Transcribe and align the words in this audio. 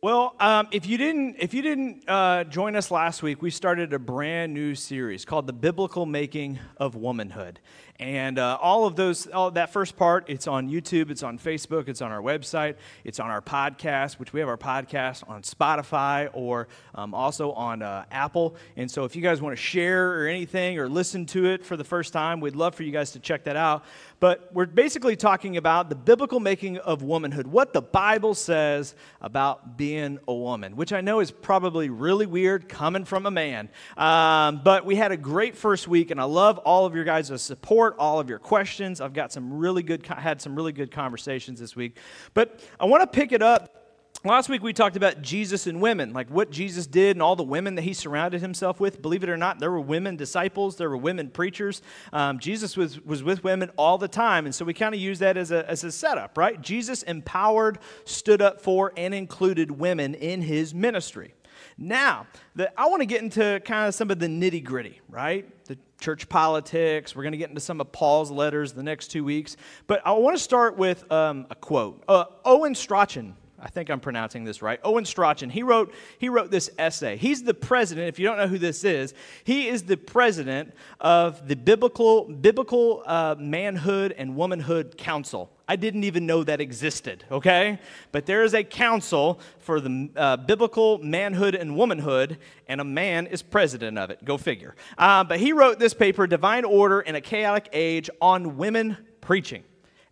Well, 0.00 0.36
um, 0.38 0.68
if 0.70 0.86
you 0.86 0.96
didn't, 0.96 1.38
if 1.40 1.52
you 1.52 1.60
didn't 1.60 2.08
uh, 2.08 2.44
join 2.44 2.76
us 2.76 2.92
last 2.92 3.20
week, 3.20 3.42
we 3.42 3.50
started 3.50 3.92
a 3.92 3.98
brand 3.98 4.54
new 4.54 4.76
series 4.76 5.24
called 5.24 5.48
"The 5.48 5.52
Biblical 5.52 6.06
Making 6.06 6.60
of 6.76 6.94
Womanhood," 6.94 7.58
and 7.98 8.38
uh, 8.38 8.56
all 8.60 8.86
of 8.86 8.94
those, 8.94 9.26
all 9.26 9.50
that 9.50 9.72
first 9.72 9.96
part, 9.96 10.26
it's 10.28 10.46
on 10.46 10.68
YouTube, 10.70 11.10
it's 11.10 11.24
on 11.24 11.36
Facebook, 11.36 11.88
it's 11.88 12.00
on 12.00 12.12
our 12.12 12.22
website, 12.22 12.76
it's 13.02 13.18
on 13.18 13.28
our 13.28 13.42
podcast, 13.42 14.20
which 14.20 14.32
we 14.32 14.38
have 14.38 14.48
our 14.48 14.56
podcast 14.56 15.28
on 15.28 15.42
Spotify 15.42 16.30
or 16.32 16.68
um, 16.94 17.12
also 17.12 17.50
on 17.52 17.82
uh, 17.82 18.04
Apple. 18.12 18.54
And 18.76 18.88
so, 18.88 19.02
if 19.02 19.16
you 19.16 19.22
guys 19.22 19.42
want 19.42 19.56
to 19.56 19.60
share 19.60 20.12
or 20.12 20.28
anything 20.28 20.78
or 20.78 20.88
listen 20.88 21.26
to 21.26 21.46
it 21.46 21.66
for 21.66 21.76
the 21.76 21.82
first 21.82 22.12
time, 22.12 22.38
we'd 22.38 22.54
love 22.54 22.76
for 22.76 22.84
you 22.84 22.92
guys 22.92 23.10
to 23.12 23.18
check 23.18 23.42
that 23.44 23.56
out. 23.56 23.84
But 24.20 24.50
we're 24.52 24.66
basically 24.66 25.14
talking 25.14 25.56
about 25.56 25.88
the 25.88 25.94
biblical 25.94 26.40
making 26.40 26.78
of 26.78 27.02
womanhood, 27.02 27.46
what 27.46 27.72
the 27.72 27.82
Bible 27.82 28.34
says 28.34 28.94
about 29.20 29.76
being 29.76 30.18
a 30.26 30.34
woman, 30.34 30.74
which 30.74 30.92
I 30.92 31.00
know 31.00 31.20
is 31.20 31.30
probably 31.30 31.88
really 31.88 32.26
weird 32.26 32.68
coming 32.68 33.04
from 33.04 33.26
a 33.26 33.30
man. 33.30 33.68
Um, 33.96 34.60
but 34.64 34.84
we 34.84 34.96
had 34.96 35.12
a 35.12 35.16
great 35.16 35.56
first 35.56 35.86
week, 35.86 36.10
and 36.10 36.20
I 36.20 36.24
love 36.24 36.58
all 36.58 36.84
of 36.84 36.94
your 36.96 37.04
guys' 37.04 37.40
support, 37.40 37.94
all 37.98 38.18
of 38.18 38.28
your 38.28 38.40
questions. 38.40 39.00
I've 39.00 39.14
got 39.14 39.32
some 39.32 39.52
really 39.56 39.84
good, 39.84 40.04
had 40.06 40.40
some 40.40 40.56
really 40.56 40.72
good 40.72 40.90
conversations 40.90 41.60
this 41.60 41.76
week. 41.76 41.96
But 42.34 42.60
I 42.80 42.86
want 42.86 43.02
to 43.02 43.06
pick 43.06 43.30
it 43.30 43.42
up 43.42 43.77
Last 44.24 44.48
week 44.48 44.64
we 44.64 44.72
talked 44.72 44.96
about 44.96 45.22
Jesus 45.22 45.68
and 45.68 45.80
women, 45.80 46.12
like 46.12 46.28
what 46.28 46.50
Jesus 46.50 46.88
did 46.88 47.14
and 47.14 47.22
all 47.22 47.36
the 47.36 47.44
women 47.44 47.76
that 47.76 47.82
he 47.82 47.94
surrounded 47.94 48.40
himself 48.40 48.80
with. 48.80 49.00
Believe 49.00 49.22
it 49.22 49.28
or 49.28 49.36
not, 49.36 49.60
there 49.60 49.70
were 49.70 49.80
women 49.80 50.16
disciples, 50.16 50.74
there 50.74 50.90
were 50.90 50.96
women 50.96 51.30
preachers. 51.30 51.82
Um, 52.12 52.40
Jesus 52.40 52.76
was, 52.76 53.00
was 53.04 53.22
with 53.22 53.44
women 53.44 53.70
all 53.76 53.96
the 53.96 54.08
time, 54.08 54.44
and 54.44 54.52
so 54.52 54.64
we 54.64 54.74
kind 54.74 54.92
of 54.92 55.00
use 55.00 55.20
that 55.20 55.36
as 55.36 55.52
a, 55.52 55.70
as 55.70 55.84
a 55.84 55.92
setup, 55.92 56.36
right? 56.36 56.60
Jesus 56.60 57.04
empowered, 57.04 57.78
stood 58.06 58.42
up 58.42 58.60
for, 58.60 58.92
and 58.96 59.14
included 59.14 59.70
women 59.70 60.16
in 60.16 60.42
his 60.42 60.74
ministry. 60.74 61.32
Now, 61.76 62.26
the, 62.56 62.76
I 62.78 62.86
want 62.86 63.02
to 63.02 63.06
get 63.06 63.22
into 63.22 63.62
kind 63.64 63.86
of 63.86 63.94
some 63.94 64.10
of 64.10 64.18
the 64.18 64.26
nitty 64.26 64.64
gritty, 64.64 65.00
right? 65.08 65.64
The 65.66 65.78
church 66.00 66.28
politics. 66.28 67.14
We're 67.14 67.22
going 67.22 67.32
to 67.32 67.38
get 67.38 67.50
into 67.50 67.60
some 67.60 67.80
of 67.80 67.92
Paul's 67.92 68.32
letters 68.32 68.72
the 68.72 68.82
next 68.82 69.08
two 69.08 69.22
weeks. 69.22 69.56
But 69.86 70.04
I 70.04 70.10
want 70.12 70.36
to 70.36 70.42
start 70.42 70.76
with 70.76 71.10
um, 71.12 71.46
a 71.50 71.54
quote. 71.54 72.02
Uh, 72.08 72.24
Owen 72.44 72.74
Strachan 72.74 73.36
I 73.60 73.68
think 73.68 73.90
I'm 73.90 73.98
pronouncing 73.98 74.44
this 74.44 74.62
right. 74.62 74.78
Owen 74.84 75.04
Strachan. 75.04 75.50
He 75.50 75.62
wrote, 75.64 75.92
he 76.18 76.28
wrote 76.28 76.50
this 76.50 76.70
essay. 76.78 77.16
He's 77.16 77.42
the 77.42 77.54
president, 77.54 78.08
if 78.08 78.18
you 78.18 78.26
don't 78.26 78.36
know 78.36 78.46
who 78.46 78.58
this 78.58 78.84
is, 78.84 79.14
he 79.42 79.68
is 79.68 79.82
the 79.82 79.96
president 79.96 80.74
of 81.00 81.48
the 81.48 81.56
Biblical, 81.56 82.24
Biblical 82.24 83.02
uh, 83.04 83.34
Manhood 83.38 84.14
and 84.16 84.36
Womanhood 84.36 84.96
Council. 84.96 85.50
I 85.66 85.76
didn't 85.76 86.04
even 86.04 86.24
know 86.24 86.44
that 86.44 86.60
existed, 86.60 87.24
okay? 87.30 87.78
But 88.12 88.26
there 88.26 88.42
is 88.44 88.54
a 88.54 88.64
council 88.64 89.40
for 89.58 89.80
the 89.80 90.08
uh, 90.16 90.36
biblical 90.38 90.98
manhood 90.98 91.54
and 91.54 91.76
womanhood, 91.76 92.38
and 92.68 92.80
a 92.80 92.84
man 92.84 93.26
is 93.26 93.42
president 93.42 93.98
of 93.98 94.10
it. 94.10 94.24
Go 94.24 94.38
figure. 94.38 94.76
Uh, 94.96 95.24
but 95.24 95.40
he 95.40 95.52
wrote 95.52 95.78
this 95.78 95.92
paper, 95.92 96.26
Divine 96.26 96.64
Order 96.64 97.00
in 97.00 97.16
a 97.16 97.20
Chaotic 97.20 97.68
Age, 97.72 98.08
on 98.20 98.56
women 98.56 98.96
preaching. 99.20 99.64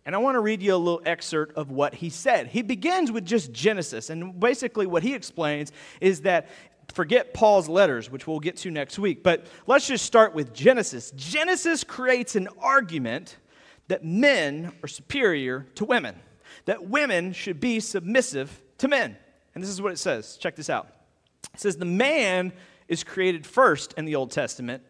And 0.07 0.15
I 0.15 0.19
want 0.19 0.35
to 0.35 0.39
read 0.39 0.63
you 0.63 0.73
a 0.73 0.77
little 0.77 1.01
excerpt 1.05 1.57
of 1.57 1.69
what 1.69 1.93
he 1.93 2.09
said. 2.09 2.47
He 2.47 2.61
begins 2.61 3.11
with 3.11 3.25
just 3.25 3.51
Genesis. 3.51 4.09
And 4.09 4.39
basically, 4.39 4.87
what 4.87 5.03
he 5.03 5.13
explains 5.13 5.73
is 5.99 6.21
that 6.21 6.47
forget 6.93 7.33
Paul's 7.33 7.67
letters, 7.67 8.09
which 8.09 8.25
we'll 8.25 8.39
get 8.39 8.55
to 8.57 8.71
next 8.71 8.97
week, 8.97 9.21
but 9.21 9.47
let's 9.67 9.85
just 9.85 10.05
start 10.05 10.33
with 10.33 10.53
Genesis. 10.53 11.11
Genesis 11.17 11.83
creates 11.83 12.37
an 12.37 12.47
argument 12.59 13.35
that 13.89 14.05
men 14.05 14.71
are 14.81 14.87
superior 14.87 15.67
to 15.75 15.83
women, 15.83 16.15
that 16.63 16.87
women 16.87 17.33
should 17.33 17.59
be 17.59 17.81
submissive 17.81 18.61
to 18.77 18.87
men. 18.87 19.17
And 19.55 19.61
this 19.61 19.69
is 19.69 19.81
what 19.81 19.91
it 19.91 19.99
says. 19.99 20.37
Check 20.37 20.55
this 20.55 20.69
out. 20.69 20.87
It 21.53 21.59
says, 21.59 21.75
The 21.75 21.83
man 21.83 22.53
is 22.87 23.03
created 23.03 23.45
first 23.45 23.93
in 23.97 24.05
the 24.05 24.15
Old 24.15 24.31
Testament 24.31 24.83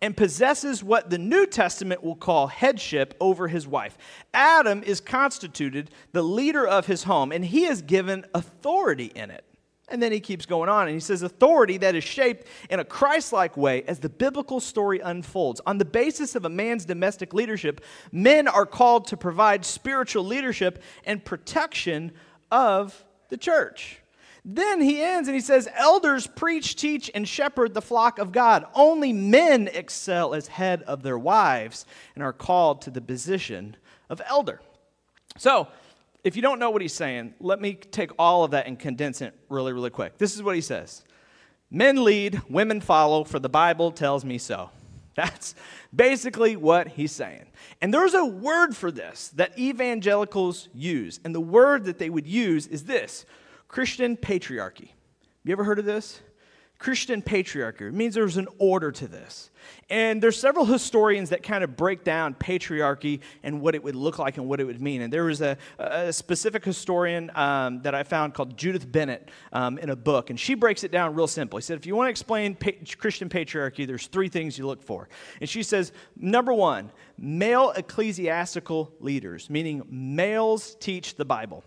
and 0.00 0.16
possesses 0.16 0.82
what 0.82 1.10
the 1.10 1.18
New 1.18 1.46
Testament 1.46 2.02
will 2.02 2.16
call 2.16 2.46
headship 2.46 3.14
over 3.20 3.48
his 3.48 3.66
wife. 3.66 3.96
Adam 4.32 4.82
is 4.82 5.00
constituted 5.00 5.90
the 6.12 6.22
leader 6.22 6.66
of 6.66 6.86
his 6.86 7.04
home, 7.04 7.32
and 7.32 7.44
he 7.44 7.64
is 7.64 7.82
given 7.82 8.24
authority 8.34 9.12
in 9.14 9.30
it. 9.30 9.44
And 9.88 10.02
then 10.02 10.12
he 10.12 10.20
keeps 10.20 10.46
going 10.46 10.70
on 10.70 10.86
and 10.86 10.94
he 10.94 11.00
says, 11.00 11.22
authority 11.22 11.76
that 11.78 11.94
is 11.94 12.02
shaped 12.02 12.46
in 12.70 12.80
a 12.80 12.84
Christ 12.84 13.34
like 13.34 13.54
way 13.56 13.82
as 13.82 13.98
the 13.98 14.08
biblical 14.08 14.58
story 14.58 15.00
unfolds. 15.00 15.60
On 15.66 15.76
the 15.76 15.84
basis 15.84 16.34
of 16.34 16.46
a 16.46 16.48
man's 16.48 16.86
domestic 16.86 17.34
leadership, 17.34 17.84
men 18.10 18.48
are 18.48 18.64
called 18.64 19.06
to 19.08 19.16
provide 19.18 19.62
spiritual 19.64 20.24
leadership 20.24 20.82
and 21.04 21.22
protection 21.22 22.12
of 22.50 23.04
the 23.28 23.36
church. 23.36 23.98
Then 24.44 24.82
he 24.82 25.02
ends 25.02 25.26
and 25.26 25.34
he 25.34 25.40
says, 25.40 25.68
Elders 25.74 26.26
preach, 26.26 26.76
teach, 26.76 27.10
and 27.14 27.26
shepherd 27.26 27.72
the 27.72 27.80
flock 27.80 28.18
of 28.18 28.30
God. 28.30 28.66
Only 28.74 29.12
men 29.12 29.68
excel 29.72 30.34
as 30.34 30.48
head 30.48 30.82
of 30.82 31.02
their 31.02 31.18
wives 31.18 31.86
and 32.14 32.22
are 32.22 32.32
called 32.32 32.82
to 32.82 32.90
the 32.90 33.00
position 33.00 33.76
of 34.10 34.20
elder. 34.26 34.60
So, 35.38 35.68
if 36.24 36.36
you 36.36 36.42
don't 36.42 36.58
know 36.58 36.70
what 36.70 36.82
he's 36.82 36.94
saying, 36.94 37.34
let 37.40 37.60
me 37.60 37.74
take 37.74 38.10
all 38.18 38.44
of 38.44 38.52
that 38.52 38.66
and 38.66 38.78
condense 38.78 39.20
it 39.20 39.34
really, 39.48 39.72
really 39.72 39.90
quick. 39.90 40.18
This 40.18 40.34
is 40.34 40.42
what 40.42 40.54
he 40.54 40.60
says 40.60 41.04
Men 41.70 42.04
lead, 42.04 42.40
women 42.48 42.80
follow, 42.80 43.24
for 43.24 43.38
the 43.38 43.48
Bible 43.48 43.92
tells 43.92 44.24
me 44.24 44.38
so. 44.38 44.70
That's 45.16 45.54
basically 45.94 46.56
what 46.56 46.88
he's 46.88 47.12
saying. 47.12 47.46
And 47.80 47.94
there's 47.94 48.14
a 48.14 48.24
word 48.24 48.76
for 48.76 48.90
this 48.90 49.28
that 49.36 49.58
evangelicals 49.58 50.68
use. 50.74 51.20
And 51.24 51.34
the 51.34 51.40
word 51.40 51.84
that 51.84 51.98
they 51.98 52.10
would 52.10 52.26
use 52.26 52.66
is 52.66 52.84
this 52.84 53.24
Christian 53.74 54.16
patriarchy. 54.16 54.86
Have 54.86 55.46
you 55.46 55.52
ever 55.52 55.64
heard 55.64 55.80
of 55.80 55.84
this? 55.84 56.20
Christian 56.78 57.20
patriarchy. 57.20 57.88
It 57.88 57.92
means 57.92 58.14
there's 58.14 58.36
an 58.36 58.46
order 58.58 58.92
to 58.92 59.08
this. 59.08 59.50
And 59.90 60.22
there's 60.22 60.38
several 60.38 60.64
historians 60.64 61.30
that 61.30 61.42
kind 61.42 61.64
of 61.64 61.76
break 61.76 62.04
down 62.04 62.34
patriarchy 62.34 63.18
and 63.42 63.60
what 63.60 63.74
it 63.74 63.82
would 63.82 63.96
look 63.96 64.20
like 64.20 64.36
and 64.36 64.46
what 64.46 64.60
it 64.60 64.64
would 64.64 64.80
mean. 64.80 65.02
And 65.02 65.12
there 65.12 65.24
was 65.24 65.40
a, 65.40 65.58
a 65.80 66.12
specific 66.12 66.64
historian 66.64 67.32
um, 67.34 67.82
that 67.82 67.96
I 67.96 68.04
found 68.04 68.32
called 68.32 68.56
Judith 68.56 68.92
Bennett 68.92 69.28
um, 69.52 69.76
in 69.78 69.90
a 69.90 69.96
book, 69.96 70.30
and 70.30 70.38
she 70.38 70.54
breaks 70.54 70.84
it 70.84 70.92
down 70.92 71.16
real 71.16 71.26
simple. 71.26 71.58
He 71.58 71.62
said, 71.62 71.76
if 71.76 71.84
you 71.84 71.96
want 71.96 72.06
to 72.06 72.10
explain 72.12 72.54
pa- 72.54 72.70
Christian 72.96 73.28
patriarchy, 73.28 73.88
there's 73.88 74.06
three 74.06 74.28
things 74.28 74.56
you 74.56 74.68
look 74.68 74.84
for. 74.84 75.08
And 75.40 75.50
she 75.50 75.64
says, 75.64 75.90
number 76.14 76.52
one, 76.52 76.92
male 77.18 77.72
ecclesiastical 77.72 78.92
leaders, 79.00 79.50
meaning 79.50 79.82
males 79.90 80.76
teach 80.78 81.16
the 81.16 81.24
Bible. 81.24 81.64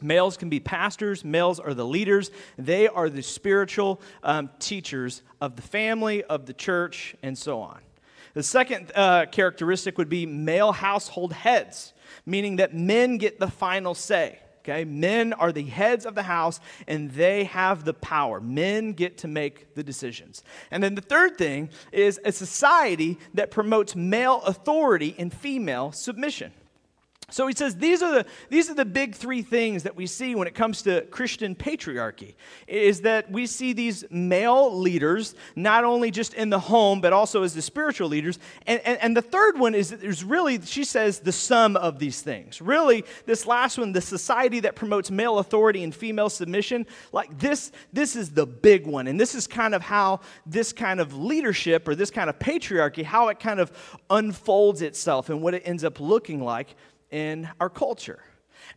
Males 0.00 0.36
can 0.36 0.48
be 0.48 0.60
pastors, 0.60 1.24
males 1.24 1.58
are 1.58 1.74
the 1.74 1.84
leaders. 1.84 2.30
They 2.56 2.88
are 2.88 3.08
the 3.08 3.22
spiritual 3.22 4.00
um, 4.22 4.50
teachers 4.58 5.22
of 5.40 5.56
the 5.56 5.62
family, 5.62 6.22
of 6.24 6.46
the 6.46 6.52
church, 6.52 7.16
and 7.22 7.36
so 7.36 7.60
on. 7.60 7.80
The 8.34 8.42
second 8.42 8.92
uh, 8.94 9.26
characteristic 9.26 9.98
would 9.98 10.08
be 10.08 10.26
male 10.26 10.72
household 10.72 11.32
heads, 11.32 11.92
meaning 12.24 12.56
that 12.56 12.74
men 12.74 13.18
get 13.18 13.40
the 13.40 13.48
final 13.48 13.94
say. 13.94 14.40
Okay, 14.60 14.84
men 14.84 15.32
are 15.32 15.50
the 15.50 15.62
heads 15.62 16.04
of 16.04 16.14
the 16.14 16.22
house 16.22 16.60
and 16.86 17.10
they 17.12 17.44
have 17.44 17.84
the 17.84 17.94
power. 17.94 18.38
Men 18.38 18.92
get 18.92 19.18
to 19.18 19.28
make 19.28 19.74
the 19.74 19.82
decisions. 19.82 20.42
And 20.70 20.82
then 20.82 20.94
the 20.94 21.00
third 21.00 21.38
thing 21.38 21.70
is 21.90 22.20
a 22.22 22.32
society 22.32 23.18
that 23.32 23.50
promotes 23.50 23.96
male 23.96 24.42
authority 24.42 25.14
and 25.18 25.32
female 25.32 25.92
submission. 25.92 26.52
So 27.30 27.46
he 27.46 27.54
says 27.54 27.76
these 27.76 28.02
are 28.02 28.10
the 28.10 28.26
these 28.48 28.70
are 28.70 28.74
the 28.74 28.86
big 28.86 29.14
three 29.14 29.42
things 29.42 29.82
that 29.82 29.94
we 29.94 30.06
see 30.06 30.34
when 30.34 30.48
it 30.48 30.54
comes 30.54 30.80
to 30.82 31.02
Christian 31.10 31.54
patriarchy 31.54 32.36
is 32.66 33.02
that 33.02 33.30
we 33.30 33.46
see 33.46 33.74
these 33.74 34.02
male 34.10 34.74
leaders 34.74 35.34
not 35.54 35.84
only 35.84 36.10
just 36.10 36.32
in 36.32 36.48
the 36.48 36.58
home 36.58 37.02
but 37.02 37.12
also 37.12 37.42
as 37.42 37.54
the 37.54 37.60
spiritual 37.60 38.08
leaders. 38.08 38.38
And, 38.66 38.80
and, 38.80 38.98
and 39.02 39.16
the 39.16 39.20
third 39.20 39.58
one 39.58 39.74
is 39.74 39.90
there's 39.90 40.24
really 40.24 40.62
she 40.62 40.84
says 40.84 41.20
the 41.20 41.32
sum 41.32 41.76
of 41.76 41.98
these 41.98 42.22
things. 42.22 42.62
Really 42.62 43.04
this 43.26 43.44
last 43.44 43.76
one 43.76 43.92
the 43.92 44.00
society 44.00 44.60
that 44.60 44.74
promotes 44.74 45.10
male 45.10 45.38
authority 45.38 45.84
and 45.84 45.94
female 45.94 46.30
submission 46.30 46.86
like 47.12 47.38
this 47.38 47.72
this 47.92 48.16
is 48.16 48.30
the 48.30 48.46
big 48.46 48.86
one. 48.86 49.06
And 49.06 49.20
this 49.20 49.34
is 49.34 49.46
kind 49.46 49.74
of 49.74 49.82
how 49.82 50.20
this 50.46 50.72
kind 50.72 50.98
of 50.98 51.12
leadership 51.12 51.86
or 51.88 51.94
this 51.94 52.10
kind 52.10 52.30
of 52.30 52.38
patriarchy 52.38 53.04
how 53.04 53.28
it 53.28 53.38
kind 53.38 53.60
of 53.60 53.70
unfolds 54.08 54.80
itself 54.80 55.28
and 55.28 55.42
what 55.42 55.52
it 55.52 55.62
ends 55.66 55.84
up 55.84 56.00
looking 56.00 56.42
like 56.42 56.74
in 57.10 57.48
our 57.60 57.70
culture. 57.70 58.22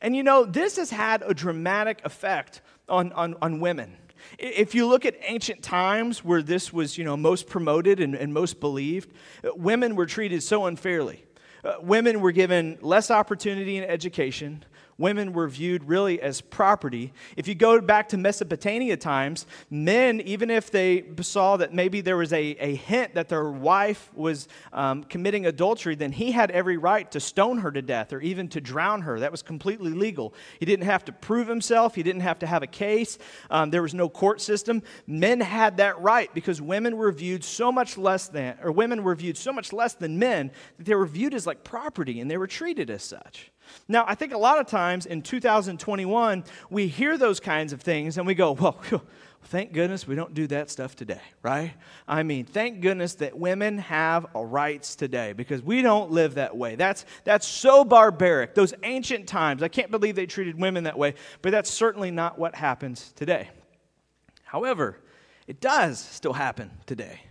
And 0.01 0.16
you 0.16 0.24
know, 0.24 0.45
this 0.45 0.78
has 0.78 0.89
had 0.89 1.24
a 1.25 1.33
dramatic 1.33 2.01
effect 2.06 2.62
on, 2.88 3.12
on, 3.13 3.36
on 3.42 3.60
women. 3.60 3.98
If 4.38 4.75
you 4.75 4.88
look 4.88 5.06
at 5.06 5.16
ancient 5.24 5.63
times 5.63 6.24
where 6.24 6.42
this 6.42 6.72
was, 6.72 6.98
you 6.98 7.04
know, 7.04 7.18
most 7.18 7.48
promoted 7.48 8.00
and, 8.00 8.16
and 8.16 8.33
most 8.33 8.60
believed, 8.60 9.12
women 9.56 9.95
were 9.95 10.06
treated 10.06 10.44
so 10.44 10.66
unfairly. 10.66 11.25
Uh, 11.63 11.75
women 11.81 12.22
were 12.22 12.31
given 12.31 12.78
less 12.81 13.12
opportunity 13.12 13.78
in 13.78 13.83
education. 13.83 14.63
Women 15.01 15.33
were 15.33 15.48
viewed 15.48 15.83
really 15.83 16.21
as 16.21 16.39
property. 16.39 17.12
If 17.36 17.48
you 17.48 17.56
go 17.56 17.81
back 17.81 18.09
to 18.09 18.18
Mesopotamia 18.18 18.95
times, 18.95 19.45
men, 19.69 20.21
even 20.21 20.50
if 20.50 20.71
they 20.71 21.03
saw 21.21 21.57
that 21.57 21.74
maybe 21.74 22.00
there 22.01 22.18
was 22.18 22.31
a, 22.31 22.56
a 22.59 22.75
hint 22.75 23.15
that 23.15 23.27
their 23.27 23.50
wife 23.50 24.09
was 24.13 24.48
um, 24.71 25.03
committing 25.03 25.45
adultery, 25.45 25.95
then 25.95 26.12
he 26.12 26.31
had 26.31 26.51
every 26.51 26.77
right 26.77 27.09
to 27.12 27.19
stone 27.19 27.57
her 27.57 27.71
to 27.71 27.81
death 27.81 28.13
or 28.13 28.21
even 28.21 28.48
to 28.50 28.62
drown 28.62 29.01
her. 29.01 29.19
That 29.19 29.31
was 29.31 29.42
completely 29.42 29.92
legal. 29.92 30.33
He 30.59 30.65
didn't 30.65 30.86
have 30.86 31.03
to 31.06 31.12
prove 31.12 31.48
himself, 31.48 31.95
he 31.95 32.03
didn't 32.03 32.21
have 32.21 32.39
to 32.39 32.48
have 32.48 32.63
a 32.63 32.68
case, 32.68 33.18
um, 33.50 33.71
there 33.71 33.81
was 33.81 33.94
no 33.94 34.07
court 34.07 34.39
system. 34.39 34.83
Men 35.07 35.42
had 35.42 35.77
that 35.77 36.00
right 36.00 36.33
because 36.33 36.62
women 36.62 36.95
were 36.95 37.12
viewed 37.12 37.44
so 37.44 37.71
much 37.71 37.98
less 37.98 38.27
than, 38.27 38.57
or 38.62 38.71
women 38.71 39.03
were 39.03 39.15
viewed 39.15 39.38
so 39.38 39.51
much 39.51 39.74
less 39.74 39.95
than 39.95 40.19
men 40.19 40.51
that 40.77 40.86
they 40.86 40.95
were 40.95 41.06
viewed 41.06 41.33
as 41.33 41.48
like 41.48 41.63
property 41.63 42.19
and 42.19 42.30
they 42.30 42.38
were 42.38 42.48
treated 42.48 42.89
as 42.89 43.03
such. 43.03 43.50
Now, 43.88 44.06
I 44.07 44.15
think 44.15 44.33
a 44.33 44.38
lot 44.38 44.59
of 44.59 44.68
times 44.68 45.06
in 45.06 45.21
2021, 45.21 46.44
we 46.69 46.88
hear 46.88 47.18
those 47.18 47.39
kinds 47.39 47.73
of 47.73 47.81
things 47.81 48.18
and 48.18 48.25
we 48.25 48.35
go, 48.35 48.51
well, 48.62 48.81
thank 49.44 49.73
goodness 49.73 50.07
we 50.07 50.15
don't 50.15 50.33
do 50.33 50.47
that 50.47 50.69
stuff 50.69 50.95
today, 50.95 51.21
right? 51.41 51.73
I 52.07 52.23
mean, 52.23 52.45
thank 52.45 52.81
goodness 52.81 53.15
that 53.15 53.38
women 53.38 53.79
have 53.79 54.27
rights 54.33 54.95
today 54.95 55.33
because 55.33 55.62
we 55.62 55.81
don't 55.81 56.12
live 56.12 56.35
that 56.35 56.56
way. 56.56 56.75
That's, 56.75 57.06
that's 57.23 57.47
so 57.47 57.83
barbaric. 57.83 58.56
Those 58.56 58.73
ancient 58.83 59.27
times, 59.27 59.63
I 59.63 59.68
can't 59.68 59.91
believe 59.91 60.15
they 60.15 60.25
treated 60.25 60.59
women 60.59 60.85
that 60.85 60.97
way, 60.97 61.15
but 61.41 61.51
that's 61.51 61.69
certainly 61.69 62.12
not 62.12 62.38
what 62.38 62.56
happens 62.56 63.13
today. 63.15 63.50
However, 64.44 64.97
it 65.47 65.59
does 65.59 66.00
still 66.00 66.33
happen 66.33 66.71
today. 66.85 67.21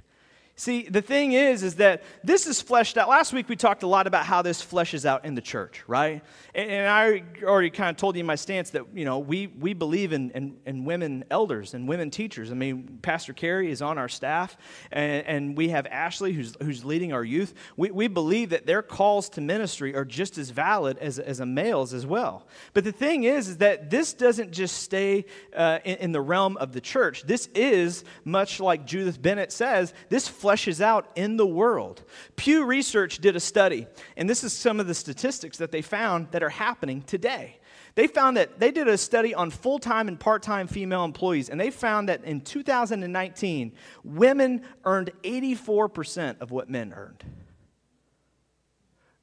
See, 0.60 0.82
the 0.82 1.00
thing 1.00 1.32
is, 1.32 1.62
is 1.62 1.76
that 1.76 2.02
this 2.22 2.46
is 2.46 2.60
fleshed 2.60 2.98
out. 2.98 3.08
Last 3.08 3.32
week 3.32 3.48
we 3.48 3.56
talked 3.56 3.82
a 3.82 3.86
lot 3.86 4.06
about 4.06 4.26
how 4.26 4.42
this 4.42 4.62
fleshes 4.62 5.06
out 5.06 5.24
in 5.24 5.34
the 5.34 5.40
church, 5.40 5.82
right? 5.86 6.22
And, 6.54 6.70
and 6.70 6.86
I 6.86 7.22
already 7.42 7.70
kind 7.70 7.88
of 7.88 7.96
told 7.96 8.14
you 8.14 8.24
my 8.24 8.34
stance 8.34 8.68
that, 8.72 8.84
you 8.92 9.06
know, 9.06 9.20
we, 9.20 9.46
we 9.46 9.72
believe 9.72 10.12
in, 10.12 10.30
in, 10.32 10.58
in, 10.66 10.84
women 10.84 11.24
elders 11.30 11.72
and 11.72 11.88
women 11.88 12.10
teachers. 12.10 12.50
I 12.50 12.54
mean, 12.56 12.98
Pastor 13.00 13.32
Carrie 13.32 13.70
is 13.70 13.80
on 13.80 13.96
our 13.96 14.10
staff, 14.10 14.58
and, 14.92 15.26
and 15.26 15.56
we 15.56 15.70
have 15.70 15.86
Ashley 15.86 16.34
who's, 16.34 16.54
who's 16.60 16.84
leading 16.84 17.14
our 17.14 17.24
youth. 17.24 17.54
We, 17.78 17.90
we 17.90 18.08
believe 18.08 18.50
that 18.50 18.66
their 18.66 18.82
calls 18.82 19.30
to 19.30 19.40
ministry 19.40 19.94
are 19.94 20.04
just 20.04 20.36
as 20.36 20.50
valid 20.50 20.98
as, 20.98 21.18
as 21.18 21.40
a 21.40 21.46
male's 21.46 21.94
as 21.94 22.04
well. 22.04 22.46
But 22.74 22.84
the 22.84 22.92
thing 22.92 23.24
is, 23.24 23.48
is 23.48 23.56
that 23.58 23.88
this 23.88 24.12
doesn't 24.12 24.50
just 24.50 24.82
stay 24.82 25.24
uh, 25.56 25.78
in, 25.86 25.96
in 25.96 26.12
the 26.12 26.20
realm 26.20 26.58
of 26.58 26.72
the 26.72 26.82
church. 26.82 27.22
This 27.22 27.48
is, 27.54 28.04
much 28.26 28.60
like 28.60 28.84
Judith 28.84 29.22
Bennett 29.22 29.52
says, 29.52 29.94
this 30.10 30.28
fleshes 30.50 30.80
out 30.80 31.10
in 31.14 31.36
the 31.36 31.46
world. 31.46 32.02
Pew 32.36 32.64
Research 32.64 33.18
did 33.18 33.36
a 33.36 33.40
study, 33.40 33.86
and 34.16 34.28
this 34.28 34.42
is 34.42 34.52
some 34.52 34.80
of 34.80 34.86
the 34.86 34.94
statistics 34.94 35.58
that 35.58 35.70
they 35.70 35.82
found 35.82 36.30
that 36.32 36.42
are 36.42 36.50
happening 36.50 37.02
today. 37.02 37.58
They 37.94 38.06
found 38.06 38.36
that 38.36 38.58
they 38.58 38.70
did 38.70 38.88
a 38.88 38.96
study 38.96 39.34
on 39.34 39.50
full 39.50 39.78
time 39.78 40.08
and 40.08 40.18
part 40.18 40.42
time 40.42 40.66
female 40.66 41.04
employees, 41.04 41.48
and 41.48 41.60
they 41.60 41.70
found 41.70 42.08
that 42.08 42.24
in 42.24 42.40
2019, 42.40 43.72
women 44.04 44.62
earned 44.84 45.10
84% 45.22 46.40
of 46.40 46.50
what 46.50 46.68
men 46.68 46.92
earned. 46.92 47.24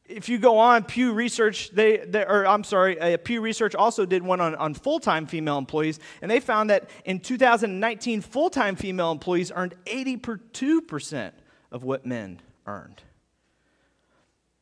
If 0.08 0.30
you 0.30 0.38
go 0.38 0.58
on 0.58 0.86
Pew 0.86 1.12
Research, 1.14 1.70
they, 1.72 1.98
they 1.98 2.24
or 2.24 2.48
I'm 2.48 2.64
sorry, 2.64 3.00
uh, 3.00 3.18
Pew 3.18 3.42
Research 3.42 3.76
also 3.76 4.06
did 4.06 4.24
one 4.24 4.40
on, 4.40 4.56
on 4.56 4.74
full 4.74 5.00
time 5.00 5.26
female 5.26 5.58
employees, 5.58 6.00
and 6.22 6.32
they 6.32 6.40
found 6.40 6.70
that 6.70 6.90
in 7.04 7.20
2019, 7.20 8.22
full 8.22 8.50
time 8.50 8.76
female 8.76 9.12
employees 9.12 9.52
earned 9.54 9.76
82% 9.86 11.32
of 11.72 11.84
what 11.84 12.06
men 12.06 12.42
earned. 12.66 13.02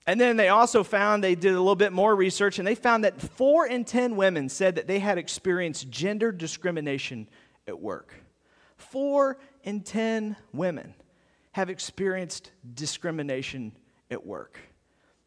And 0.07 0.21
then 0.21 0.37
they 0.37 0.49
also 0.49 0.83
found, 0.83 1.23
they 1.23 1.35
did 1.35 1.53
a 1.53 1.59
little 1.59 1.75
bit 1.75 1.91
more 1.91 2.15
research, 2.15 2.59
and 2.59 2.67
they 2.67 2.75
found 2.75 3.03
that 3.03 3.19
four 3.19 3.65
in 3.65 3.85
10 3.85 4.15
women 4.15 4.49
said 4.49 4.75
that 4.75 4.87
they 4.87 4.99
had 4.99 5.17
experienced 5.17 5.89
gender 5.89 6.31
discrimination 6.31 7.27
at 7.67 7.79
work. 7.79 8.13
Four 8.77 9.39
in 9.63 9.81
10 9.81 10.35
women 10.53 10.93
have 11.53 11.69
experienced 11.69 12.51
discrimination 12.75 13.71
at 14.11 14.25
work. 14.25 14.59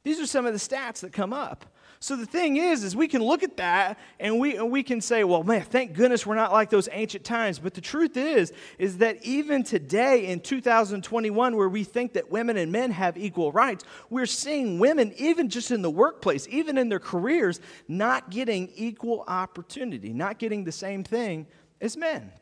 These 0.08 0.20
are 0.20 0.26
some 0.26 0.46
of 0.46 0.55
the 0.55 0.58
stats 0.58 1.00
that 1.00 1.12
come 1.12 1.34
up. 1.34 1.66
So 2.00 2.16
the 2.16 2.25
thing 2.25 2.56
is, 2.56 2.82
is 2.82 2.96
we 2.96 3.08
can 3.08 3.22
look 3.22 3.43
at 3.43 3.58
that 3.58 3.99
and 4.19 4.40
we, 4.40 4.56
and 4.56 4.70
we 4.70 4.82
can 4.82 5.02
say, 5.02 5.22
well, 5.22 5.43
man, 5.43 5.60
thank 5.60 5.93
goodness 5.93 6.25
we're 6.25 6.34
not 6.34 6.50
like 6.50 6.70
those 6.70 6.88
ancient 6.93 7.25
times. 7.25 7.58
But 7.58 7.75
the 7.75 7.82
truth 7.82 8.16
is, 8.16 8.55
is 8.78 8.96
that 8.99 9.22
even 9.22 9.64
today 9.64 10.28
in 10.28 10.40
2021, 10.40 11.56
where 11.56 11.69
we 11.69 11.84
think 11.84 12.14
that 12.14 12.31
women 12.31 12.56
and 12.56 12.72
men 12.72 12.90
have 12.90 13.19
equal 13.19 13.52
rights, 13.52 13.84
we're 14.08 14.25
seeing 14.25 14.78
women, 14.78 15.12
even 15.19 15.50
just 15.50 15.70
in 15.72 15.82
the 15.82 15.90
workplace, 15.90 16.49
even 16.49 16.78
in 16.78 16.88
their 16.88 17.00
careers, 17.00 17.60
not 17.87 18.31
getting 18.31 18.70
equal 18.76 19.25
opportunity, 19.28 20.14
not 20.14 20.38
getting 20.38 20.64
the 20.64 20.72
same 20.72 21.05
thing 21.05 21.46
as 21.82 21.99
men. 21.99 22.32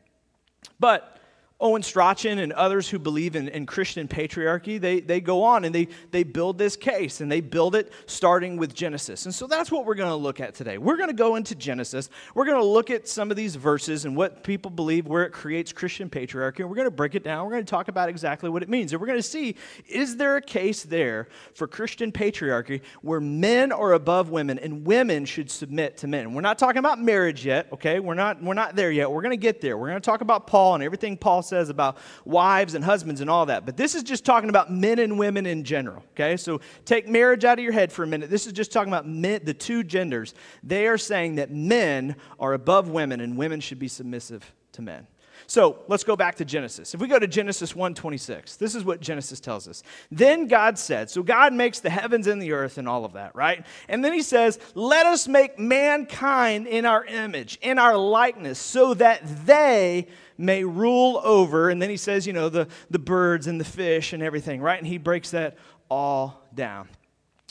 But 0.79 1.16
Owen 1.59 1.81
Strachan 1.81 2.37
and 2.37 2.53
others 2.53 2.87
who 2.87 2.99
believe 2.99 3.35
in, 3.35 3.47
in 3.47 3.65
Christian 3.65 4.07
patriarchy, 4.07 4.79
they, 4.79 4.99
they 4.99 5.19
go 5.19 5.41
on 5.41 5.65
and 5.65 5.73
they, 5.73 5.87
they 6.11 6.23
build 6.23 6.59
this 6.59 6.75
case 6.75 7.19
and 7.19 7.31
they 7.31 7.41
build 7.41 7.73
it 7.73 7.91
starting 8.05 8.57
with 8.57 8.75
Genesis. 8.75 9.25
And 9.25 9.33
so 9.33 9.47
that's 9.47 9.71
what 9.71 9.83
we're 9.83 9.95
going 9.95 10.11
to 10.11 10.15
look 10.15 10.39
at 10.39 10.53
today. 10.53 10.77
We're 10.77 10.97
going 10.97 11.09
to 11.09 11.15
go 11.15 11.35
into 11.35 11.55
Genesis. 11.55 12.11
We're 12.35 12.45
going 12.45 12.59
to 12.59 12.65
look 12.65 12.91
at 12.91 13.07
some 13.07 13.31
of 13.31 13.37
these 13.37 13.55
verses 13.55 14.05
and 14.05 14.15
what 14.15 14.43
people 14.43 14.69
believe 14.69 15.07
where 15.07 15.23
it 15.23 15.31
creates 15.31 15.73
Christian 15.73 16.11
patriarchy. 16.11 16.59
And 16.59 16.69
we're 16.69 16.75
going 16.75 16.85
to 16.85 16.91
break 16.91 17.15
it 17.15 17.23
down. 17.23 17.43
We're 17.45 17.53
going 17.53 17.65
to 17.65 17.69
talk 17.69 17.87
about 17.87 18.07
exactly 18.07 18.51
what 18.51 18.61
it 18.61 18.69
means. 18.69 18.93
And 18.93 19.01
we're 19.01 19.07
going 19.07 19.17
to 19.17 19.23
see 19.23 19.55
is 19.87 20.15
there 20.15 20.35
a 20.37 20.41
case 20.41 20.83
there 20.83 21.27
for 21.55 21.67
Christian 21.67 22.11
patriarchy 22.11 22.81
where 23.01 23.19
men 23.19 23.71
are 23.71 23.93
above 23.93 24.29
women 24.29 24.59
and 24.59 24.85
women 24.85 25.25
should 25.25 25.49
submit 25.49 25.97
to 25.97 26.07
men? 26.07 26.35
We're 26.35 26.41
not 26.41 26.59
talking 26.59 26.79
about 26.79 27.01
marriage 27.01 27.43
yet, 27.43 27.67
okay? 27.73 27.99
We're 27.99 28.13
not, 28.13 28.43
we're 28.43 28.53
not 28.53 28.75
there 28.75 28.91
yet. 28.91 29.09
We're 29.09 29.23
going 29.23 29.31
to 29.31 29.37
get 29.37 29.59
there. 29.59 29.75
We're 29.75 29.89
going 29.89 29.99
to 29.99 30.05
talk 30.05 30.21
about 30.21 30.45
Paul 30.45 30.75
and 30.75 30.83
everything 30.83 31.17
Paul 31.17 31.41
says 31.47 31.69
about 31.69 31.97
wives 32.25 32.75
and 32.75 32.83
husbands 32.83 33.21
and 33.21 33.29
all 33.29 33.45
that. 33.47 33.65
But 33.65 33.77
this 33.77 33.95
is 33.95 34.03
just 34.03 34.25
talking 34.25 34.49
about 34.49 34.71
men 34.71 34.99
and 34.99 35.17
women 35.17 35.45
in 35.45 35.63
general, 35.63 36.03
okay? 36.11 36.37
So 36.37 36.61
take 36.85 37.07
marriage 37.07 37.45
out 37.45 37.57
of 37.57 37.63
your 37.63 37.73
head 37.73 37.91
for 37.91 38.03
a 38.03 38.07
minute. 38.07 38.29
This 38.29 38.47
is 38.47 38.53
just 38.53 38.71
talking 38.71 38.91
about 38.91 39.07
men, 39.07 39.41
the 39.43 39.53
two 39.53 39.83
genders. 39.83 40.33
They 40.63 40.87
are 40.87 40.97
saying 40.97 41.35
that 41.35 41.51
men 41.51 42.15
are 42.39 42.53
above 42.53 42.89
women 42.89 43.21
and 43.21 43.37
women 43.37 43.59
should 43.59 43.79
be 43.79 43.87
submissive 43.87 44.53
to 44.73 44.81
men. 44.81 45.07
So 45.49 45.79
let's 45.87 46.03
go 46.03 46.17
back 46.17 46.35
to 46.35 46.45
Genesis. 46.45 46.93
If 46.93 46.99
we 46.99 47.07
go 47.07 47.17
to 47.17 47.25
Genesis 47.25 47.71
1:26, 47.71 48.57
this 48.57 48.75
is 48.75 48.83
what 48.83 48.99
Genesis 48.99 49.39
tells 49.39 49.65
us. 49.69 49.81
Then 50.11 50.47
God 50.47 50.77
said, 50.77 51.09
so 51.09 51.23
God 51.23 51.53
makes 51.53 51.79
the 51.79 51.89
heavens 51.89 52.27
and 52.27 52.41
the 52.41 52.51
earth 52.51 52.77
and 52.77 52.87
all 52.87 53.05
of 53.05 53.13
that, 53.13 53.33
right? 53.33 53.65
And 53.87 54.03
then 54.03 54.11
he 54.11 54.21
says, 54.21 54.59
let 54.75 55.05
us 55.05 55.25
make 55.25 55.57
mankind 55.57 56.67
in 56.67 56.85
our 56.85 57.05
image, 57.05 57.57
in 57.61 57.79
our 57.79 57.97
likeness, 57.97 58.59
so 58.59 58.93
that 58.95 59.21
they 59.45 60.07
may 60.37 60.65
rule 60.65 61.21
over. 61.23 61.69
And 61.69 61.81
then 61.81 61.89
he 61.89 61.97
says, 61.97 62.27
you 62.27 62.33
know, 62.33 62.49
the, 62.49 62.67
the 62.89 62.99
birds 62.99 63.47
and 63.47 63.59
the 63.59 63.65
fish 63.65 64.11
and 64.11 64.21
everything, 64.21 64.61
right? 64.61 64.77
And 64.77 64.85
he 64.85 64.97
breaks 64.97 65.31
that 65.31 65.57
all 65.89 66.45
down. 66.53 66.89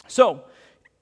So 0.07 0.45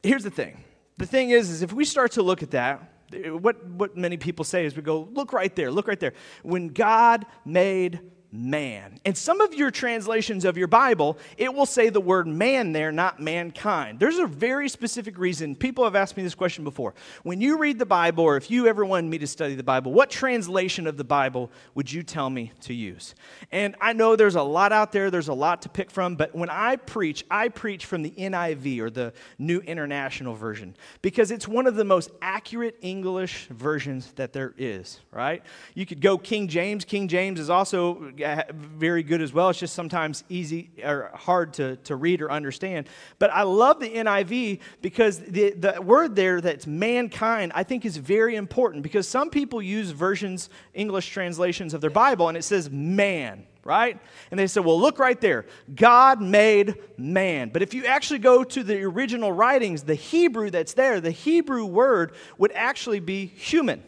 here's 0.01 0.23
the 0.23 0.31
thing. 0.31 0.63
The 0.99 1.07
thing 1.07 1.31
is, 1.31 1.51
is 1.51 1.63
if 1.63 1.73
we 1.73 1.85
start 1.85 2.13
to 2.13 2.23
look 2.23 2.45
at 2.45 2.53
that, 2.53 2.94
what, 3.13 3.65
what 3.67 3.97
many 3.97 4.17
people 4.17 4.45
say 4.45 4.65
is 4.65 4.77
we 4.77 4.83
go, 4.83 5.09
look 5.13 5.33
right 5.33 5.55
there, 5.55 5.71
look 5.71 5.89
right 5.89 6.01
there. 6.01 6.15
When 6.43 6.69
God 6.69 7.27
made 7.45 8.01
man. 8.35 8.99
And 9.05 9.17
some 9.17 9.41
of 9.41 9.55
your 9.55 9.71
translations 9.71 10.45
of 10.45 10.59
your 10.59 10.67
Bible, 10.67 11.19
it 11.39 11.55
will 11.55 11.67
say 11.67 11.89
the 11.89 12.01
word 12.01 12.27
man 12.27 12.73
there, 12.73 12.91
not 12.91 13.21
mankind. 13.21 14.01
There's 14.01 14.19
a 14.19 14.27
very 14.27 14.69
specific 14.69 15.19
reason. 15.19 15.55
People 15.55 15.85
have 15.85 15.95
asked 15.95 16.17
me 16.17 16.25
this 16.25 16.35
question 16.35 16.65
before. 16.65 16.95
When 17.23 17.41
you 17.41 17.59
read 17.59 17.79
the 17.79 17.87
Bible, 17.87 18.25
or 18.25 18.37
if 18.37 18.51
you 18.51 18.67
ever 18.67 18.85
wanted 18.85 19.09
me 19.09 19.19
to 19.19 19.27
study 19.27 19.55
the 19.55 19.63
Bible, 19.63 19.93
what 19.93 20.11
translation 20.11 20.89
of 20.89 20.97
the 20.97 21.05
Bible 21.05 21.51
would 21.77 21.91
you 21.93 22.03
tell 22.03 22.29
me 22.29 22.51
to 22.63 22.75
use? 22.75 23.15
And 23.53 23.77
I 23.81 23.93
know 23.93 24.17
there's 24.17 24.35
a 24.35 24.43
lot 24.43 24.73
out 24.73 24.91
there, 24.91 25.13
there's 25.13 25.29
a 25.29 25.35
lot 25.35 25.63
to 25.63 25.69
pick 25.69 25.91
from, 25.91 26.17
but 26.17 26.35
when 26.35 26.51
I 26.51 26.77
preach, 26.77 27.25
I 27.31 27.49
preach 27.49 27.87
from 27.87 28.03
the 28.03 28.11
NIV 28.11 28.81
or 28.81 28.91
the 28.91 29.13
New 29.39 29.61
International 29.61 30.35
Version 30.35 30.75
because 31.03 31.31
it's 31.31 31.47
one 31.47 31.69
of 31.69 31.77
the 31.77 31.85
most 31.85 32.11
accurate 32.21 32.77
English 32.81 33.47
versions 33.51 34.11
that 34.17 34.33
there 34.33 34.55
is, 34.59 35.01
right? 35.13 35.43
You 35.75 35.87
could 35.87 36.01
go 36.01 36.19
King 36.19 36.49
James. 36.49 36.85
King 36.85 37.07
James 37.07 37.39
is 37.39 37.49
also 37.49 38.11
very 38.53 39.03
good 39.03 39.21
as 39.21 39.33
well. 39.33 39.51
It's 39.51 39.59
just 39.59 39.75
sometimes 39.75 40.25
easy 40.29 40.71
or 40.83 41.11
hard 41.15 41.55
to, 41.55 41.77
to 41.77 41.97
read 41.97 42.23
or 42.23 42.31
understand. 42.31 42.89
But 43.19 43.31
I 43.31 43.43
love 43.43 43.81
the 43.81 43.91
NIV 43.91 44.61
because 44.83 45.19
the, 45.19 45.51
the 45.51 45.83
word 45.83 46.17
there 46.17 46.41
that's 46.41 46.67
mankind, 46.67 47.53
I 47.55 47.63
think 47.63 47.85
is 47.85 47.97
very 47.97 48.37
important 48.37 48.83
because 48.83 49.07
some 49.07 49.31
people 49.31 49.61
use 49.61 49.91
versions, 49.91 50.51
English 50.73 51.09
translations 51.11 51.75
of 51.75 51.81
their 51.81 51.91
Bible, 51.91 52.29
and 52.29 52.37
it 52.37 52.43
says 52.43 52.71
man 52.71 53.47
right? 53.65 53.99
And 54.31 54.39
they 54.39 54.47
said, 54.47 54.65
well, 54.65 54.79
look 54.79 54.99
right 54.99 55.19
there. 55.21 55.47
God 55.75 56.21
made 56.21 56.75
man. 56.99 57.49
But 57.49 57.63
if 57.63 57.73
you 57.73 57.87
actually 57.87 58.19
go 58.19 58.45
to 58.45 58.63
the 58.63 58.83
original 58.83 59.33
writings, 59.33 59.85
the 59.85 59.95
Hebrew 59.95 60.51
that's 60.51 60.75
there, 60.75 61.01
the 61.01 61.11
Hebrew 61.11 61.65
word 61.65 62.13
would 62.37 62.53
actually 62.53 63.01
be 63.01 63.25
human. 63.25 63.83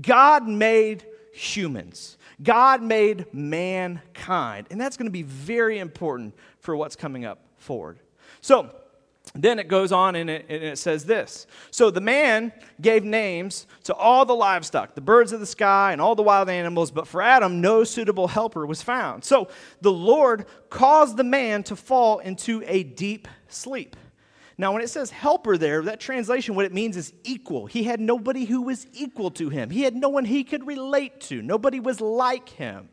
God 0.00 0.48
made 0.48 1.06
humans. 1.32 2.16
God 2.44 2.82
made 2.82 3.26
mankind. 3.32 4.68
And 4.70 4.80
that's 4.80 4.96
going 4.96 5.06
to 5.06 5.12
be 5.12 5.22
very 5.22 5.78
important 5.78 6.34
for 6.60 6.76
what's 6.76 6.94
coming 6.94 7.24
up 7.24 7.40
forward. 7.56 7.98
So, 8.40 8.70
then 9.34 9.58
it 9.58 9.68
goes 9.68 9.90
on 9.90 10.14
and 10.14 10.28
it, 10.28 10.46
and 10.48 10.62
it, 10.62 10.78
says 10.78 11.06
this 11.06 11.46
So 11.70 11.90
the 11.90 12.00
man 12.00 12.52
gave 12.80 13.04
names 13.04 13.66
to 13.84 13.94
all 13.94 14.24
the 14.24 14.34
livestock, 14.34 14.94
the 14.94 15.00
birds 15.00 15.32
of 15.32 15.40
the 15.40 15.46
sky, 15.46 15.92
and 15.92 16.00
all 16.00 16.14
the 16.14 16.22
wild 16.22 16.48
animals, 16.48 16.90
but 16.90 17.08
for 17.08 17.22
Adam, 17.22 17.60
no 17.60 17.84
suitable 17.84 18.28
helper 18.28 18.66
was 18.66 18.82
found. 18.82 19.24
So 19.24 19.48
the 19.80 19.92
Lord 19.92 20.46
caused 20.70 21.16
the 21.16 21.24
man 21.24 21.62
to 21.64 21.76
fall 21.76 22.18
into 22.18 22.62
a 22.66 22.82
deep 22.82 23.26
sleep. 23.48 23.96
Now, 24.56 24.72
when 24.72 24.82
it 24.82 24.90
says 24.90 25.10
helper 25.10 25.58
there, 25.58 25.82
that 25.82 26.00
translation, 26.00 26.54
what 26.54 26.64
it 26.64 26.72
means 26.72 26.96
is 26.96 27.12
equal. 27.24 27.66
He 27.66 27.82
had 27.82 28.00
nobody 28.00 28.44
who 28.44 28.62
was 28.62 28.86
equal 28.92 29.30
to 29.32 29.48
him, 29.48 29.70
he 29.70 29.82
had 29.82 29.96
no 29.96 30.08
one 30.08 30.24
he 30.24 30.44
could 30.44 30.66
relate 30.66 31.20
to, 31.22 31.42
nobody 31.42 31.80
was 31.80 32.00
like 32.00 32.48
him. 32.48 32.88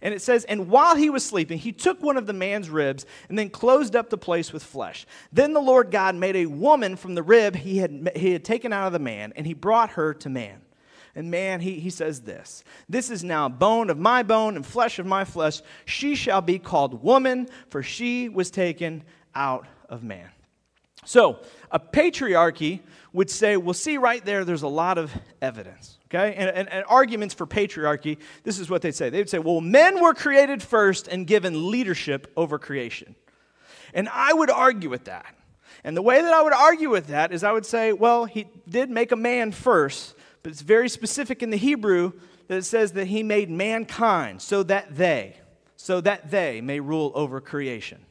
And 0.00 0.14
it 0.14 0.22
says, 0.22 0.44
And 0.44 0.68
while 0.68 0.96
he 0.96 1.10
was 1.10 1.24
sleeping, 1.24 1.58
he 1.58 1.72
took 1.72 2.02
one 2.02 2.16
of 2.16 2.26
the 2.26 2.32
man's 2.32 2.70
ribs 2.70 3.06
and 3.28 3.38
then 3.38 3.50
closed 3.50 3.96
up 3.96 4.10
the 4.10 4.18
place 4.18 4.52
with 4.52 4.62
flesh. 4.62 5.06
Then 5.32 5.52
the 5.52 5.60
Lord 5.60 5.90
God 5.90 6.14
made 6.14 6.36
a 6.36 6.46
woman 6.46 6.96
from 6.96 7.14
the 7.14 7.22
rib 7.22 7.56
he 7.56 7.78
had, 7.78 8.10
he 8.14 8.32
had 8.32 8.44
taken 8.44 8.72
out 8.72 8.86
of 8.86 8.92
the 8.92 8.98
man, 8.98 9.32
and 9.34 9.46
he 9.46 9.54
brought 9.54 9.90
her 9.90 10.14
to 10.14 10.28
man. 10.28 10.60
And 11.14 11.30
man, 11.30 11.60
he, 11.60 11.78
he 11.78 11.90
says 11.90 12.22
this 12.22 12.64
This 12.88 13.10
is 13.10 13.22
now 13.22 13.48
bone 13.48 13.88
of 13.88 13.98
my 13.98 14.22
bone 14.22 14.56
and 14.56 14.66
flesh 14.66 14.98
of 14.98 15.06
my 15.06 15.24
flesh. 15.24 15.62
She 15.84 16.14
shall 16.14 16.40
be 16.40 16.58
called 16.58 17.02
woman, 17.02 17.48
for 17.68 17.82
she 17.82 18.28
was 18.28 18.50
taken 18.50 19.04
out 19.34 19.66
of 19.88 20.02
man. 20.02 20.30
So, 21.04 21.38
a 21.70 21.78
patriarchy 21.78 22.80
would 23.12 23.30
say, 23.30 23.56
well, 23.56 23.74
see 23.74 23.96
right 23.96 24.24
there, 24.24 24.44
there's 24.44 24.62
a 24.62 24.68
lot 24.68 24.98
of 24.98 25.12
evidence. 25.40 25.98
Okay? 26.06 26.34
And, 26.34 26.50
and, 26.50 26.68
and, 26.68 26.84
arguments 26.88 27.34
for 27.34 27.46
patriarchy, 27.46 28.18
this 28.42 28.58
is 28.58 28.68
what 28.68 28.82
they'd 28.82 28.94
say. 28.94 29.08
They'd 29.10 29.30
say, 29.30 29.38
well, 29.38 29.60
men 29.60 30.02
were 30.02 30.14
created 30.14 30.62
first 30.62 31.08
and 31.08 31.26
given 31.26 31.70
leadership 31.70 32.32
over 32.36 32.58
creation. 32.58 33.14
And 33.92 34.08
I 34.08 34.32
would 34.32 34.50
argue 34.50 34.90
with 34.90 35.04
that. 35.04 35.34
And 35.84 35.96
the 35.96 36.02
way 36.02 36.22
that 36.22 36.32
I 36.32 36.42
would 36.42 36.52
argue 36.52 36.90
with 36.90 37.08
that 37.08 37.32
is 37.32 37.44
I 37.44 37.52
would 37.52 37.66
say, 37.66 37.92
well, 37.92 38.24
he 38.24 38.46
did 38.68 38.90
make 38.90 39.12
a 39.12 39.16
man 39.16 39.52
first, 39.52 40.14
but 40.42 40.50
it's 40.50 40.62
very 40.62 40.88
specific 40.88 41.42
in 41.42 41.50
the 41.50 41.56
Hebrew 41.56 42.12
that 42.48 42.56
it 42.56 42.64
says 42.64 42.92
that 42.92 43.06
he 43.06 43.22
made 43.22 43.50
mankind 43.50 44.42
so 44.42 44.62
that 44.64 44.96
they, 44.96 45.36
so 45.76 46.00
that 46.00 46.30
they 46.30 46.60
may 46.60 46.80
rule 46.80 47.12
over 47.14 47.40
creation. 47.40 48.04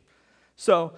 So 0.56 0.94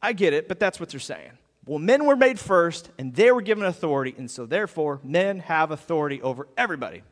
I 0.00 0.12
get 0.12 0.32
it, 0.32 0.48
but 0.48 0.58
that's 0.58 0.80
what 0.80 0.88
they're 0.88 1.00
saying. 1.00 1.32
Well, 1.70 1.78
men 1.78 2.04
were 2.04 2.16
made 2.16 2.40
first, 2.40 2.90
and 2.98 3.14
they 3.14 3.30
were 3.30 3.42
given 3.42 3.64
authority, 3.64 4.12
and 4.18 4.28
so 4.28 4.44
therefore, 4.44 4.98
men 5.04 5.38
have 5.38 5.70
authority 5.70 6.20
over 6.20 6.48
everybody. 6.56 7.04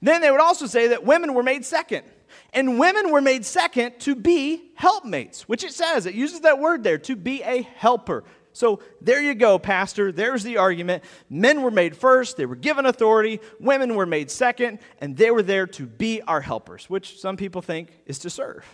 Then 0.00 0.20
they 0.20 0.30
would 0.30 0.40
also 0.40 0.66
say 0.66 0.86
that 0.86 1.04
women 1.04 1.34
were 1.34 1.42
made 1.42 1.64
second. 1.64 2.04
And 2.52 2.78
women 2.78 3.10
were 3.10 3.20
made 3.20 3.44
second 3.44 3.98
to 4.02 4.14
be 4.14 4.70
helpmates, 4.76 5.48
which 5.48 5.64
it 5.64 5.72
says, 5.72 6.06
it 6.06 6.14
uses 6.14 6.42
that 6.42 6.60
word 6.60 6.84
there, 6.84 6.98
to 6.98 7.16
be 7.16 7.42
a 7.42 7.62
helper. 7.62 8.22
So 8.52 8.78
there 9.00 9.20
you 9.20 9.34
go, 9.34 9.58
Pastor. 9.58 10.12
There's 10.12 10.44
the 10.44 10.58
argument. 10.58 11.02
Men 11.28 11.62
were 11.62 11.72
made 11.72 11.96
first, 11.96 12.36
they 12.36 12.46
were 12.46 12.54
given 12.54 12.86
authority. 12.86 13.40
Women 13.58 13.96
were 13.96 14.06
made 14.06 14.30
second, 14.30 14.78
and 15.00 15.16
they 15.16 15.32
were 15.32 15.42
there 15.42 15.66
to 15.66 15.84
be 15.84 16.22
our 16.22 16.42
helpers, 16.42 16.88
which 16.88 17.18
some 17.18 17.36
people 17.36 17.60
think 17.60 17.90
is 18.06 18.20
to 18.20 18.30
serve. 18.30 18.64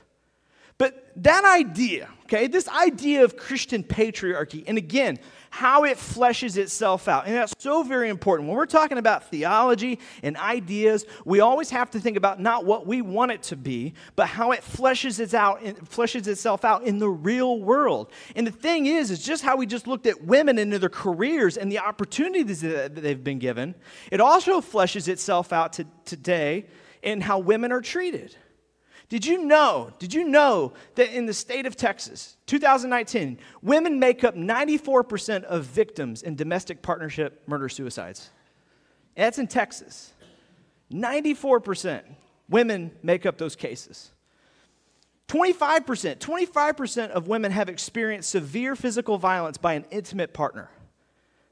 But 0.83 1.07
that 1.23 1.45
idea, 1.45 2.09
okay, 2.25 2.49
this 2.49 2.67
idea 2.67 3.23
of 3.23 3.37
Christian 3.37 3.85
patriarchy, 3.85 4.65
and 4.67 4.77
again, 4.77 5.21
how 5.51 5.85
it 5.85 5.97
fleshes 5.97 6.57
itself 6.57 7.07
out, 7.07 7.27
and 7.27 7.37
that's 7.37 7.55
so 7.57 7.85
very 7.85 8.09
important. 8.09 8.49
When 8.49 8.57
we're 8.57 8.67
talking 8.67 8.99
about 8.99 9.31
theology 9.31 10.01
and 10.25 10.37
ideas, 10.37 11.07
we 11.25 11.39
always 11.39 11.71
have 11.71 11.93
to 11.93 12.01
think 12.01 12.17
about 12.17 12.41
not 12.41 12.65
what 12.65 12.85
we 12.85 13.01
want 13.01 13.31
it 13.31 13.45
to 13.45 13.57
be, 13.57 13.95
but 14.17 14.27
how 14.27 14.51
it 14.51 14.63
fleshes, 14.63 15.21
its 15.21 15.35
out, 15.35 15.63
fleshes 15.63 16.27
itself 16.27 16.65
out 16.65 16.83
in 16.83 16.99
the 16.99 17.09
real 17.09 17.61
world. 17.61 18.11
And 18.35 18.45
the 18.45 18.51
thing 18.51 18.87
is, 18.87 19.13
is 19.13 19.25
just 19.25 19.45
how 19.45 19.57
we 19.57 19.67
just 19.67 19.87
looked 19.87 20.09
at 20.09 20.25
women 20.25 20.59
and 20.59 20.73
their 20.73 20.89
careers 20.89 21.57
and 21.57 21.71
the 21.71 21.79
opportunities 21.79 22.61
that 22.63 22.97
they've 22.97 23.23
been 23.23 23.39
given, 23.39 23.77
it 24.11 24.21
also 24.21 24.61
fleshes 24.61 25.07
itself 25.07 25.53
out 25.53 25.75
to 25.75 25.87
today 26.05 26.67
in 27.05 27.21
how 27.21 27.39
women 27.39 27.71
are 27.71 27.83
treated. 27.83 28.35
Did 29.13 29.27
you 29.27 29.45
know? 29.45 29.91
Did 29.99 30.15
you 30.15 30.25
know 30.25 30.73
that 30.95 31.15
in 31.15 31.27
the 31.27 31.35
state 31.35 31.67
of 31.67 31.77
Texas, 31.77 32.39
2019, 32.47 33.37
women 33.61 33.99
make 33.99 34.25
up 34.25 34.37
94% 34.37 35.45
of 35.45 35.65
victims 35.65 36.23
in 36.23 36.35
domestic 36.35 36.81
partnership 36.81 37.43
murder 37.47 37.69
suicides? 37.69 38.31
That's 39.15 39.37
in 39.37 39.49
Texas. 39.49 40.15
94% 40.91 42.05
women 42.49 42.91
make 43.03 43.27
up 43.27 43.37
those 43.37 43.55
cases. 43.55 44.13
25%, 45.29 46.17
25% 46.17 47.11
of 47.11 47.29
women 47.29 47.53
have 47.53 47.69
experienced 47.69 48.31
severe 48.31 48.75
physical 48.75 49.19
violence 49.19 49.59
by 49.59 49.75
an 49.75 49.85
intimate 49.91 50.33
partner, 50.33 50.71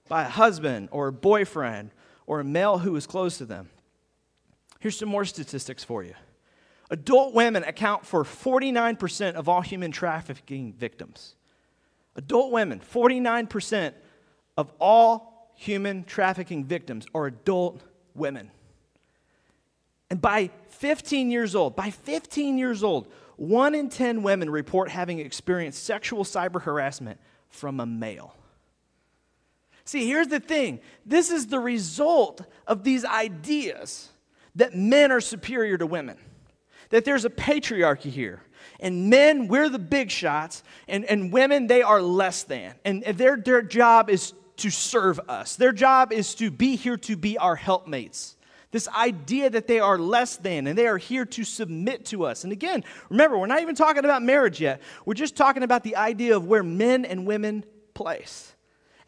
by 0.08 0.22
a 0.22 0.30
husband 0.30 0.88
or 0.92 1.08
a 1.08 1.12
boyfriend 1.12 1.90
or 2.26 2.40
a 2.40 2.44
male 2.44 2.78
who 2.78 2.96
is 2.96 3.06
close 3.06 3.36
to 3.36 3.44
them. 3.44 3.68
Here's 4.78 4.96
some 4.96 5.10
more 5.10 5.26
statistics 5.26 5.84
for 5.84 6.02
you. 6.02 6.14
Adult 6.90 7.34
women 7.34 7.62
account 7.62 8.04
for 8.04 8.24
49% 8.24 9.34
of 9.34 9.48
all 9.48 9.60
human 9.60 9.92
trafficking 9.92 10.72
victims. 10.72 11.36
Adult 12.16 12.50
women, 12.50 12.80
49% 12.80 13.94
of 14.56 14.72
all 14.80 15.52
human 15.54 16.02
trafficking 16.04 16.64
victims 16.64 17.06
are 17.14 17.26
adult 17.26 17.82
women. 18.14 18.50
And 20.10 20.20
by 20.20 20.50
15 20.68 21.30
years 21.30 21.54
old, 21.54 21.76
by 21.76 21.90
15 21.90 22.58
years 22.58 22.82
old, 22.82 23.06
one 23.36 23.74
in 23.76 23.88
10 23.88 24.22
women 24.24 24.50
report 24.50 24.90
having 24.90 25.20
experienced 25.20 25.84
sexual 25.84 26.24
cyber 26.24 26.60
harassment 26.60 27.20
from 27.48 27.78
a 27.78 27.86
male. 27.86 28.34
See, 29.84 30.06
here's 30.06 30.28
the 30.28 30.40
thing 30.40 30.80
this 31.06 31.30
is 31.30 31.46
the 31.46 31.60
result 31.60 32.42
of 32.66 32.82
these 32.82 33.04
ideas 33.04 34.08
that 34.56 34.74
men 34.74 35.12
are 35.12 35.20
superior 35.20 35.78
to 35.78 35.86
women 35.86 36.18
that 36.90 37.04
there's 37.04 37.24
a 37.24 37.30
patriarchy 37.30 38.10
here. 38.10 38.42
And 38.78 39.10
men, 39.10 39.48
we're 39.48 39.68
the 39.68 39.78
big 39.78 40.10
shots, 40.10 40.62
and, 40.88 41.04
and 41.04 41.32
women, 41.32 41.66
they 41.66 41.82
are 41.82 42.00
less 42.00 42.44
than. 42.44 42.74
And, 42.84 43.02
their, 43.02 43.36
their 43.36 43.62
job 43.62 44.10
is 44.10 44.32
to 44.58 44.70
serve 44.70 45.18
us, 45.28 45.56
their 45.56 45.72
job 45.72 46.12
is 46.12 46.34
to 46.36 46.50
be 46.50 46.76
here 46.76 46.98
to 46.98 47.16
be 47.16 47.38
our 47.38 47.56
helpmates. 47.56 48.36
This 48.72 48.86
idea 48.88 49.50
that 49.50 49.66
they 49.66 49.80
are 49.80 49.98
less 49.98 50.36
than 50.36 50.68
and 50.68 50.78
they 50.78 50.86
are 50.86 50.98
here 50.98 51.24
to 51.24 51.42
submit 51.42 52.04
to 52.06 52.24
us. 52.24 52.44
And 52.44 52.52
again, 52.52 52.84
remember, 53.08 53.36
we're 53.36 53.46
not 53.46 53.62
even 53.62 53.74
talking 53.74 54.04
about 54.04 54.22
marriage 54.22 54.60
yet. 54.60 54.80
We're 55.04 55.14
just 55.14 55.34
talking 55.34 55.64
about 55.64 55.82
the 55.82 55.96
idea 55.96 56.36
of 56.36 56.46
where 56.46 56.62
men 56.62 57.04
and 57.04 57.26
women 57.26 57.64
place. 57.94 58.54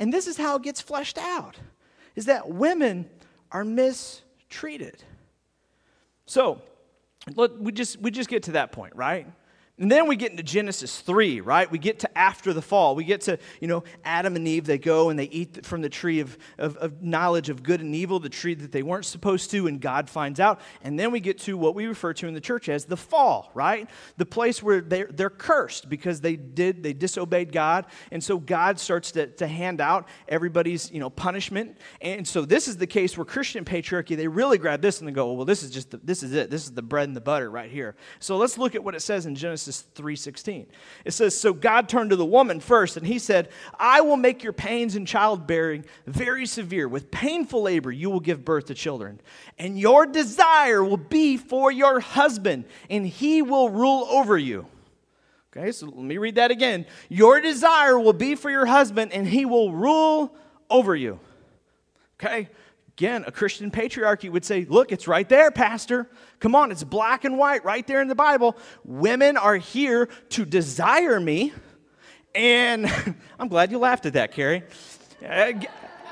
And 0.01 0.13
this 0.13 0.27
is 0.27 0.37
how 0.37 0.57
it 0.57 0.63
gets 0.63 0.81
fleshed 0.81 1.17
out 1.17 1.61
is 2.17 2.25
that 2.25 2.49
women 2.49 3.09
are 3.53 3.65
mistreated. 3.65 5.05
So, 6.27 6.61
Look, 7.35 7.53
we 7.59 7.73
just 7.73 8.01
we 8.01 8.11
just 8.11 8.29
get 8.29 8.45
to 8.45 8.53
that 8.53 8.73
point, 8.73 8.97
right? 8.97 9.27
And 9.79 9.91
then 9.91 10.07
we 10.07 10.17
get 10.17 10.31
into 10.31 10.43
Genesis 10.43 11.01
3, 11.01 11.41
right? 11.41 11.71
We 11.71 11.79
get 11.79 12.01
to 12.01 12.19
after 12.19 12.53
the 12.53 12.61
fall. 12.61 12.95
We 12.95 13.05
get 13.05 13.23
to, 13.23 13.39
you 13.59 13.69
know, 13.69 13.85
Adam 14.05 14.37
and 14.37 14.47
Eve, 14.47 14.67
they 14.67 14.77
go 14.77 15.09
and 15.09 15.19
they 15.19 15.25
eat 15.25 15.65
from 15.65 15.81
the 15.81 15.89
tree 15.89 16.21
of, 16.21 16.37
of, 16.59 16.77
of, 16.77 17.03
knowledge 17.03 17.49
of 17.49 17.63
good 17.63 17.81
and 17.81 17.95
evil, 17.95 18.21
the 18.21 18.29
tree 18.29 18.53
that 18.53 18.71
they 18.71 18.83
weren't 18.83 19.07
supposed 19.07 19.51
to, 19.53 19.67
and 19.67 19.81
God 19.81 20.11
finds 20.11 20.41
out. 20.41 20.61
And 20.83 20.99
then 21.01 21.11
we 21.11 21.21
get 21.21 21.39
to 21.41 21.57
what 21.57 21.75
we 21.75 21.87
refer 21.87 22.13
to 22.13 22.29
in 22.29 22.35
the 22.35 22.41
church 22.41 22.69
as 22.69 22.85
the 22.85 22.99
fall, 22.99 23.51
right? 23.55 23.89
The 24.19 24.27
place 24.27 24.63
where 24.63 24.83
they're, 24.83 25.09
they're 25.11 25.31
cursed 25.31 25.89
because 25.89 26.21
they 26.21 26.37
did, 26.37 26.83
they 26.83 26.93
disobeyed 26.93 27.51
God. 27.51 27.87
And 28.11 28.23
so 28.23 28.39
God 28.39 28.79
starts 28.79 29.11
to, 29.13 29.29
to 29.29 29.47
hand 29.47 29.81
out 29.81 30.07
everybody's, 30.29 30.93
you 30.93 31.01
know, 31.01 31.09
punishment. 31.09 31.79
And 32.03 32.29
so 32.29 32.45
this 32.45 32.69
is 32.69 32.77
the 32.77 32.87
case 32.87 33.17
where 33.17 33.25
Christian 33.25 33.65
patriarchy, 33.65 34.19
they 34.19 34.29
really 34.29 34.59
grab 34.59 34.83
this 34.83 35.01
and 35.01 35.09
they 35.09 35.13
go, 35.13 35.33
well, 35.33 35.47
this 35.47 35.63
is 35.63 35.71
just, 35.71 35.93
the, 35.93 35.97
this 36.05 36.23
is 36.23 36.35
it. 36.35 36.51
This 36.51 36.65
is 36.65 36.73
the 36.73 36.83
bread 36.83 37.09
and 37.09 37.17
the 37.17 37.23
butter 37.23 37.51
right 37.51 37.71
here. 37.71 37.97
So 38.21 38.37
let's 38.37 38.59
look 38.59 38.75
at 38.75 38.85
what 38.85 38.95
it 38.95 39.01
says 39.01 39.25
in 39.25 39.35
Genesis 39.35 39.62
Genesis 39.65 39.85
3:16. 39.95 40.67
It 41.05 41.13
says, 41.13 41.39
"So 41.39 41.53
God 41.53 41.89
turned 41.89 42.11
to 42.11 42.17
the 42.17 42.25
woman 42.25 42.61
first, 42.61 42.97
and 42.97 43.07
he 43.07 43.19
said, 43.19 43.49
I 43.79 44.01
will 44.01 44.17
make 44.17 44.43
your 44.43 44.53
pains 44.53 44.97
in 44.97 45.07
childbearing 45.07 45.85
very 46.07 46.47
severe. 46.47 46.89
With 46.89 47.11
painful 47.11 47.63
labor 47.63 47.93
you 47.93 48.11
will 48.11 48.21
give 48.21 48.45
birth 48.45 48.67
to 48.67 48.75
children, 48.75 49.21
and 49.59 49.79
your 49.79 50.07
desire 50.07 50.83
will 50.83 50.97
be 50.97 51.37
for 51.37 51.71
your 51.71 52.01
husband, 52.01 52.65
and 52.91 53.07
he 53.07 53.43
will 53.43 53.71
rule 53.71 54.07
over 54.11 54.37
you." 54.37 54.67
Okay, 55.55 55.71
so 55.71 55.87
let 55.87 55.97
me 55.97 56.19
read 56.19 56.37
that 56.37 56.51
again. 56.51 56.87
Your 57.09 57.41
desire 57.41 57.99
will 57.99 58.15
be 58.15 58.35
for 58.35 58.51
your 58.51 58.67
husband, 58.67 59.13
and 59.13 59.29
he 59.29 59.45
will 59.45 59.71
rule 59.73 60.35
over 60.71 60.97
you. 60.97 61.21
Okay? 62.19 62.49
Again, 62.99 63.25
a 63.27 63.33
Christian 63.33 63.71
patriarchy 63.71 64.31
would 64.31 64.45
say, 64.45 64.67
Look, 64.69 64.93
it's 64.93 65.09
right 65.09 65.29
there, 65.29 65.51
Pastor. 65.51 66.09
Come 66.41 66.55
on, 66.55 66.71
it's 66.71 66.85
black 66.85 67.25
and 67.25 67.39
white 67.39 67.65
right 67.65 67.87
there 67.87 68.03
in 68.03 68.09
the 68.09 68.15
Bible. 68.15 68.57
Women 68.85 69.37
are 69.37 69.57
here 69.57 70.09
to 70.31 70.45
desire 70.45 71.19
me. 71.19 71.53
And 72.35 72.87
I'm 73.39 73.49
glad 73.49 73.71
you 73.71 73.79
laughed 73.79 74.07
at 74.07 74.13
that, 74.15 74.33
Carrie. 74.33 74.63
Uh, 75.27 75.53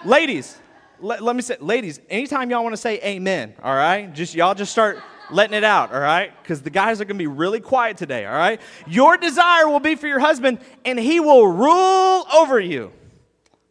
ladies, 0.04 0.56
let, 1.00 1.22
let 1.22 1.36
me 1.36 1.42
say, 1.42 1.56
ladies, 1.60 2.00
anytime 2.08 2.50
y'all 2.50 2.62
want 2.62 2.72
to 2.72 2.80
say 2.80 3.00
amen, 3.02 3.54
all 3.62 3.74
right? 3.74 4.12
Just 4.14 4.34
y'all 4.34 4.54
just 4.54 4.72
start 4.72 5.02
letting 5.30 5.54
it 5.54 5.64
out, 5.64 5.92
all 5.92 6.00
right? 6.00 6.32
Because 6.42 6.62
the 6.62 6.70
guys 6.70 7.00
are 7.00 7.04
going 7.04 7.16
to 7.16 7.22
be 7.22 7.26
really 7.26 7.60
quiet 7.60 7.96
today, 7.96 8.26
all 8.26 8.36
right? 8.36 8.60
Your 8.86 9.16
desire 9.16 9.68
will 9.68 9.80
be 9.80 9.94
for 9.94 10.06
your 10.06 10.18
husband, 10.18 10.60
and 10.84 10.98
he 10.98 11.20
will 11.20 11.46
rule 11.46 12.26
over 12.34 12.58
you. 12.58 12.92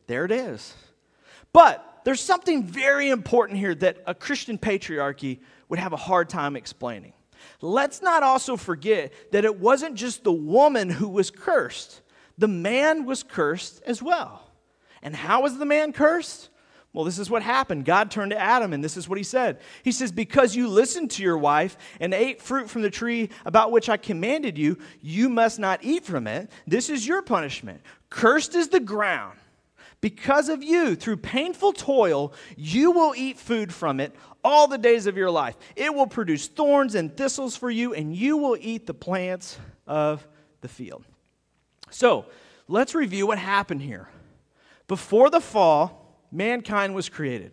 There 0.08 0.26
it 0.26 0.32
is. 0.32 0.74
But 1.54 1.86
there's 2.10 2.20
something 2.20 2.64
very 2.64 3.10
important 3.12 3.60
here 3.60 3.76
that 3.76 3.98
a 4.08 4.16
Christian 4.16 4.58
patriarchy 4.58 5.42
would 5.68 5.78
have 5.78 5.94
a 5.94 5.96
hard 5.96 6.28
time 6.28 6.56
explaining. 6.56 7.14
Let's 7.62 8.02
not 8.02 8.24
also 8.24 8.58
forget 8.58 9.14
that 9.32 9.46
it 9.46 9.60
wasn't 9.60 9.94
just 9.94 10.24
the 10.24 10.32
woman 10.32 10.90
who 10.90 11.08
was 11.08 11.30
cursed, 11.30 12.02
the 12.36 12.48
man 12.48 13.06
was 13.06 13.22
cursed 13.22 13.84
as 13.86 14.02
well. 14.02 14.50
And 15.04 15.16
how 15.16 15.44
was 15.44 15.60
the 15.60 15.68
man 15.68 15.94
cursed? 15.94 16.50
Well, 16.94 17.06
this 17.06 17.20
is 17.20 17.30
what 17.30 17.44
happened. 17.44 17.86
God 17.86 18.10
turned 18.10 18.32
to 18.32 18.40
Adam, 18.40 18.74
and 18.74 18.84
this 18.84 18.98
is 18.98 19.08
what 19.08 19.20
he 19.20 19.24
said. 19.24 19.60
He 19.84 19.92
says, 19.92 20.12
Because 20.12 20.56
you 20.56 20.68
listened 20.68 21.12
to 21.12 21.22
your 21.22 21.38
wife 21.38 21.78
and 22.00 22.12
ate 22.12 22.42
fruit 22.42 22.72
from 22.72 22.82
the 22.82 22.90
tree 22.90 23.30
about 23.46 23.72
which 23.72 23.88
I 23.88 23.98
commanded 23.98 24.58
you, 24.58 24.80
you 25.00 25.30
must 25.30 25.60
not 25.60 25.84
eat 25.84 26.06
from 26.06 26.26
it. 26.26 26.50
This 26.66 26.90
is 26.90 27.06
your 27.06 27.22
punishment. 27.22 27.82
Cursed 28.10 28.56
is 28.56 28.70
the 28.70 28.80
ground. 28.80 29.39
Because 30.02 30.48
of 30.48 30.64
you, 30.64 30.96
through 30.96 31.18
painful 31.18 31.74
toil, 31.74 32.34
you 32.56 32.92
will 32.92 33.14
eat 33.16 33.38
food 33.38 33.74
from 33.74 34.00
it 34.00 34.16
all 34.44 34.68
the 34.68 34.78
days 34.78 35.08
of 35.08 35.18
your 35.18 35.30
life. 35.30 35.58
It 35.76 35.94
will 35.94 36.08
produce 36.08 36.48
thorns 36.48 36.96
and 36.96 37.16
thistles 37.16 37.58
for 37.58 37.70
you, 37.70 37.94
and 37.94 38.16
you 38.16 38.38
will 38.38 38.58
eat 38.60 38.88
the 38.88 38.94
plants 38.94 39.60
of 39.86 40.26
the 40.62 40.70
field. 40.70 41.04
So, 41.90 42.26
let's 42.68 42.96
review 42.96 43.28
what 43.28 43.40
happened 43.40 43.82
here. 43.82 44.08
Before 44.88 45.30
the 45.30 45.42
fall, 45.42 46.24
mankind 46.32 46.96
was 46.96 47.10
created 47.10 47.52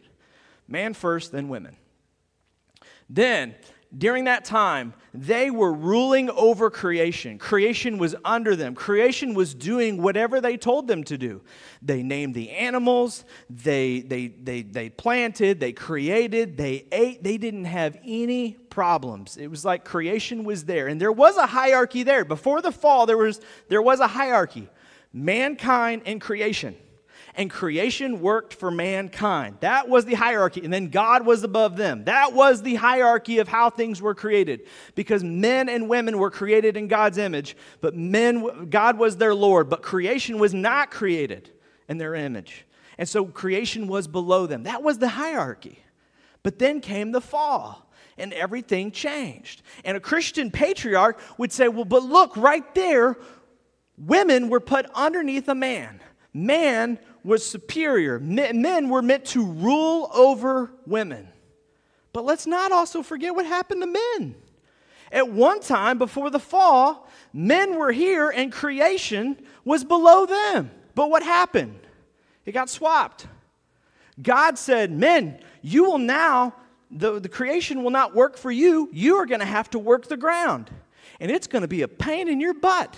man 0.69 0.95
first, 0.95 1.33
then 1.33 1.49
women. 1.49 1.76
Then, 3.09 3.55
during 3.97 4.25
that 4.25 4.45
time, 4.45 4.95
they 5.14 5.50
were 5.50 5.73
ruling 5.73 6.28
over 6.31 6.71
creation. 6.71 7.38
Creation 7.38 7.99
was 7.99 8.14
under 8.25 8.57
them. 8.57 8.75
Creation 8.75 9.33
was 9.33 9.55
doing 9.55 10.02
whatever 10.02 10.40
they 10.40 10.57
told 10.57 10.88
them 10.88 11.05
to 11.05 11.16
do. 11.16 11.40
They 11.81 12.02
named 12.02 12.35
the 12.35 12.50
animals, 12.50 13.25
they, 13.49 14.00
they, 14.00 14.28
they, 14.28 14.62
they 14.62 14.90
planted, 14.90 15.61
they 15.61 15.73
created, 15.73 16.57
they 16.57 16.87
ate. 16.90 17.23
They 17.23 17.38
didn't 17.38 17.66
have 17.66 17.97
any 18.05 18.52
problems. 18.71 19.37
It 19.37 19.49
was 19.49 19.64
like 19.64 19.85
creation 19.85 20.45
was 20.45 20.64
there. 20.64 20.88
And 20.88 21.00
there 21.00 21.12
was 21.12 21.37
a 21.37 21.47
hierarchy 21.47 22.02
there. 22.02 22.25
Before 22.25 22.61
the 22.61 22.73
fall, 22.73 23.07
there 23.07 23.16
was, 23.16 23.40
there 23.69 23.83
was 23.83 24.00
a 24.00 24.09
hierarchy 24.09 24.69
mankind 25.12 26.02
and 26.05 26.21
creation 26.21 26.76
and 27.37 27.50
creation 27.50 28.21
worked 28.21 28.55
for 28.55 28.71
mankind. 28.71 29.59
That 29.61 29.88
was 29.88 30.07
the 30.07 30.14
hierarchy. 30.14 30.62
And 30.64 30.73
then 30.73 30.88
God 30.88 31.26
was 31.26 31.45
above 31.45 31.76
them. 31.76 32.05
That 32.05 32.33
was 32.33 32.62
the 32.62 32.76
hierarchy 32.76 33.38
of 33.38 33.47
how 33.47 33.69
things 33.69 34.00
were 34.00 34.14
created 34.14 34.66
because 34.95 35.23
men 35.23 35.69
and 35.69 35.88
women 35.88 36.19
were 36.19 36.31
created 36.31 36.76
in 36.76 36.88
God's 36.88 37.19
image, 37.19 37.57
but 37.83 37.95
men, 37.95 38.71
God 38.71 38.99
was 38.99 39.19
their 39.19 39.35
Lord, 39.35 39.69
but 39.69 39.83
creation 39.83 40.38
was 40.38 40.55
not 40.55 40.90
created 40.90 41.50
in 41.88 41.99
their 41.99 42.14
image. 42.14 42.64
And 42.99 43.09
so 43.09 43.26
creation 43.26 43.87
was 43.87 44.09
below 44.09 44.47
them. 44.47 44.62
That 44.62 44.83
was 44.83 44.99
the 44.99 45.09
hierarchy. 45.09 45.78
But 46.43 46.59
then 46.59 46.81
came 46.81 47.12
the 47.12 47.21
fall 47.21 47.90
and 48.16 48.33
everything 48.33 48.90
changed. 48.90 49.61
And 49.85 49.97
a 49.97 50.00
Christian 50.00 50.50
patriarch 50.50 51.21
would 51.37 51.52
say, 51.52 51.69
Well, 51.69 51.85
but 51.85 52.02
look, 52.02 52.35
right 52.37 52.75
there, 52.75 53.19
women 53.99 54.49
were 54.49 54.61
put 54.61 54.87
underneath 54.95 55.49
a 55.49 55.55
man. 55.55 56.00
Man 56.33 56.99
was 57.26 57.45
superior. 57.45 58.18
Men 58.21 58.88
were 58.88 59.02
meant 59.02 59.25
to 59.26 59.45
rule 59.45 60.09
over 60.14 60.71
women. 60.87 61.28
But 62.12 62.25
let's 62.25 62.47
not 62.47 62.73
also 62.73 63.02
forget 63.02 63.35
what 63.35 63.45
happened 63.45 63.83
to 63.83 63.87
men. 64.18 64.37
At 65.12 65.30
one 65.30 65.61
time 65.61 65.99
before 65.99 66.30
the 66.30 66.38
fall, 66.38 67.09
men 67.33 67.78
were 67.78 67.92
here 67.92 68.30
and 68.30 68.50
creation 68.50 69.37
was 69.64 69.85
below 69.85 70.25
them. 70.25 70.71
But 70.95 71.11
what 71.11 71.23
happened? 71.23 71.78
It 72.45 72.52
got 72.52 72.71
swapped. 72.71 73.26
God 74.23 74.56
said, 74.56 74.90
Men, 74.90 75.40
you 75.62 75.85
will 75.85 75.99
now, 75.99 76.54
the, 76.90 77.21
the 77.21 77.28
creation 77.28 77.83
will 77.83 77.90
not 77.90 78.14
work 78.14 78.37
for 78.38 78.50
you. 78.50 78.88
You 78.92 79.16
are 79.16 79.26
going 79.26 79.40
to 79.40 79.47
have 79.47 79.68
to 79.71 79.78
work 79.78 80.06
the 80.06 80.16
ground. 80.16 80.71
And 81.21 81.30
it's 81.30 81.47
going 81.47 81.62
to 81.62 81.68
be 81.68 81.83
a 81.83 81.88
pain 81.88 82.28
in 82.28 82.40
your 82.40 82.54
butt 82.54 82.97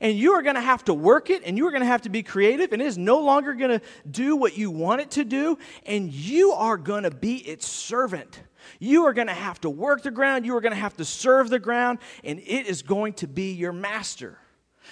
and 0.00 0.18
you 0.18 0.32
are 0.32 0.42
going 0.42 0.56
to 0.56 0.60
have 0.60 0.84
to 0.84 0.94
work 0.94 1.30
it 1.30 1.42
and 1.44 1.56
you 1.56 1.66
are 1.66 1.70
going 1.70 1.82
to 1.82 1.86
have 1.86 2.02
to 2.02 2.08
be 2.08 2.22
creative 2.22 2.72
and 2.72 2.82
it 2.82 2.86
is 2.86 2.98
no 2.98 3.20
longer 3.20 3.54
going 3.54 3.78
to 3.78 3.84
do 4.10 4.36
what 4.36 4.56
you 4.56 4.70
want 4.70 5.00
it 5.00 5.10
to 5.12 5.24
do 5.24 5.58
and 5.86 6.12
you 6.12 6.52
are 6.52 6.76
going 6.76 7.04
to 7.04 7.10
be 7.10 7.36
its 7.36 7.66
servant. 7.66 8.40
You 8.78 9.04
are 9.06 9.12
going 9.12 9.28
to 9.28 9.34
have 9.34 9.60
to 9.62 9.70
work 9.70 10.02
the 10.02 10.10
ground, 10.10 10.46
you 10.46 10.56
are 10.56 10.60
going 10.60 10.72
to 10.74 10.80
have 10.80 10.96
to 10.96 11.04
serve 11.04 11.50
the 11.50 11.58
ground, 11.58 11.98
and 12.22 12.38
it 12.38 12.66
is 12.66 12.82
going 12.82 13.14
to 13.14 13.26
be 13.26 13.52
your 13.52 13.72
master. 13.72 14.38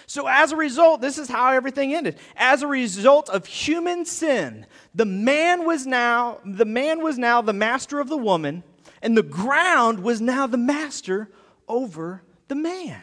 So, 0.06 0.26
as 0.26 0.52
a 0.52 0.56
result, 0.56 1.00
this 1.00 1.18
is 1.18 1.28
how 1.28 1.52
everything 1.52 1.94
ended. 1.94 2.18
As 2.36 2.62
a 2.62 2.66
result 2.66 3.28
of 3.28 3.46
human 3.46 4.04
sin, 4.04 4.66
the 4.94 5.04
man 5.04 5.66
was 5.66 5.86
now 5.86 6.38
the 6.44 6.64
man 6.64 7.02
was 7.02 7.18
now 7.18 7.42
the 7.42 7.52
master 7.52 8.00
of 8.00 8.08
the 8.08 8.16
woman, 8.16 8.62
and 9.02 9.16
the 9.16 9.22
ground 9.22 10.00
was 10.00 10.20
now 10.20 10.46
the 10.46 10.56
master 10.56 11.30
over 11.68 12.22
the 12.48 12.54
man. 12.54 13.02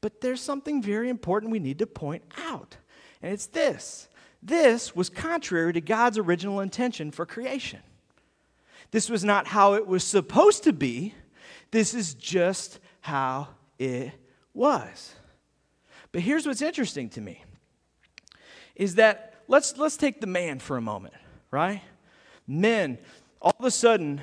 But 0.00 0.20
there's 0.20 0.40
something 0.40 0.82
very 0.82 1.08
important 1.08 1.52
we 1.52 1.58
need 1.58 1.78
to 1.80 1.86
point 1.86 2.22
out, 2.38 2.76
and 3.22 3.32
it's 3.32 3.46
this 3.46 4.08
this 4.42 4.94
was 4.94 5.10
contrary 5.10 5.72
to 5.72 5.80
God's 5.80 6.16
original 6.16 6.60
intention 6.60 7.10
for 7.10 7.26
creation. 7.26 7.80
This 8.90 9.10
was 9.10 9.24
not 9.24 9.48
how 9.48 9.74
it 9.74 9.86
was 9.86 10.04
supposed 10.04 10.62
to 10.64 10.72
be, 10.72 11.14
this 11.70 11.92
is 11.92 12.14
just 12.14 12.78
how 13.00 13.48
it 13.78 14.12
was. 14.54 15.14
But 16.12 16.22
here's 16.22 16.46
what's 16.46 16.62
interesting 16.62 17.10
to 17.10 17.20
me 17.20 17.44
is 18.74 18.94
that 18.94 19.34
let's 19.48 19.76
let's 19.76 19.96
take 19.96 20.20
the 20.20 20.26
man 20.26 20.60
for 20.60 20.76
a 20.76 20.80
moment, 20.80 21.14
right? 21.50 21.82
Men, 22.46 22.98
all 23.42 23.54
of 23.58 23.64
a 23.64 23.70
sudden, 23.70 24.22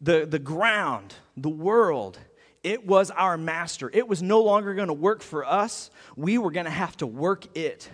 the, 0.00 0.26
the 0.26 0.38
ground, 0.38 1.14
the 1.36 1.48
world, 1.48 2.18
it 2.66 2.84
was 2.84 3.12
our 3.12 3.38
master. 3.38 3.88
It 3.94 4.08
was 4.08 4.24
no 4.24 4.42
longer 4.42 4.74
going 4.74 4.88
to 4.88 4.92
work 4.92 5.22
for 5.22 5.44
us. 5.44 5.88
We 6.16 6.36
were 6.36 6.50
going 6.50 6.64
to 6.64 6.70
have 6.72 6.96
to 6.96 7.06
work 7.06 7.56
it. 7.56 7.88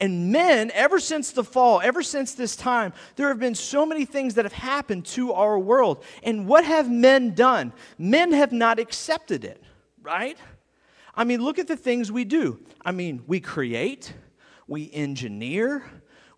And 0.00 0.30
men, 0.30 0.70
ever 0.72 1.00
since 1.00 1.32
the 1.32 1.42
fall, 1.42 1.80
ever 1.80 2.00
since 2.00 2.32
this 2.32 2.54
time, 2.54 2.92
there 3.16 3.26
have 3.26 3.40
been 3.40 3.56
so 3.56 3.84
many 3.84 4.04
things 4.04 4.34
that 4.34 4.44
have 4.44 4.52
happened 4.52 5.04
to 5.06 5.32
our 5.32 5.58
world. 5.58 6.04
And 6.22 6.46
what 6.46 6.64
have 6.64 6.88
men 6.88 7.34
done? 7.34 7.72
Men 7.98 8.32
have 8.32 8.52
not 8.52 8.78
accepted 8.78 9.44
it, 9.44 9.60
right? 10.00 10.38
I 11.16 11.24
mean, 11.24 11.42
look 11.42 11.58
at 11.58 11.66
the 11.66 11.76
things 11.76 12.12
we 12.12 12.24
do. 12.24 12.60
I 12.84 12.92
mean, 12.92 13.24
we 13.26 13.40
create, 13.40 14.14
we 14.68 14.92
engineer, 14.92 15.82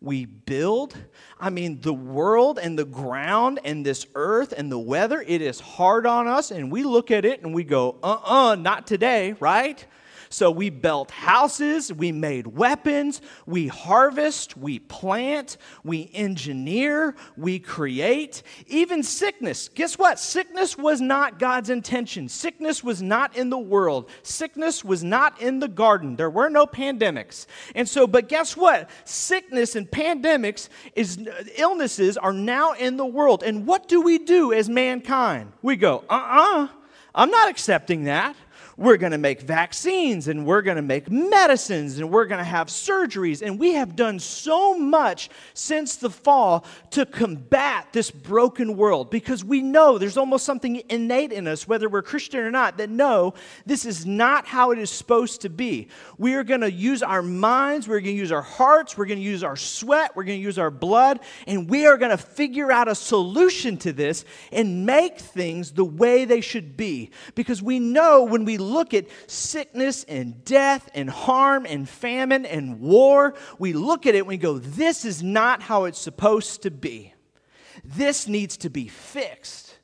we 0.01 0.25
build. 0.25 0.97
I 1.41 1.51
mean, 1.51 1.81
the 1.81 1.95
world 1.95 2.59
and 2.59 2.79
the 2.79 2.85
ground 2.85 3.61
and 3.65 3.85
this 3.85 4.07
earth 4.15 4.53
and 4.57 4.71
the 4.71 4.79
weather, 4.79 5.25
it 5.27 5.43
is 5.43 5.61
hard 5.61 6.07
on 6.07 6.27
us, 6.29 6.51
and 6.51 6.71
we 6.71 6.83
look 6.83 7.11
at 7.11 7.25
it 7.25 7.43
and 7.43 7.55
we 7.55 7.65
go, 7.65 7.97
uh 8.03 8.13
uh-uh, 8.13 8.53
uh, 8.53 8.55
not 8.55 8.87
today, 8.87 9.35
right? 9.41 9.85
So 10.29 10.51
we 10.51 10.71
built 10.71 11.11
houses, 11.11 11.93
we 11.93 12.13
made 12.13 12.47
weapons, 12.47 13.21
we 13.47 13.69
harvest, 13.69 14.57
we 14.57 14.79
plant, 14.79 15.57
we 15.85 16.11
engineer, 16.13 17.15
we 17.37 17.59
create. 17.59 18.43
Even 18.67 19.03
sickness. 19.03 19.69
Guess 19.69 19.99
what? 19.99 20.19
Sickness 20.19 20.77
was 20.77 21.01
not 21.01 21.39
God's 21.39 21.71
intention. 21.71 22.29
Sickness 22.29 22.83
was 22.83 23.03
not 23.03 23.37
in 23.37 23.51
the 23.51 23.59
world. 23.59 24.11
Sickness 24.23 24.85
was 24.85 25.05
not 25.05 25.41
in 25.41 25.61
the 25.61 25.69
garden. 25.69 26.17
There 26.17 26.31
were 26.31 26.49
no 26.49 26.67
pandemics. 26.67 27.47
And 27.75 27.89
so, 27.89 28.07
but 28.07 28.29
guess 28.29 28.57
what? 28.57 28.91
Sickness 29.05 29.77
and 29.77 29.91
pandemics 29.91 30.69
is 30.95 31.19
illnesses 31.57 32.17
are 32.17 32.33
now 32.33 32.73
in 32.73 32.97
the 32.97 33.07
world. 33.07 33.43
And 33.43 33.67
what 33.67 33.89
do 33.89 34.03
we 34.03 34.19
do 34.19 34.53
as 34.53 34.69
mankind? 34.69 35.53
We 35.63 35.77
go, 35.77 36.05
uh-uh. 36.09 36.69
I'm 37.15 37.31
not 37.31 37.49
accepting 37.49 38.05
that 38.05 38.37
we're 38.79 38.99
going 38.99 39.13
to 39.13 39.19
make 39.19 39.41
vaccines 39.41 40.29
and 40.29 40.45
we're 40.45 40.61
going 40.61 40.77
to 40.77 40.83
make 40.83 41.11
medicines 41.11 41.99
and 41.99 42.11
we're 42.11 42.27
going 42.27 42.39
to 42.39 42.45
have 42.45 42.69
surgeries. 42.69 43.41
And 43.41 43.59
we 43.59 43.73
have 43.73 43.97
done 43.97 44.19
so 44.19 44.79
much 44.79 45.31
since 45.55 45.97
the 45.97 46.11
fall 46.11 46.67
to 46.91 47.07
combat 47.07 47.89
this 47.93 48.11
broken 48.11 48.77
world 48.77 49.11
because 49.11 49.43
we 49.43 49.63
know 49.63 49.97
there's 49.97 50.19
almost 50.19 50.45
something 50.45 50.83
innate 50.91 51.33
in 51.33 51.49
us, 51.49 51.67
whether 51.67 51.89
we're 51.89 52.03
Christian 52.03 52.41
or 52.41 52.51
not, 52.51 52.77
that 52.77 52.91
no, 52.91 53.33
this 53.65 53.87
is 53.87 54.05
not 54.05 54.47
how 54.47 54.73
it 54.73 54.79
is 54.79 54.91
supposed 54.91 55.41
to 55.43 55.49
be. 55.49 55.89
We 56.19 56.35
are 56.35 56.45
going 56.45 56.61
to 56.61 56.71
use 56.71 57.03
our 57.03 57.23
minds, 57.23 57.89
we're 57.89 58.01
going 58.01 58.17
to 58.17 58.21
use 58.21 58.33
our 58.33 58.43
hearts, 58.43 58.99
we're 58.99 59.07
going 59.07 59.21
to 59.21 59.25
use 59.25 59.43
our 59.43 59.57
sweat, 59.57 60.15
we're 60.15 60.25
going 60.25 60.39
to 60.39 60.45
use 60.45 60.59
our 60.59 60.71
blood, 60.71 61.21
and 61.47 61.71
we 61.71 61.87
are 61.87 61.97
going 61.97 62.11
to 62.11 62.19
figure 62.19 62.71
out 62.71 62.89
a 62.89 62.95
solution 62.95 63.79
to 63.79 63.93
this 63.93 64.27
and 64.53 64.85
make 64.85 65.19
things 65.19 65.73
the 65.73 65.85
way 65.85 66.27
they 66.27 66.43
should 66.43 66.77
be. 66.77 67.11
Because 67.35 67.63
we 67.63 67.79
know 67.79 68.25
when 68.25 68.45
we 68.45 68.59
look 68.67 68.95
at 68.95 69.07
sickness 69.27 70.05
and 70.05 70.45
death 70.45 70.91
and 70.95 71.09
harm 71.09 71.67
and 71.67 71.89
famine 71.89 72.45
and 72.47 72.81
war, 72.81 73.35
we 73.59 73.73
look 73.73 74.07
at 74.07 74.15
it 74.15 74.19
and 74.19 74.27
we 74.27 74.37
go, 74.37 74.59
this 74.59 75.05
is 75.05 75.23
not 75.23 75.63
how 75.63 75.85
it's 75.85 75.99
supposed 75.99 76.63
to 76.63 76.71
be. 76.71 77.15
This 77.85 78.27
needs 78.27 78.57
to 78.59 78.71
be 78.71 78.89
fixed. 78.89 79.77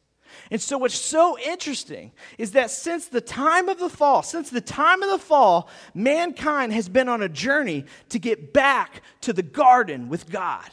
And 0.51 0.61
so, 0.61 0.77
what's 0.77 0.95
so 0.95 1.39
interesting 1.39 2.13
is 2.37 2.53
that 2.53 2.71
since 2.71 3.07
the 3.07 3.23
time 3.23 3.71
of 3.71 3.79
the 3.79 3.89
fall, 3.89 4.23
since 4.23 4.51
the 4.51 4.61
time 4.61 5.03
of 5.03 5.11
the 5.11 5.19
fall, 5.19 5.71
mankind 5.95 6.75
has 6.75 6.91
been 6.91 7.09
on 7.09 7.23
a 7.23 7.29
journey 7.29 7.87
to 8.11 8.19
get 8.19 8.53
back 8.53 9.03
to 9.23 9.33
the 9.33 9.43
garden 9.43 10.11
with 10.11 10.31
God. 10.31 10.69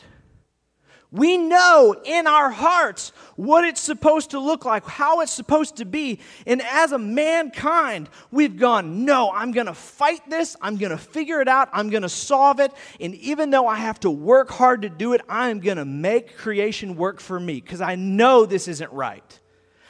We 1.12 1.38
know 1.38 1.96
in 2.06 2.28
our 2.28 2.52
hearts 2.52 3.14
what 3.36 3.64
it's 3.64 3.82
supposed 3.82 4.32
to 4.32 4.40
look 4.40 4.64
like, 4.64 4.86
how 4.86 5.22
it's 5.22 5.32
supposed 5.32 5.78
to 5.78 5.86
be. 5.86 6.20
And 6.46 6.62
as 6.62 6.92
a 6.92 7.00
mankind, 7.00 8.10
we've 8.30 8.58
gone, 8.58 9.06
no, 9.06 9.32
I'm 9.32 9.52
going 9.52 9.66
to 9.66 9.74
fight 9.74 10.30
this. 10.30 10.56
I'm 10.62 10.78
going 10.78 10.92
to 10.92 11.00
figure 11.00 11.42
it 11.42 11.48
out. 11.48 11.70
I'm 11.74 11.90
going 11.90 12.04
to 12.04 12.10
solve 12.10 12.60
it. 12.60 12.72
And 13.00 13.16
even 13.16 13.50
though 13.50 13.66
I 13.66 13.78
have 13.78 14.00
to 14.02 14.12
work 14.12 14.52
hard 14.52 14.84
to 14.84 14.90
do 14.90 15.14
it, 15.14 15.22
I'm 15.28 15.60
going 15.62 15.78
to 15.78 15.86
make 15.86 16.38
creation 16.38 16.96
work 16.96 17.20
for 17.20 17.40
me 17.40 17.60
because 17.60 17.82
I 17.82 17.96
know 17.96 18.46
this 18.46 18.68
isn't 18.68 18.92
right. 18.94 19.40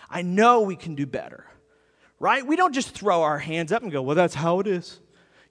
I 0.10 0.22
know 0.22 0.62
we 0.62 0.78
can 0.78 0.96
do 0.96 1.06
better, 1.06 1.46
right? 2.18 2.48
We 2.48 2.56
don't 2.56 2.74
just 2.74 2.92
throw 2.92 3.24
our 3.24 3.40
hands 3.40 3.74
up 3.74 3.84
and 3.84 3.92
go, 3.92 4.02
well, 4.02 4.16
that's 4.16 4.36
how 4.36 4.62
it 4.62 4.68
is. 4.68 5.02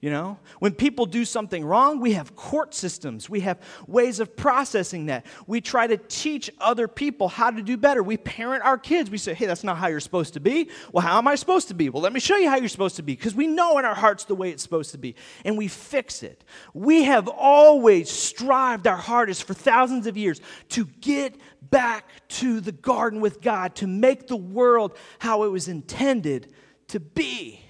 You 0.00 0.10
know, 0.10 0.38
when 0.60 0.74
people 0.74 1.06
do 1.06 1.24
something 1.24 1.64
wrong, 1.64 1.98
we 1.98 2.12
have 2.12 2.36
court 2.36 2.72
systems. 2.72 3.28
We 3.28 3.40
have 3.40 3.58
ways 3.88 4.20
of 4.20 4.36
processing 4.36 5.06
that. 5.06 5.26
We 5.48 5.60
try 5.60 5.88
to 5.88 5.96
teach 5.96 6.48
other 6.60 6.86
people 6.86 7.26
how 7.26 7.50
to 7.50 7.60
do 7.62 7.76
better. 7.76 8.00
We 8.00 8.16
parent 8.16 8.62
our 8.62 8.78
kids. 8.78 9.10
We 9.10 9.18
say, 9.18 9.34
hey, 9.34 9.46
that's 9.46 9.64
not 9.64 9.76
how 9.76 9.88
you're 9.88 9.98
supposed 9.98 10.34
to 10.34 10.40
be. 10.40 10.70
Well, 10.92 11.04
how 11.04 11.18
am 11.18 11.26
I 11.26 11.34
supposed 11.34 11.66
to 11.68 11.74
be? 11.74 11.88
Well, 11.88 12.00
let 12.00 12.12
me 12.12 12.20
show 12.20 12.36
you 12.36 12.48
how 12.48 12.58
you're 12.58 12.68
supposed 12.68 12.94
to 12.96 13.02
be 13.02 13.16
because 13.16 13.34
we 13.34 13.48
know 13.48 13.76
in 13.78 13.84
our 13.84 13.96
hearts 13.96 14.22
the 14.22 14.36
way 14.36 14.50
it's 14.50 14.62
supposed 14.62 14.92
to 14.92 14.98
be 14.98 15.16
and 15.44 15.58
we 15.58 15.66
fix 15.66 16.22
it. 16.22 16.44
We 16.74 17.02
have 17.04 17.26
always 17.26 18.08
strived 18.08 18.86
our 18.86 18.96
hardest 18.96 19.42
for 19.42 19.54
thousands 19.54 20.06
of 20.06 20.16
years 20.16 20.40
to 20.68 20.86
get 21.00 21.34
back 21.60 22.08
to 22.28 22.60
the 22.60 22.70
garden 22.70 23.20
with 23.20 23.40
God, 23.40 23.74
to 23.76 23.88
make 23.88 24.28
the 24.28 24.36
world 24.36 24.96
how 25.18 25.42
it 25.42 25.48
was 25.48 25.66
intended 25.66 26.52
to 26.86 27.00
be. 27.00 27.64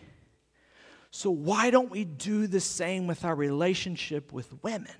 So, 1.19 1.33
why 1.33 1.71
don't 1.71 1.91
we 1.91 2.05
do 2.05 2.47
the 2.47 2.61
same 2.61 3.09
with 3.09 3.25
our 3.25 3.35
relationship 3.35 4.33
with 4.33 4.55
women? 4.63 4.95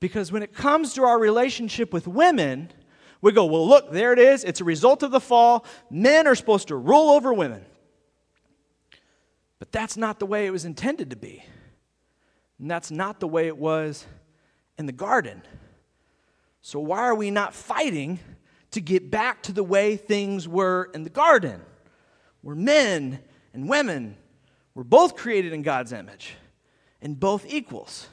Because 0.00 0.32
when 0.32 0.42
it 0.42 0.52
comes 0.52 0.94
to 0.94 1.04
our 1.04 1.16
relationship 1.16 1.92
with 1.92 2.08
women, 2.08 2.72
we 3.20 3.30
go, 3.30 3.44
well, 3.44 3.64
look, 3.64 3.92
there 3.92 4.12
it 4.12 4.18
is. 4.18 4.42
It's 4.42 4.60
a 4.60 4.64
result 4.64 5.04
of 5.04 5.12
the 5.12 5.20
fall. 5.20 5.64
Men 5.88 6.26
are 6.26 6.34
supposed 6.34 6.66
to 6.66 6.76
rule 6.76 7.10
over 7.10 7.32
women. 7.32 7.64
But 9.60 9.70
that's 9.70 9.96
not 9.96 10.18
the 10.18 10.26
way 10.26 10.46
it 10.46 10.50
was 10.50 10.64
intended 10.64 11.10
to 11.10 11.16
be. 11.16 11.44
And 12.58 12.68
that's 12.68 12.90
not 12.90 13.20
the 13.20 13.28
way 13.28 13.46
it 13.46 13.56
was 13.56 14.04
in 14.78 14.86
the 14.86 14.92
garden. 14.92 15.42
So, 16.60 16.80
why 16.80 17.02
are 17.02 17.14
we 17.14 17.30
not 17.30 17.54
fighting 17.54 18.18
to 18.72 18.80
get 18.80 19.12
back 19.12 19.44
to 19.44 19.52
the 19.52 19.62
way 19.62 19.96
things 19.96 20.48
were 20.48 20.90
in 20.92 21.04
the 21.04 21.08
garden? 21.08 21.60
Where 22.42 22.56
men 22.56 23.20
and 23.52 23.68
women 23.68 24.16
were 24.74 24.84
both 24.84 25.16
created 25.16 25.52
in 25.52 25.62
God's 25.62 25.92
image 25.92 26.34
and 27.00 27.18
both 27.18 27.46
equals. 27.46 28.08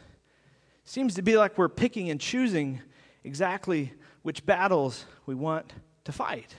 Seems 0.83 1.15
to 1.15 1.21
be 1.21 1.37
like 1.37 1.57
we're 1.57 1.69
picking 1.69 2.09
and 2.09 2.19
choosing 2.19 2.81
exactly 3.23 3.93
which 4.21 4.45
battles 4.45 5.05
we 5.25 5.35
want 5.35 5.73
to 6.03 6.11
fight. 6.11 6.55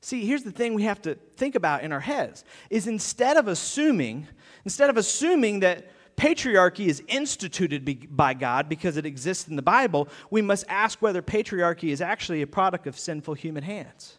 See, 0.00 0.26
here's 0.26 0.42
the 0.42 0.50
thing 0.50 0.74
we 0.74 0.82
have 0.82 1.00
to 1.02 1.14
think 1.14 1.54
about 1.54 1.84
in 1.84 1.92
our 1.92 2.00
heads 2.00 2.44
is 2.70 2.86
instead 2.86 3.36
of 3.36 3.46
assuming, 3.46 4.26
instead 4.64 4.90
of 4.90 4.96
assuming 4.96 5.60
that 5.60 5.90
patriarchy 6.16 6.86
is 6.86 7.02
instituted 7.08 8.14
by 8.14 8.34
God 8.34 8.68
because 8.68 8.96
it 8.96 9.06
exists 9.06 9.48
in 9.48 9.56
the 9.56 9.62
Bible, 9.62 10.08
we 10.30 10.42
must 10.42 10.64
ask 10.68 11.00
whether 11.00 11.22
patriarchy 11.22 11.90
is 11.90 12.00
actually 12.00 12.42
a 12.42 12.46
product 12.46 12.86
of 12.86 12.98
sinful 12.98 13.34
human 13.34 13.62
hands. 13.62 14.18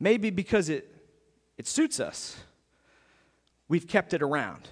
Maybe 0.00 0.30
because 0.30 0.68
it, 0.68 0.94
it 1.56 1.66
suits 1.66 2.00
us, 2.00 2.36
we've 3.68 3.86
kept 3.86 4.14
it 4.14 4.22
around. 4.22 4.68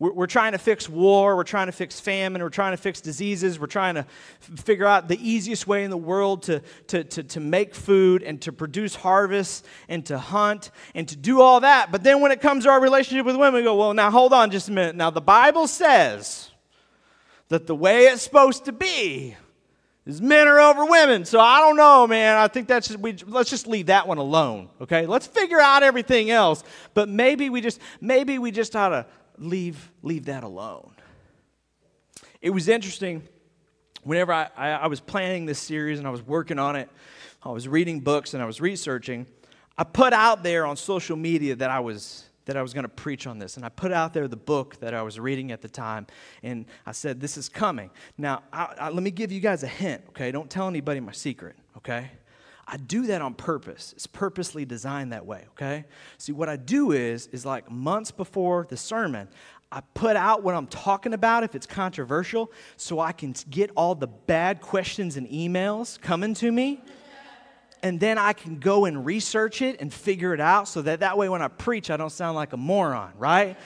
We're, 0.00 0.12
we're 0.12 0.26
trying 0.26 0.52
to 0.52 0.58
fix 0.58 0.88
war, 0.88 1.36
we're 1.36 1.44
trying 1.44 1.66
to 1.66 1.72
fix 1.72 2.00
famine, 2.00 2.42
we're 2.42 2.48
trying 2.48 2.72
to 2.72 2.76
fix 2.76 3.00
diseases, 3.00 3.60
we're 3.60 3.68
trying 3.68 3.94
to 3.94 4.00
f- 4.00 4.58
figure 4.58 4.86
out 4.86 5.06
the 5.06 5.18
easiest 5.22 5.68
way 5.68 5.84
in 5.84 5.90
the 5.90 5.96
world 5.96 6.42
to, 6.44 6.60
to, 6.88 7.04
to, 7.04 7.22
to 7.22 7.40
make 7.40 7.74
food 7.74 8.24
and 8.24 8.42
to 8.42 8.52
produce 8.52 8.96
harvests 8.96 9.62
and 9.88 10.04
to 10.06 10.18
hunt 10.18 10.72
and 10.96 11.08
to 11.08 11.16
do 11.16 11.40
all 11.40 11.60
that. 11.60 11.92
But 11.92 12.02
then 12.02 12.20
when 12.20 12.32
it 12.32 12.40
comes 12.40 12.64
to 12.64 12.70
our 12.70 12.80
relationship 12.80 13.24
with 13.24 13.36
women, 13.36 13.54
we 13.54 13.62
go, 13.62 13.76
well, 13.76 13.94
now 13.94 14.10
hold 14.10 14.32
on 14.32 14.50
just 14.50 14.68
a 14.68 14.72
minute. 14.72 14.96
Now, 14.96 15.10
the 15.10 15.20
Bible 15.20 15.68
says 15.68 16.50
that 17.48 17.68
the 17.68 17.76
way 17.76 18.06
it's 18.06 18.22
supposed 18.22 18.64
to 18.64 18.72
be 18.72 19.36
is 20.06 20.20
men 20.20 20.46
are 20.48 20.60
over 20.60 20.84
women. 20.84 21.24
So 21.24 21.40
I 21.40 21.60
don't 21.60 21.76
know, 21.76 22.06
man. 22.06 22.36
I 22.36 22.48
think 22.48 22.68
that's 22.68 22.88
just, 22.88 23.00
we, 23.00 23.14
let's 23.26 23.50
just 23.50 23.66
leave 23.66 23.86
that 23.86 24.06
one 24.06 24.18
alone. 24.18 24.68
Okay, 24.80 25.06
let's 25.06 25.26
figure 25.26 25.60
out 25.60 25.82
everything 25.82 26.30
else. 26.30 26.62
But 26.92 27.08
maybe 27.08 27.50
we 27.50 27.60
just 27.60 27.80
maybe 28.00 28.38
we 28.38 28.50
just 28.50 28.76
ought 28.76 28.90
to 28.90 29.06
leave 29.38 29.90
leave 30.02 30.26
that 30.26 30.44
alone. 30.44 30.92
It 32.40 32.50
was 32.50 32.68
interesting. 32.68 33.22
Whenever 34.02 34.34
I, 34.34 34.50
I, 34.54 34.68
I 34.70 34.86
was 34.88 35.00
planning 35.00 35.46
this 35.46 35.58
series 35.58 35.98
and 35.98 36.06
I 36.06 36.10
was 36.10 36.20
working 36.20 36.58
on 36.58 36.76
it, 36.76 36.90
I 37.42 37.48
was 37.48 37.66
reading 37.66 38.00
books 38.00 38.34
and 38.34 38.42
I 38.42 38.46
was 38.46 38.60
researching. 38.60 39.26
I 39.78 39.84
put 39.84 40.12
out 40.12 40.42
there 40.42 40.66
on 40.66 40.76
social 40.76 41.16
media 41.16 41.56
that 41.56 41.70
I 41.70 41.80
was 41.80 42.28
that 42.46 42.56
I 42.56 42.62
was 42.62 42.74
going 42.74 42.84
to 42.84 42.88
preach 42.88 43.26
on 43.26 43.38
this. 43.38 43.56
And 43.56 43.64
I 43.64 43.68
put 43.68 43.92
out 43.92 44.12
there 44.12 44.28
the 44.28 44.36
book 44.36 44.78
that 44.80 44.94
I 44.94 45.02
was 45.02 45.18
reading 45.18 45.52
at 45.52 45.60
the 45.60 45.68
time, 45.68 46.06
and 46.42 46.66
I 46.86 46.92
said, 46.92 47.20
This 47.20 47.36
is 47.36 47.48
coming. 47.48 47.90
Now, 48.18 48.42
I, 48.52 48.74
I, 48.78 48.88
let 48.90 49.02
me 49.02 49.10
give 49.10 49.32
you 49.32 49.40
guys 49.40 49.62
a 49.62 49.68
hint, 49.68 50.02
okay? 50.10 50.30
Don't 50.30 50.50
tell 50.50 50.68
anybody 50.68 51.00
my 51.00 51.12
secret, 51.12 51.56
okay? 51.76 52.10
I 52.66 52.78
do 52.78 53.06
that 53.08 53.20
on 53.20 53.34
purpose. 53.34 53.92
It's 53.94 54.06
purposely 54.06 54.64
designed 54.64 55.12
that 55.12 55.26
way, 55.26 55.44
okay? 55.50 55.84
See, 56.18 56.32
what 56.32 56.48
I 56.48 56.56
do 56.56 56.92
is, 56.92 57.26
is 57.28 57.44
like 57.44 57.70
months 57.70 58.10
before 58.10 58.66
the 58.68 58.76
sermon, 58.76 59.28
I 59.70 59.82
put 59.92 60.16
out 60.16 60.42
what 60.42 60.54
I'm 60.54 60.68
talking 60.68 61.14
about 61.14 61.42
if 61.42 61.54
it's 61.54 61.66
controversial 61.66 62.52
so 62.76 63.00
I 63.00 63.12
can 63.12 63.34
get 63.50 63.70
all 63.76 63.94
the 63.94 64.06
bad 64.06 64.60
questions 64.60 65.16
and 65.16 65.28
emails 65.28 66.00
coming 66.00 66.32
to 66.34 66.52
me 66.52 66.80
and 67.84 68.00
then 68.00 68.16
I 68.16 68.32
can 68.32 68.58
go 68.58 68.86
and 68.86 69.04
research 69.04 69.60
it 69.60 69.78
and 69.78 69.92
figure 69.92 70.32
it 70.32 70.40
out 70.40 70.68
so 70.68 70.80
that 70.82 71.00
that 71.00 71.18
way 71.18 71.28
when 71.28 71.42
I 71.42 71.48
preach, 71.48 71.90
I 71.90 71.98
don't 71.98 72.10
sound 72.10 72.34
like 72.34 72.54
a 72.54 72.56
moron, 72.56 73.12
right? 73.18 73.58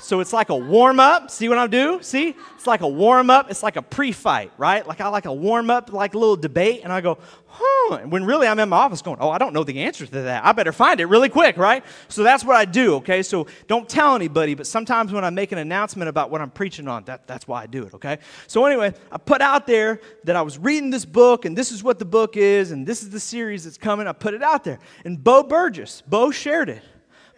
So 0.00 0.20
it's 0.20 0.32
like 0.32 0.48
a 0.48 0.56
warm 0.56 0.98
up. 0.98 1.30
See 1.30 1.48
what 1.48 1.58
I 1.58 1.66
do? 1.66 2.00
See? 2.02 2.34
It's 2.54 2.66
like 2.66 2.80
a 2.80 2.88
warm 2.88 3.30
up. 3.30 3.50
It's 3.50 3.62
like 3.62 3.76
a 3.76 3.82
pre 3.82 4.12
fight, 4.12 4.52
right? 4.58 4.86
Like 4.86 5.00
I 5.00 5.08
like 5.08 5.26
a 5.26 5.32
warm 5.32 5.70
up, 5.70 5.92
like 5.92 6.14
a 6.14 6.18
little 6.18 6.36
debate, 6.36 6.80
and 6.82 6.92
I 6.92 7.00
go, 7.00 7.18
huh. 7.46 7.98
When 8.06 8.24
really 8.24 8.46
I'm 8.46 8.58
in 8.58 8.68
my 8.68 8.78
office 8.78 9.02
going, 9.02 9.18
oh, 9.20 9.30
I 9.30 9.38
don't 9.38 9.52
know 9.52 9.64
the 9.64 9.80
answer 9.82 10.06
to 10.06 10.12
that. 10.22 10.44
I 10.44 10.52
better 10.52 10.72
find 10.72 11.00
it 11.00 11.06
really 11.06 11.28
quick, 11.28 11.56
right? 11.56 11.84
So 12.08 12.22
that's 12.22 12.44
what 12.44 12.56
I 12.56 12.64
do, 12.64 12.94
okay? 12.96 13.22
So 13.22 13.46
don't 13.66 13.88
tell 13.88 14.14
anybody, 14.14 14.54
but 14.54 14.66
sometimes 14.66 15.12
when 15.12 15.24
I 15.24 15.30
make 15.30 15.52
an 15.52 15.58
announcement 15.58 16.08
about 16.08 16.30
what 16.30 16.40
I'm 16.40 16.50
preaching 16.50 16.88
on, 16.88 17.04
that, 17.04 17.26
that's 17.26 17.46
why 17.46 17.62
I 17.62 17.66
do 17.66 17.84
it, 17.84 17.94
okay? 17.94 18.18
So 18.46 18.64
anyway, 18.64 18.94
I 19.10 19.18
put 19.18 19.40
out 19.40 19.66
there 19.66 20.00
that 20.24 20.36
I 20.36 20.42
was 20.42 20.58
reading 20.58 20.90
this 20.90 21.04
book, 21.04 21.44
and 21.44 21.56
this 21.56 21.70
is 21.70 21.82
what 21.82 21.98
the 21.98 22.04
book 22.04 22.36
is, 22.36 22.70
and 22.70 22.86
this 22.86 23.02
is 23.02 23.10
the 23.10 23.20
series 23.20 23.64
that's 23.64 23.78
coming. 23.78 24.06
I 24.06 24.12
put 24.12 24.34
it 24.34 24.42
out 24.42 24.64
there. 24.64 24.78
And 25.04 25.22
Bo 25.22 25.42
Burgess, 25.42 26.02
Bo 26.06 26.30
shared 26.30 26.68
it. 26.68 26.82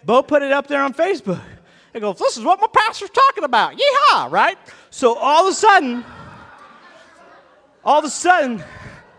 Bo 0.04 0.22
put 0.22 0.42
it 0.42 0.52
up 0.52 0.66
there 0.66 0.82
on 0.82 0.94
Facebook. 0.94 1.42
He 1.94 2.00
goes, 2.00 2.18
This 2.18 2.36
is 2.36 2.44
what 2.44 2.60
my 2.60 2.66
pastor's 2.70 3.10
talking 3.10 3.44
about. 3.44 3.78
Yeehaw, 3.78 4.30
right? 4.30 4.58
So 4.90 5.16
all 5.16 5.46
of 5.46 5.52
a 5.52 5.54
sudden, 5.54 6.04
all 7.84 8.00
of 8.00 8.04
a 8.04 8.10
sudden, 8.10 8.62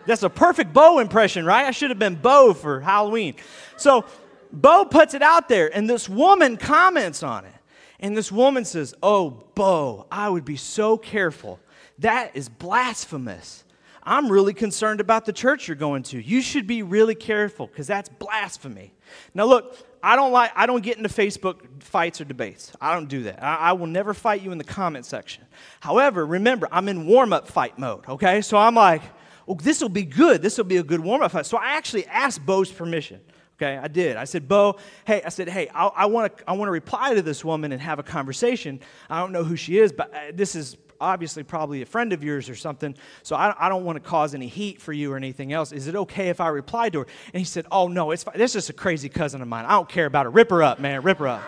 that's 0.06 0.22
a 0.22 0.30
perfect 0.30 0.74
Bo 0.74 1.00
impression, 1.00 1.46
right? 1.46 1.66
I 1.66 1.72
should 1.72 1.90
have 1.90 1.98
been 1.98 2.16
Bo 2.16 2.54
for 2.54 2.82
Halloween. 2.82 3.36
So 3.78 4.06
Bo 4.52 4.86
puts 4.86 5.14
it 5.14 5.22
out 5.22 5.50
there, 5.50 5.76
and 5.76 5.90
this 5.90 6.08
woman 6.08 6.58
comments 6.58 7.24
on 7.24 7.46
it. 7.46 7.52
And 8.00 8.16
this 8.16 8.32
woman 8.32 8.66
says, 8.66 8.94
Oh, 9.02 9.46
Bo, 9.56 10.06
I 10.12 10.30
would 10.30 10.46
be 10.46 10.58
so 10.58 10.98
careful. 10.98 11.60
That 12.00 12.36
is 12.36 12.50
blasphemous. 12.50 13.64
I'm 14.04 14.32
really 14.32 14.54
concerned 14.54 15.00
about 15.00 15.26
the 15.26 15.34
church 15.34 15.68
you're 15.68 15.76
going 15.76 16.04
to. 16.04 16.22
You 16.22 16.42
should 16.42 16.68
be 16.68 16.84
really 16.84 17.16
careful 17.16 17.66
because 17.66 17.88
that's 17.88 18.10
blasphemy. 18.10 18.94
Now, 19.34 19.46
look, 19.46 19.76
I 20.06 20.16
don't 20.16 20.32
like, 20.32 20.52
I 20.56 20.68
don't 20.68 20.84
get 20.84 20.98
into 20.98 21.10
Facebook 21.10 21.82
fights 21.82 22.22
or 22.22 22.26
debates. 22.26 22.72
I 22.80 22.94
don't 22.94 23.08
do 23.08 23.24
that. 23.24 23.42
I, 23.42 23.56
I 23.56 23.72
will 23.74 23.88
never 23.88 24.14
fight 24.14 24.44
you 24.44 24.52
in 24.52 24.60
the 24.60 24.64
comment 24.64 25.04
section. 25.04 25.44
However, 25.80 26.24
remember, 26.28 26.68
I'm 26.72 26.88
in 26.90 27.08
warm 27.08 27.34
up 27.34 27.48
fight 27.48 27.80
mode, 27.80 28.08
okay? 28.08 28.42
So 28.42 28.56
I'm 28.56 28.76
like, 28.76 29.02
oh, 29.48 29.56
this 29.56 29.82
will 29.82 29.90
be 29.90 30.04
good. 30.04 30.44
This 30.44 30.60
will 30.60 30.66
be 30.66 30.78
a 30.78 30.84
good 30.84 31.00
warm 31.00 31.24
up 31.24 31.32
fight. 31.32 31.48
So 31.48 31.58
I 31.58 31.72
actually 31.72 32.06
asked 32.06 32.46
Bo's 32.46 32.72
permission. 32.72 33.20
Okay, 33.58 33.78
I 33.78 33.88
did. 33.88 34.16
I 34.16 34.26
said, 34.26 34.48
Bo, 34.48 34.78
hey, 35.06 35.24
I 35.24 35.30
said, 35.30 35.50
hey, 35.50 35.70
I 35.70 36.06
want 36.06 36.38
to 36.38 36.50
I 36.50 36.54
want 36.54 36.68
to 36.68 36.74
reply 36.74 37.16
to 37.16 37.24
this 37.24 37.44
woman 37.44 37.72
and 37.72 37.82
have 37.82 37.98
a 37.98 38.04
conversation. 38.04 38.82
I 39.10 39.20
don't 39.20 39.32
know 39.32 39.44
who 39.44 39.56
she 39.56 39.80
is, 39.80 39.92
but 39.92 40.14
uh, 40.14 40.20
this 40.34 40.56
is 40.56 40.78
obviously 41.00 41.44
probably 41.44 41.82
a 41.82 41.86
friend 41.86 42.14
of 42.14 42.24
yours 42.24 42.50
or 42.50 42.56
something, 42.56 42.96
so 43.24 43.36
I, 43.36 43.56
I 43.58 43.70
don't 43.70 43.86
want 43.86 44.02
to 44.02 44.10
cause 44.10 44.34
any 44.34 44.48
heat 44.48 44.82
for 44.82 44.94
you 44.94 45.12
or 45.12 45.18
anything 45.18 45.54
else. 45.54 45.72
Is 45.72 45.88
it 45.88 45.96
okay 45.96 46.30
if 46.30 46.40
I 46.42 46.50
reply 46.50 46.90
to 46.90 47.00
her? 47.00 47.08
And 47.34 47.40
he 47.40 47.46
said, 47.46 47.66
Oh, 47.72 47.88
no, 47.88 48.12
it's 48.12 48.24
fine. 48.24 48.38
This 48.38 48.56
is 48.56 48.70
a 48.70 48.74
crazy 48.74 49.10
cousin 49.10 49.42
of 49.42 49.48
mine. 49.48 49.66
I 49.66 49.72
don't 49.72 49.90
care 49.90 50.06
about 50.06 50.26
her. 50.26 50.30
Rip 50.30 50.50
her 50.50 50.64
up, 50.64 50.80
man. 50.80 51.02
Rip 51.02 51.20
her 51.20 51.28
up. 51.28 51.44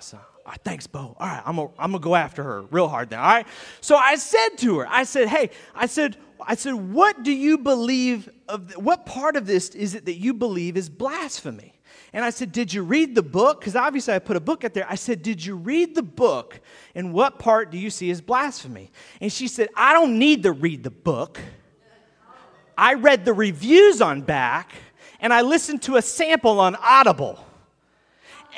so 0.00 0.18
right, 0.46 0.60
thanks, 0.64 0.86
Bo. 0.86 1.16
All 1.18 1.26
right, 1.26 1.42
I'm 1.44 1.56
gonna, 1.56 1.98
go 1.98 2.14
after 2.14 2.42
her 2.42 2.62
real 2.62 2.88
hard 2.88 3.10
now. 3.10 3.22
All 3.22 3.28
right. 3.28 3.46
So 3.80 3.96
I 3.96 4.16
said 4.16 4.50
to 4.58 4.78
her, 4.80 4.88
I 4.88 5.04
said, 5.04 5.28
hey, 5.28 5.50
I 5.74 5.86
said, 5.86 6.16
I 6.46 6.56
said, 6.56 6.74
what 6.74 7.22
do 7.22 7.32
you 7.32 7.58
believe 7.58 8.28
of, 8.48 8.72
what 8.76 9.06
part 9.06 9.36
of 9.36 9.46
this 9.46 9.70
is 9.70 9.94
it 9.94 10.06
that 10.06 10.16
you 10.16 10.34
believe 10.34 10.76
is 10.76 10.88
blasphemy? 10.88 11.74
And 12.12 12.24
I 12.24 12.30
said, 12.30 12.52
Did 12.52 12.72
you 12.72 12.82
read 12.82 13.14
the 13.14 13.22
book? 13.22 13.60
Because 13.60 13.76
obviously 13.76 14.14
I 14.14 14.18
put 14.18 14.36
a 14.36 14.40
book 14.40 14.64
out 14.64 14.74
there. 14.74 14.86
I 14.88 14.96
said, 14.96 15.22
Did 15.22 15.44
you 15.44 15.56
read 15.56 15.94
the 15.94 16.02
book? 16.02 16.60
And 16.94 17.12
what 17.12 17.38
part 17.38 17.70
do 17.70 17.78
you 17.78 17.90
see 17.90 18.10
as 18.10 18.20
blasphemy? 18.20 18.90
And 19.20 19.32
she 19.32 19.48
said, 19.48 19.68
I 19.74 19.92
don't 19.92 20.18
need 20.18 20.42
to 20.42 20.52
read 20.52 20.82
the 20.82 20.90
book. 20.90 21.40
I 22.76 22.94
read 22.94 23.24
the 23.24 23.32
reviews 23.32 24.00
on 24.00 24.22
back 24.22 24.72
and 25.20 25.32
I 25.32 25.42
listened 25.42 25.82
to 25.82 25.96
a 25.96 26.02
sample 26.02 26.58
on 26.60 26.76
Audible. 26.76 27.38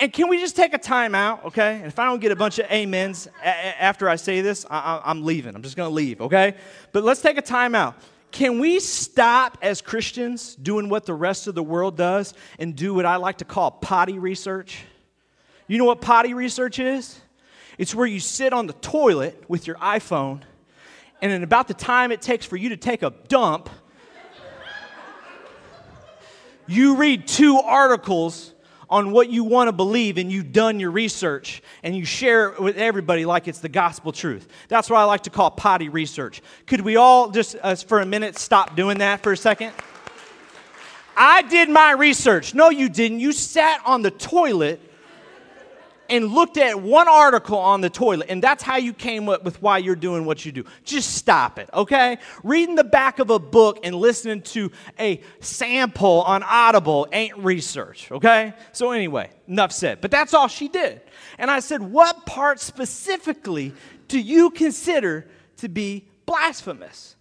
And 0.00 0.12
can 0.12 0.28
we 0.28 0.40
just 0.40 0.56
take 0.56 0.74
a 0.74 0.78
time 0.78 1.14
out, 1.14 1.44
okay? 1.44 1.76
And 1.76 1.86
if 1.86 1.98
I 2.00 2.06
don't 2.06 2.20
get 2.20 2.32
a 2.32 2.36
bunch 2.36 2.58
of 2.58 2.66
amens 2.70 3.28
a- 3.44 3.82
after 3.82 4.08
I 4.08 4.16
say 4.16 4.40
this, 4.40 4.66
I- 4.68 5.00
I'm 5.04 5.24
leaving. 5.24 5.54
I'm 5.54 5.62
just 5.62 5.76
gonna 5.76 5.90
leave, 5.90 6.20
okay? 6.20 6.54
But 6.90 7.04
let's 7.04 7.20
take 7.20 7.38
a 7.38 7.42
time 7.42 7.76
out. 7.76 7.94
Can 8.34 8.58
we 8.58 8.80
stop 8.80 9.58
as 9.62 9.80
Christians 9.80 10.56
doing 10.56 10.88
what 10.88 11.06
the 11.06 11.14
rest 11.14 11.46
of 11.46 11.54
the 11.54 11.62
world 11.62 11.96
does 11.96 12.34
and 12.58 12.74
do 12.74 12.92
what 12.92 13.06
I 13.06 13.14
like 13.14 13.38
to 13.38 13.44
call 13.44 13.70
potty 13.70 14.18
research? 14.18 14.82
You 15.68 15.78
know 15.78 15.84
what 15.84 16.00
potty 16.00 16.34
research 16.34 16.80
is? 16.80 17.20
It's 17.78 17.94
where 17.94 18.08
you 18.08 18.18
sit 18.18 18.52
on 18.52 18.66
the 18.66 18.72
toilet 18.72 19.44
with 19.46 19.68
your 19.68 19.76
iPhone, 19.76 20.40
and 21.22 21.30
in 21.30 21.44
about 21.44 21.68
the 21.68 21.74
time 21.74 22.10
it 22.10 22.20
takes 22.20 22.44
for 22.44 22.56
you 22.56 22.70
to 22.70 22.76
take 22.76 23.04
a 23.04 23.10
dump, 23.28 23.70
you 26.66 26.96
read 26.96 27.28
two 27.28 27.58
articles 27.58 28.52
on 28.94 29.10
what 29.10 29.28
you 29.28 29.42
want 29.42 29.66
to 29.66 29.72
believe 29.72 30.18
and 30.18 30.30
you've 30.30 30.52
done 30.52 30.78
your 30.78 30.92
research 30.92 31.60
and 31.82 31.96
you 31.96 32.04
share 32.04 32.50
it 32.50 32.60
with 32.60 32.76
everybody 32.76 33.24
like 33.24 33.48
it's 33.48 33.58
the 33.58 33.68
gospel 33.68 34.12
truth. 34.12 34.46
That's 34.68 34.88
what 34.88 35.00
I 35.00 35.04
like 35.04 35.24
to 35.24 35.30
call 35.30 35.50
potty 35.50 35.88
research. 35.88 36.40
Could 36.66 36.80
we 36.80 36.94
all 36.94 37.32
just, 37.32 37.56
uh, 37.60 37.74
for 37.74 38.00
a 38.00 38.06
minute, 38.06 38.38
stop 38.38 38.76
doing 38.76 38.98
that 38.98 39.20
for 39.20 39.32
a 39.32 39.36
second? 39.36 39.72
I 41.16 41.42
did 41.42 41.68
my 41.70 41.90
research. 41.90 42.54
No, 42.54 42.70
you 42.70 42.88
didn't. 42.88 43.18
You 43.18 43.32
sat 43.32 43.82
on 43.84 44.02
the 44.02 44.12
toilet 44.12 44.80
and 46.08 46.32
looked 46.32 46.56
at 46.56 46.80
one 46.80 47.08
article 47.08 47.58
on 47.58 47.80
the 47.80 47.90
toilet, 47.90 48.26
and 48.28 48.42
that's 48.42 48.62
how 48.62 48.76
you 48.76 48.92
came 48.92 49.28
up 49.28 49.44
with 49.44 49.60
why 49.62 49.78
you're 49.78 49.96
doing 49.96 50.24
what 50.24 50.44
you 50.44 50.52
do. 50.52 50.64
Just 50.84 51.14
stop 51.14 51.58
it, 51.58 51.68
okay? 51.72 52.18
Reading 52.42 52.74
the 52.74 52.84
back 52.84 53.18
of 53.18 53.30
a 53.30 53.38
book 53.38 53.80
and 53.82 53.94
listening 53.94 54.42
to 54.42 54.70
a 54.98 55.20
sample 55.40 56.22
on 56.22 56.42
Audible 56.42 57.08
ain't 57.12 57.36
research, 57.38 58.10
okay? 58.10 58.54
So, 58.72 58.90
anyway, 58.92 59.30
enough 59.48 59.72
said. 59.72 60.00
But 60.00 60.10
that's 60.10 60.34
all 60.34 60.48
she 60.48 60.68
did. 60.68 61.00
And 61.38 61.50
I 61.50 61.60
said, 61.60 61.82
What 61.82 62.26
part 62.26 62.60
specifically 62.60 63.72
do 64.08 64.18
you 64.18 64.50
consider 64.50 65.26
to 65.58 65.68
be 65.68 66.04
blasphemous? 66.26 67.13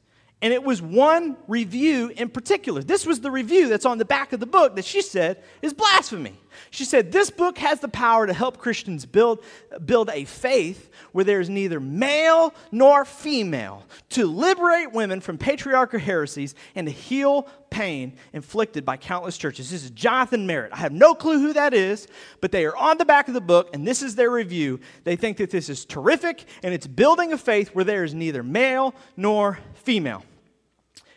And 0.43 0.51
it 0.51 0.61
was 0.61 0.81
one 0.81 1.37
review 1.47 2.11
in 2.17 2.27
particular. 2.27 2.83
This 2.83 3.05
was 3.05 3.21
the 3.21 3.31
review 3.31 3.69
that's 3.69 3.85
on 3.85 3.97
the 3.97 4.03
back 4.03 4.33
of 4.33 4.41
the 4.41 4.45
book 4.45 4.75
that 4.75 4.83
she 4.83 5.01
said 5.01 5.41
is 5.61 5.73
blasphemy. 5.73 6.37
She 6.69 6.83
said, 6.83 7.13
This 7.13 7.29
book 7.29 7.57
has 7.59 7.79
the 7.79 7.87
power 7.87 8.27
to 8.27 8.33
help 8.33 8.57
Christians 8.57 9.05
build, 9.05 9.41
build 9.85 10.09
a 10.09 10.25
faith 10.25 10.89
where 11.13 11.23
there 11.23 11.39
is 11.39 11.49
neither 11.49 11.79
male 11.79 12.53
nor 12.73 13.05
female, 13.05 13.85
to 14.09 14.25
liberate 14.25 14.91
women 14.91 15.21
from 15.21 15.37
patriarchal 15.37 15.99
heresies 15.99 16.55
and 16.75 16.87
to 16.87 16.91
heal 16.91 17.47
pain 17.69 18.17
inflicted 18.33 18.83
by 18.83 18.97
countless 18.97 19.37
churches. 19.37 19.71
This 19.71 19.85
is 19.85 19.91
Jonathan 19.91 20.45
Merritt. 20.45 20.73
I 20.73 20.77
have 20.77 20.91
no 20.91 21.15
clue 21.15 21.39
who 21.39 21.53
that 21.53 21.73
is, 21.73 22.05
but 22.41 22.51
they 22.51 22.65
are 22.65 22.75
on 22.75 22.97
the 22.97 23.05
back 23.05 23.29
of 23.29 23.33
the 23.33 23.41
book, 23.41 23.69
and 23.73 23.87
this 23.87 24.03
is 24.03 24.15
their 24.15 24.29
review. 24.29 24.81
They 25.05 25.15
think 25.15 25.37
that 25.37 25.51
this 25.51 25.69
is 25.69 25.85
terrific, 25.85 26.43
and 26.63 26.73
it's 26.73 26.85
building 26.85 27.31
a 27.31 27.37
faith 27.37 27.69
where 27.69 27.85
there 27.85 28.03
is 28.03 28.13
neither 28.13 28.43
male 28.43 28.93
nor 29.15 29.57
female. 29.73 30.21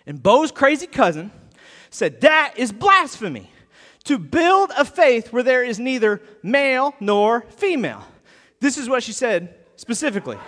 And 0.07 0.23
Bo's 0.23 0.53
crazy 0.53 0.87
cousin 0.87 1.33
said, 1.91 2.21
That 2.21 2.55
is 2.57 2.73
blasphemy 2.73 3.51
to 4.05 4.19
build 4.19 4.71
a 4.77 4.85
faith 4.85 5.33
where 5.33 5.43
there 5.43 5.65
is 5.65 5.81
neither 5.81 6.23
male 6.43 6.95
nor 7.01 7.41
female. 7.43 8.05
This 8.61 8.79
is 8.79 8.89
what 8.89 9.03
she 9.03 9.13
said 9.13 9.57
specifically. 9.75 10.39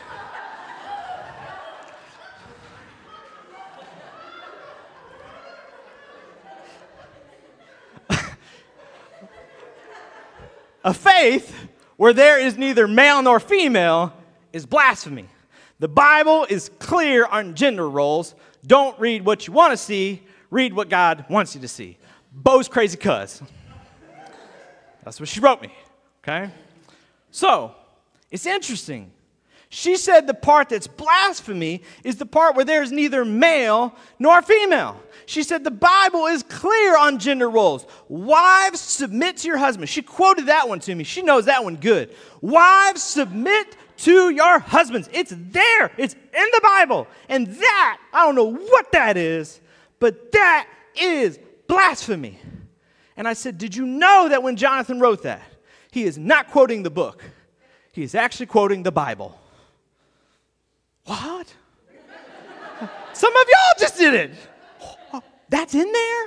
a 10.85 10.94
faith 10.94 11.68
where 11.97 12.12
there 12.12 12.38
is 12.38 12.57
neither 12.57 12.87
male 12.87 13.21
nor 13.23 13.40
female 13.40 14.14
is 14.53 14.64
blasphemy. 14.64 15.27
The 15.81 15.88
Bible 15.88 16.47
is 16.49 16.71
clear 16.79 17.27
on 17.27 17.55
gender 17.55 17.88
roles, 17.88 18.35
don't 18.68 18.98
read 19.00 19.24
what 19.24 19.46
you 19.46 19.52
want 19.52 19.72
to 19.72 19.76
see, 19.76 20.22
read 20.50 20.72
what 20.72 20.88
God 20.88 21.24
wants 21.28 21.54
you 21.54 21.61
to 21.62 21.68
see. 21.68 21.98
Bo's 22.33 22.68
crazy 22.68 22.96
cuz. 22.96 23.42
That's 25.02 25.18
what 25.18 25.28
she 25.28 25.40
wrote 25.40 25.62
me, 25.62 25.72
okay? 26.22 26.52
So, 27.31 27.74
it's 28.31 28.46
interesting. 28.46 29.11
She 29.70 29.96
said 29.96 30.26
the 30.26 30.35
part 30.35 30.70
that's 30.70 30.87
blasphemy 30.87 31.83
is 32.02 32.16
the 32.16 32.26
part 32.26 32.57
where 32.57 32.64
there's 32.64 32.90
neither 32.90 33.24
male 33.24 33.94
nor 34.18 34.40
female. 34.40 35.00
She 35.26 35.42
said 35.42 35.62
the 35.62 35.70
Bible 35.70 36.26
is 36.26 36.42
clear 36.42 36.96
on 36.96 37.18
gender 37.18 37.50
roles. 37.50 37.87
Wives, 38.09 38.81
submit 38.81 39.38
to 39.38 39.48
your 39.48 39.59
husband. 39.59 39.88
She 39.90 40.00
quoted 40.00 40.46
that 40.46 40.68
one 40.68 40.81
to 40.81 40.94
me. 40.94 41.04
She 41.04 41.20
knows 41.20 41.44
that 41.46 41.64
one 41.64 41.76
good. 41.76 42.14
Wives, 42.40 43.02
submit 43.02 43.76
to 43.98 44.30
your 44.30 44.58
husbands. 44.58 45.08
It's 45.12 45.32
there, 45.37 45.90
it's 45.96 46.14
in 46.14 46.46
the 46.52 46.61
Bible. 46.62 47.06
And 47.28 47.46
that, 47.46 47.98
I 48.12 48.24
don't 48.24 48.34
know 48.34 48.52
what 48.52 48.92
that 48.92 49.16
is, 49.16 49.61
but 49.98 50.32
that 50.32 50.68
is 50.96 51.38
blasphemy. 51.66 52.38
And 53.16 53.26
I 53.26 53.32
said, 53.32 53.58
Did 53.58 53.74
you 53.76 53.87
know 53.87 54.28
that 54.28 54.42
when 54.42 54.56
Jonathan 54.56 55.00
wrote 55.00 55.24
that, 55.24 55.42
he 55.90 56.04
is 56.04 56.16
not 56.16 56.48
quoting 56.48 56.82
the 56.82 56.90
book, 56.90 57.22
he 57.92 58.02
is 58.02 58.14
actually 58.14 58.46
quoting 58.46 58.82
the 58.82 58.92
Bible? 58.92 59.38
What? 61.04 61.52
Some 63.12 63.37
of 63.37 63.46
y'all 63.48 63.74
just 63.78 63.98
did 63.98 64.14
it. 64.14 64.30
That's 65.48 65.74
in 65.74 65.90
there? 65.90 66.24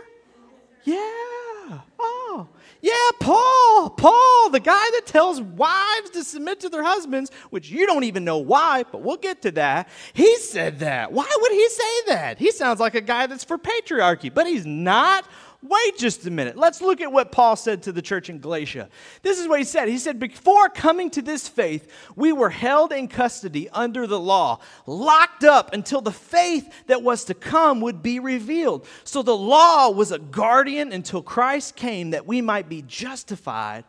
Yeah. 0.84 1.80
Oh. 2.00 2.48
Yeah, 2.82 2.94
Paul, 3.20 3.92
Paul, 3.92 4.50
the 4.50 4.60
guy 4.60 4.74
that 4.74 5.04
tells 5.06 5.40
wives 5.40 6.10
to 6.12 6.24
submit 6.24 6.60
to 6.62 6.70
their 6.70 6.84
husbands, 6.84 7.30
which 7.52 7.70
you 7.70 7.86
don't 7.86 8.06
even 8.06 8.24
know 8.24 8.40
why, 8.40 8.84
but 8.92 9.04
we'll 9.04 9.18
get 9.18 9.44
to 9.44 9.52
that. 9.52 9.88
He 10.14 10.38
said 10.38 10.80
that. 10.80 11.12
Why 11.12 11.32
would 11.40 11.52
he 11.52 11.70
say 11.70 12.02
that? 12.08 12.40
He 12.40 12.52
sounds 12.52 12.80
like 12.80 12.96
a 12.96 13.02
guy 13.02 13.28
that's 13.28 13.44
for 13.44 13.60
patriarchy, 13.60 14.34
but 14.34 14.48
he's 14.48 14.66
not. 14.66 15.26
Wait 15.64 15.98
just 15.98 16.26
a 16.26 16.32
minute. 16.32 16.58
Let's 16.58 16.82
look 16.82 17.02
at 17.02 17.12
what 17.12 17.32
Paul 17.32 17.56
said 17.56 17.84
to 17.84 17.92
the 17.92 18.02
church 18.02 18.32
in 18.32 18.40
Galatia. 18.40 18.90
This 19.22 19.40
is 19.40 19.48
what 19.48 19.60
he 19.60 19.64
said. 19.64 19.88
He 19.88 20.00
said, 20.00 20.20
Before 20.20 20.70
coming 20.70 21.12
to 21.12 21.22
this 21.22 21.48
faith, 21.48 21.92
we 22.16 22.34
were 22.34 22.50
held 22.50 22.92
in 22.92 23.08
custody 23.08 23.70
under 23.70 24.08
the 24.08 24.20
law, 24.20 24.60
locked 24.88 25.44
up 25.44 25.72
until 25.74 26.02
the 26.02 26.12
faith 26.12 26.74
that 26.88 27.04
was 27.04 27.26
to 27.26 27.36
come 27.36 27.80
would 27.82 28.02
be 28.02 28.20
revealed. 28.20 28.88
So 29.04 29.22
the 29.22 29.38
law 29.38 29.92
was 29.92 30.12
a 30.12 30.18
guardian 30.18 30.92
until 30.92 31.22
Christ 31.22 31.76
came 31.76 32.10
that 32.12 32.26
we 32.26 32.42
might 32.42 32.68
be 32.68 32.82
justified 32.82 33.84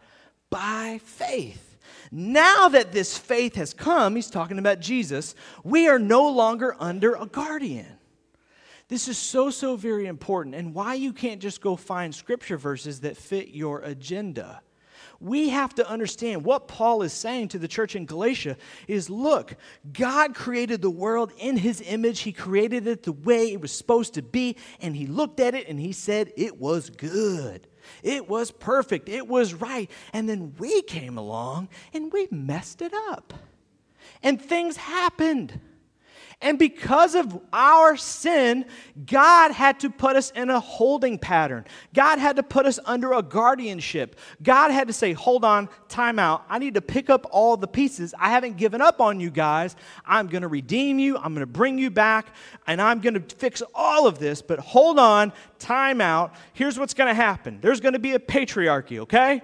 by 0.50 1.00
faith. 1.02 1.78
Now 2.10 2.68
that 2.68 2.92
this 2.92 3.16
faith 3.16 3.54
has 3.54 3.72
come, 3.72 4.16
he's 4.16 4.28
talking 4.28 4.58
about 4.58 4.80
Jesus, 4.80 5.34
we 5.64 5.88
are 5.88 5.98
no 5.98 6.28
longer 6.28 6.76
under 6.78 7.14
a 7.14 7.24
guardian. 7.24 7.86
This 8.92 9.08
is 9.08 9.16
so, 9.16 9.48
so 9.48 9.74
very 9.74 10.04
important, 10.04 10.54
and 10.54 10.74
why 10.74 10.92
you 10.92 11.14
can't 11.14 11.40
just 11.40 11.62
go 11.62 11.76
find 11.76 12.14
scripture 12.14 12.58
verses 12.58 13.00
that 13.00 13.16
fit 13.16 13.48
your 13.48 13.78
agenda. 13.78 14.60
We 15.18 15.48
have 15.48 15.74
to 15.76 15.88
understand 15.88 16.44
what 16.44 16.68
Paul 16.68 17.00
is 17.00 17.14
saying 17.14 17.48
to 17.48 17.58
the 17.58 17.68
church 17.68 17.96
in 17.96 18.04
Galatia 18.04 18.58
is 18.86 19.08
look, 19.08 19.56
God 19.94 20.34
created 20.34 20.82
the 20.82 20.90
world 20.90 21.32
in 21.38 21.56
his 21.56 21.80
image. 21.80 22.20
He 22.20 22.32
created 22.32 22.86
it 22.86 23.04
the 23.04 23.12
way 23.12 23.50
it 23.50 23.62
was 23.62 23.72
supposed 23.72 24.12
to 24.12 24.22
be, 24.22 24.56
and 24.82 24.94
he 24.94 25.06
looked 25.06 25.40
at 25.40 25.54
it 25.54 25.68
and 25.68 25.80
he 25.80 25.92
said 25.92 26.30
it 26.36 26.60
was 26.60 26.90
good. 26.90 27.66
It 28.02 28.28
was 28.28 28.50
perfect. 28.50 29.08
It 29.08 29.26
was 29.26 29.54
right. 29.54 29.90
And 30.12 30.28
then 30.28 30.52
we 30.58 30.82
came 30.82 31.16
along 31.16 31.70
and 31.94 32.12
we 32.12 32.28
messed 32.30 32.82
it 32.82 32.92
up. 33.08 33.32
And 34.22 34.38
things 34.38 34.76
happened. 34.76 35.58
And 36.42 36.58
because 36.58 37.14
of 37.14 37.40
our 37.52 37.96
sin, 37.96 38.64
God 39.06 39.52
had 39.52 39.78
to 39.80 39.90
put 39.90 40.16
us 40.16 40.32
in 40.32 40.50
a 40.50 40.58
holding 40.58 41.16
pattern. 41.16 41.64
God 41.94 42.18
had 42.18 42.36
to 42.36 42.42
put 42.42 42.66
us 42.66 42.80
under 42.84 43.12
a 43.12 43.22
guardianship. 43.22 44.16
God 44.42 44.72
had 44.72 44.88
to 44.88 44.92
say, 44.92 45.12
hold 45.12 45.44
on, 45.44 45.68
time 45.88 46.18
out. 46.18 46.44
I 46.48 46.58
need 46.58 46.74
to 46.74 46.82
pick 46.82 47.08
up 47.08 47.26
all 47.30 47.56
the 47.56 47.68
pieces. 47.68 48.12
I 48.18 48.30
haven't 48.30 48.56
given 48.56 48.80
up 48.80 49.00
on 49.00 49.20
you 49.20 49.30
guys. 49.30 49.76
I'm 50.04 50.26
going 50.26 50.42
to 50.42 50.48
redeem 50.48 50.98
you. 50.98 51.16
I'm 51.16 51.32
going 51.32 51.40
to 51.40 51.46
bring 51.46 51.78
you 51.78 51.90
back, 51.90 52.34
and 52.66 52.82
I'm 52.82 53.00
going 53.00 53.14
to 53.14 53.36
fix 53.36 53.62
all 53.72 54.08
of 54.08 54.18
this. 54.18 54.42
But 54.42 54.58
hold 54.58 54.98
on, 54.98 55.32
time 55.60 56.00
out. 56.00 56.34
Here's 56.54 56.76
what's 56.76 56.94
going 56.94 57.08
to 57.08 57.14
happen 57.14 57.60
there's 57.60 57.80
going 57.80 57.94
to 57.94 58.00
be 58.00 58.14
a 58.14 58.18
patriarchy, 58.18 58.98
okay? 58.98 59.42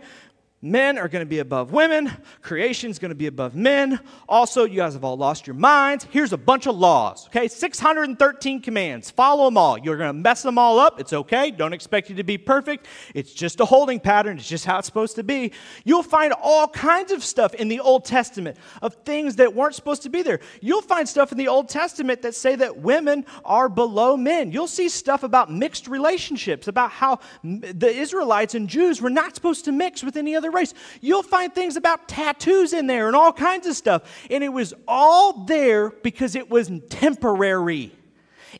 Men 0.60 0.98
are 0.98 1.06
going 1.06 1.24
to 1.24 1.28
be 1.28 1.38
above 1.38 1.70
women. 1.70 2.10
Creation's 2.42 2.98
going 2.98 3.10
to 3.10 3.14
be 3.14 3.28
above 3.28 3.54
men. 3.54 4.00
Also, 4.28 4.64
you 4.64 4.76
guys 4.76 4.94
have 4.94 5.04
all 5.04 5.16
lost 5.16 5.46
your 5.46 5.54
minds. 5.54 6.04
Here's 6.10 6.32
a 6.32 6.36
bunch 6.36 6.66
of 6.66 6.76
laws, 6.76 7.28
okay? 7.28 7.46
613 7.46 8.60
commands. 8.60 9.08
Follow 9.08 9.44
them 9.44 9.56
all. 9.56 9.78
You're 9.78 9.96
going 9.96 10.08
to 10.08 10.20
mess 10.20 10.42
them 10.42 10.58
all 10.58 10.80
up. 10.80 10.98
It's 10.98 11.12
okay. 11.12 11.52
Don't 11.52 11.72
expect 11.72 12.10
you 12.10 12.16
to 12.16 12.24
be 12.24 12.38
perfect. 12.38 12.88
It's 13.14 13.32
just 13.32 13.60
a 13.60 13.64
holding 13.64 14.00
pattern. 14.00 14.38
It's 14.38 14.48
just 14.48 14.64
how 14.64 14.78
it's 14.78 14.86
supposed 14.86 15.14
to 15.14 15.22
be. 15.22 15.52
You'll 15.84 16.02
find 16.02 16.32
all 16.32 16.66
kinds 16.66 17.12
of 17.12 17.22
stuff 17.22 17.54
in 17.54 17.68
the 17.68 17.78
Old 17.78 18.04
Testament 18.04 18.56
of 18.82 18.94
things 19.04 19.36
that 19.36 19.54
weren't 19.54 19.76
supposed 19.76 20.02
to 20.02 20.08
be 20.08 20.22
there. 20.22 20.40
You'll 20.60 20.82
find 20.82 21.08
stuff 21.08 21.30
in 21.30 21.38
the 21.38 21.46
Old 21.46 21.68
Testament 21.68 22.22
that 22.22 22.34
say 22.34 22.56
that 22.56 22.78
women 22.78 23.26
are 23.44 23.68
below 23.68 24.16
men. 24.16 24.50
You'll 24.50 24.66
see 24.66 24.88
stuff 24.88 25.22
about 25.22 25.52
mixed 25.52 25.86
relationships, 25.86 26.66
about 26.66 26.90
how 26.90 27.20
the 27.44 27.90
Israelites 27.90 28.56
and 28.56 28.68
Jews 28.68 29.00
were 29.00 29.08
not 29.08 29.36
supposed 29.36 29.64
to 29.66 29.72
mix 29.72 30.02
with 30.02 30.16
any 30.16 30.34
other 30.34 30.47
race. 30.50 30.74
You'll 31.00 31.22
find 31.22 31.54
things 31.54 31.76
about 31.76 32.08
tattoos 32.08 32.72
in 32.72 32.86
there 32.86 33.06
and 33.06 33.16
all 33.16 33.32
kinds 33.32 33.66
of 33.66 33.76
stuff. 33.76 34.26
And 34.30 34.42
it 34.42 34.52
was 34.52 34.74
all 34.86 35.44
there 35.44 35.90
because 35.90 36.34
it 36.34 36.50
was 36.50 36.70
temporary. 36.88 37.92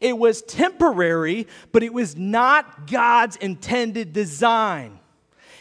It 0.01 0.17
was 0.17 0.43
temporary, 0.43 1.47
but 1.73 1.83
it 1.83 1.93
was 1.93 2.17
not 2.17 2.91
God's 2.91 3.37
intended 3.37 4.13
design. 4.13 4.99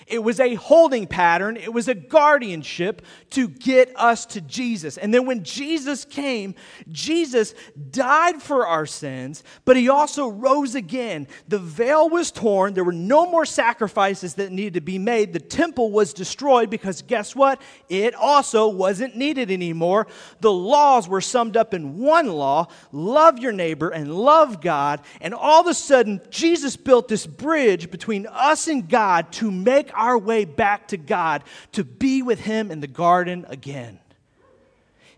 It 0.08 0.24
was 0.24 0.40
a 0.40 0.56
holding 0.56 1.06
pattern, 1.06 1.58
it 1.58 1.74
was 1.74 1.88
a 1.90 1.94
guardianship 1.94 3.02
to 3.32 3.50
get 3.50 3.92
us 3.96 4.26
to 4.28 4.42
Jesus. 4.42 4.98
And 4.98 5.14
then 5.14 5.26
when 5.26 5.44
Jesus 5.44 6.06
came, 6.06 6.56
Jesus 6.90 7.54
died 7.92 8.42
for 8.42 8.66
our 8.66 8.86
sins, 8.86 9.44
but 9.66 9.76
he 9.76 9.90
also 9.90 10.30
rose 10.30 10.76
again. 10.76 11.28
The 11.50 11.60
veil 11.60 12.10
was 12.10 12.32
torn, 12.32 12.74
there 12.74 12.86
were 12.86 12.94
no 12.94 13.30
more 13.30 13.46
sacrifices 13.46 14.36
that 14.36 14.52
needed 14.52 14.76
to 14.76 14.82
be 14.82 14.98
made. 14.98 15.34
The 15.34 15.40
temple 15.40 15.92
was 15.92 16.14
destroyed 16.14 16.70
because 16.70 17.02
guess 17.02 17.36
what? 17.36 17.62
It 17.90 18.16
also 18.16 18.70
wasn't 18.70 19.18
needed 19.18 19.52
anymore. 19.52 20.08
The 20.40 20.52
laws 20.52 21.08
were 21.08 21.22
summed 21.22 21.58
up 21.58 21.74
in 21.74 21.98
one 21.98 22.28
law 22.28 22.68
love 22.92 23.40
your 23.40 23.52
neighbor 23.52 23.90
and 23.90 24.14
love 24.14 24.62
God. 24.62 25.02
And 25.22 25.34
all 25.34 25.62
of 25.62 25.68
a 25.68 25.74
sudden, 25.74 26.22
Jesus 26.30 26.78
built 26.78 27.08
this 27.08 27.26
bridge 27.26 27.92
between 27.92 28.28
us 28.28 28.68
and 28.68 28.88
God 28.88 29.32
to 29.34 29.52
make 29.52 29.92
our 29.98 30.18
way 30.18 30.46
back 30.46 30.90
to 30.90 30.98
God 30.98 31.44
to 31.74 31.84
be 31.84 32.22
with 32.22 32.40
Him 32.40 32.72
in 32.72 32.80
the 32.80 32.88
garden 32.88 33.46
again. 33.50 34.00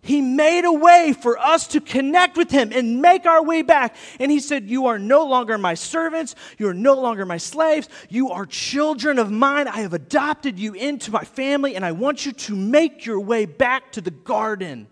He 0.01 0.21
made 0.21 0.63
a 0.63 0.71
way 0.71 1.13
for 1.13 1.37
us 1.37 1.67
to 1.67 1.81
connect 1.81 2.37
with 2.37 2.49
Him 2.49 2.71
and 2.73 3.01
make 3.01 3.25
our 3.25 3.43
way 3.43 3.61
back. 3.61 3.95
And 4.19 4.31
He 4.31 4.39
said, 4.39 4.69
You 4.69 4.87
are 4.87 4.97
no 4.97 5.25
longer 5.25 5.57
my 5.57 5.73
servants. 5.73 6.35
You 6.57 6.69
are 6.69 6.73
no 6.73 6.93
longer 6.93 7.25
my 7.25 7.37
slaves. 7.37 7.89
You 8.09 8.31
are 8.31 8.45
children 8.45 9.19
of 9.19 9.29
mine. 9.29 9.67
I 9.67 9.81
have 9.81 9.93
adopted 9.93 10.57
you 10.57 10.73
into 10.73 11.11
my 11.11 11.25
family, 11.25 11.75
and 11.75 11.85
I 11.85 11.91
want 11.91 12.25
you 12.25 12.31
to 12.31 12.55
make 12.55 13.05
your 13.05 13.19
way 13.19 13.45
back 13.45 13.91
to 13.93 14.01
the 14.01 14.11
garden. 14.11 14.87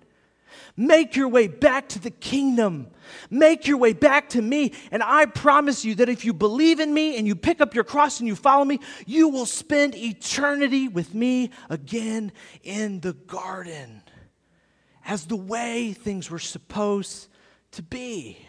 Make 0.79 1.15
your 1.15 1.27
way 1.27 1.47
back 1.47 1.89
to 1.89 1.99
the 1.99 2.11
kingdom. 2.11 2.87
Make 3.31 3.67
your 3.67 3.77
way 3.77 3.93
back 3.93 4.29
to 4.29 4.41
me. 4.41 4.73
And 4.91 5.01
I 5.01 5.25
promise 5.25 5.83
you 5.83 5.95
that 5.95 6.07
if 6.07 6.23
you 6.23 6.33
believe 6.33 6.79
in 6.79 6.93
me 6.93 7.17
and 7.17 7.25
you 7.25 7.35
pick 7.35 7.59
up 7.59 7.73
your 7.73 7.83
cross 7.83 8.19
and 8.19 8.27
you 8.27 8.35
follow 8.35 8.63
me, 8.63 8.79
you 9.07 9.27
will 9.27 9.47
spend 9.47 9.95
eternity 9.95 10.87
with 10.87 11.15
me 11.15 11.49
again 11.69 12.31
in 12.63 12.99
the 12.99 13.13
garden 13.13 14.03
as 15.03 15.25
the 15.25 15.35
way 15.35 15.93
things 15.93 16.29
were 16.29 16.37
supposed 16.37 17.27
to 17.71 17.81
be. 17.81 18.46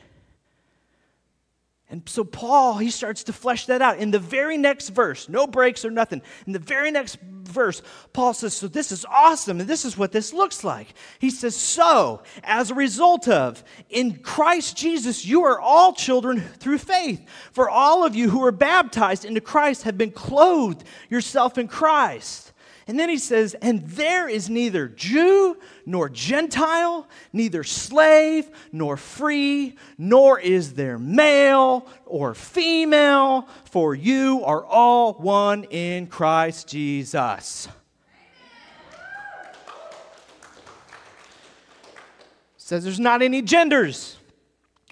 And 1.90 2.02
so 2.06 2.22
Paul, 2.22 2.76
he 2.76 2.90
starts 2.90 3.24
to 3.24 3.32
flesh 3.32 3.64
that 3.66 3.80
out. 3.80 3.98
In 3.98 4.10
the 4.10 4.18
very 4.18 4.58
next 4.58 4.90
verse, 4.90 5.26
no 5.26 5.46
breaks 5.46 5.86
or 5.86 5.90
nothing. 5.90 6.20
In 6.46 6.52
the 6.52 6.58
very 6.58 6.90
next 6.90 7.18
verse, 7.22 7.80
Paul 8.12 8.34
says, 8.34 8.52
So 8.52 8.68
this 8.68 8.92
is 8.92 9.06
awesome, 9.06 9.58
and 9.58 9.68
this 9.68 9.86
is 9.86 9.96
what 9.96 10.12
this 10.12 10.34
looks 10.34 10.62
like. 10.62 10.88
He 11.18 11.30
says, 11.30 11.56
So, 11.56 12.22
as 12.44 12.70
a 12.70 12.74
result 12.74 13.26
of, 13.26 13.64
in 13.88 14.18
Christ 14.18 14.76
Jesus, 14.76 15.24
you 15.24 15.44
are 15.44 15.58
all 15.58 15.94
children 15.94 16.40
through 16.40 16.78
faith. 16.78 17.26
For 17.52 17.70
all 17.70 18.04
of 18.04 18.14
you 18.14 18.28
who 18.28 18.44
are 18.44 18.52
baptized 18.52 19.24
into 19.24 19.40
Christ 19.40 19.84
have 19.84 19.96
been 19.96 20.10
clothed 20.10 20.84
yourself 21.08 21.56
in 21.56 21.68
Christ. 21.68 22.52
And 22.88 22.98
then 22.98 23.10
he 23.10 23.18
says, 23.18 23.54
And 23.60 23.86
there 23.86 24.28
is 24.28 24.48
neither 24.48 24.88
Jew 24.88 25.58
nor 25.84 26.08
Gentile, 26.08 27.06
neither 27.34 27.62
slave 27.62 28.50
nor 28.72 28.96
free, 28.96 29.76
nor 29.98 30.40
is 30.40 30.72
there 30.72 30.98
male 30.98 31.86
or 32.06 32.34
female, 32.34 33.46
for 33.66 33.94
you 33.94 34.42
are 34.44 34.64
all 34.64 35.12
one 35.12 35.64
in 35.64 36.06
Christ 36.06 36.68
Jesus. 36.68 37.68
says 42.68 42.84
there's 42.84 43.00
not 43.00 43.22
any 43.22 43.40
genders. 43.40 44.18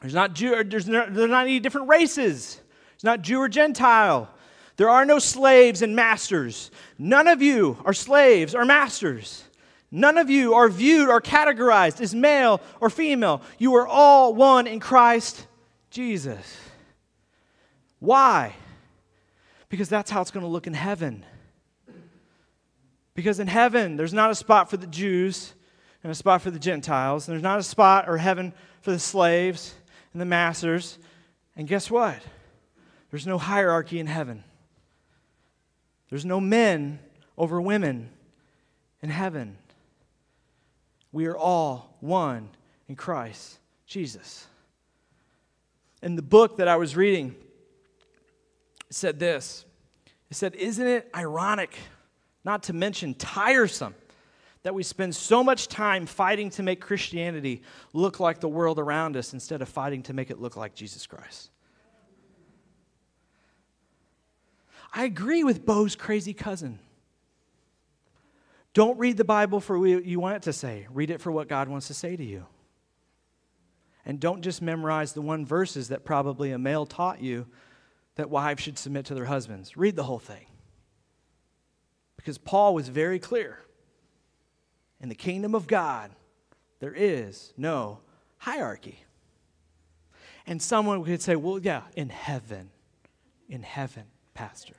There's 0.01 0.15
not 0.15 0.35
Jew, 0.35 0.65
there's 0.65 0.89
not, 0.89 1.13
there's 1.13 1.31
not 1.31 1.43
any 1.43 1.61
different 1.61 1.89
races. 1.89 2.59
It's 2.95 3.05
not 3.05 3.21
Jew 3.21 3.39
or 3.39 3.51
Gentile. 3.51 4.31
There 4.77 4.91
are 4.91 5.05
no 5.05 5.19
slaves 5.19 5.83
and 5.83 5.97
masters. 5.97 6.71
None 6.99 7.29
of 7.29 7.41
you 7.41 7.79
are 7.85 7.95
slaves 7.95 8.55
or 8.55 8.65
masters. 8.65 9.45
None 9.91 10.19
of 10.19 10.29
you 10.29 10.55
are 10.55 10.69
viewed 10.69 11.09
or 11.09 11.21
categorized 11.21 12.01
as 12.01 12.15
male 12.15 12.61
or 12.81 12.91
female. 12.91 13.41
You 13.59 13.77
are 13.77 13.87
all 13.87 14.35
one 14.35 14.67
in 14.67 14.81
Christ 14.81 15.47
Jesus. 15.91 16.59
Why? 17.99 18.55
Because 19.69 19.89
that's 19.89 20.11
how 20.11 20.21
it's 20.21 20.31
going 20.31 20.45
to 20.45 20.51
look 20.51 20.67
in 20.67 20.75
heaven. 20.75 21.25
Because 23.15 23.41
in 23.41 23.47
heaven, 23.47 23.97
there's 23.97 24.12
not 24.12 24.31
a 24.31 24.35
spot 24.35 24.69
for 24.69 24.77
the 24.77 24.87
Jews 24.87 25.55
and 26.03 26.12
a 26.12 26.15
spot 26.15 26.43
for 26.43 26.51
the 26.51 26.59
Gentiles. 26.59 27.25
There's 27.25 27.43
not 27.43 27.59
a 27.59 27.62
spot 27.62 28.09
or 28.09 28.19
heaven 28.19 28.53
for 28.83 28.91
the 28.91 28.99
slaves 28.99 29.75
and 30.12 30.21
the 30.21 30.27
masters. 30.27 30.99
And 31.57 31.67
guess 31.67 31.91
what? 31.91 32.21
There's 33.11 33.27
no 33.27 33.39
hierarchy 33.39 33.99
in 33.99 34.07
heaven. 34.07 34.45
There's 36.11 36.25
no 36.25 36.40
men 36.40 36.99
over 37.37 37.61
women 37.61 38.11
in 39.03 39.11
heaven. 39.11 39.57
We 41.12 41.27
are 41.27 41.37
all 41.37 41.97
one 42.01 42.51
in 42.88 42.97
Christ 42.97 43.59
Jesus. 43.87 44.47
In 46.03 46.16
the 46.16 46.23
book 46.23 46.59
that 46.59 46.69
I 46.69 46.77
was 46.77 46.97
reading, 46.97 47.35
it 48.88 48.95
said 48.95 49.19
this 49.19 49.64
It 50.31 50.37
said, 50.37 50.55
Isn't 50.55 50.87
it 50.87 51.11
ironic, 51.14 51.77
not 52.45 52.64
to 52.64 52.73
mention 52.73 53.14
tiresome, 53.14 53.95
that 54.62 54.75
we 54.75 54.83
spend 54.83 55.14
so 55.14 55.42
much 55.42 55.69
time 55.69 56.07
fighting 56.07 56.51
to 56.51 56.62
make 56.62 56.81
Christianity 56.81 57.62
look 57.92 58.21
like 58.21 58.40
the 58.40 58.49
world 58.49 58.79
around 58.79 59.16
us 59.16 59.33
instead 59.33 59.62
of 59.62 59.69
fighting 59.69 60.03
to 60.05 60.12
make 60.12 60.31
it 60.31 60.40
look 60.40 60.57
like 60.57 60.75
Jesus 60.75 61.07
Christ? 61.07 61.51
I 64.97 65.05
agree 65.05 65.45
with 65.45 65.67
Bo's 65.67 65.95
crazy 65.95 66.33
cousin. 66.33 66.79
Don't 68.73 68.99
read 68.99 69.19
the 69.19 69.25
Bible 69.25 69.61
for 69.61 69.79
what 69.79 70.07
you 70.07 70.19
want 70.19 70.37
it 70.37 70.43
to 70.45 70.55
say, 70.55 70.87
read 70.91 71.11
it 71.11 71.21
for 71.21 71.31
what 71.31 71.49
God 71.49 71.69
wants 71.69 71.89
to 71.89 71.95
say 71.95 72.17
to 72.17 72.25
you. 72.25 72.47
And 74.07 74.19
don't 74.19 74.41
just 74.41 74.63
memorize 74.63 75.13
the 75.13 75.21
one 75.21 75.45
verses 75.45 75.89
that 75.89 76.07
probably 76.07 76.51
a 76.51 76.59
male 76.59 76.87
taught 76.87 77.21
you 77.21 77.47
that 78.15 78.31
wives 78.31 78.63
should 78.63 78.79
submit 78.79 79.05
to 79.07 79.15
their 79.15 79.27
husbands. 79.27 79.77
Read 79.77 79.97
the 79.97 80.05
whole 80.05 80.19
thing. 80.19 80.47
Because 82.17 82.39
Paul 82.39 82.75
was 82.75 82.89
very 82.89 83.19
clear. 83.19 83.59
In 84.99 85.11
the 85.11 85.15
kingdom 85.15 85.55
of 85.55 85.67
God, 85.67 86.11
there 86.81 86.95
is 86.95 87.53
no 87.59 87.99
hierarchy. 88.39 89.05
And 90.47 90.63
someone 90.63 91.05
could 91.05 91.21
say, 91.21 91.37
well, 91.37 91.59
yeah, 91.59 91.83
in 91.97 92.09
heaven, 92.09 92.71
in 93.47 93.63
heaven, 93.63 94.05
Pastor. 94.33 94.75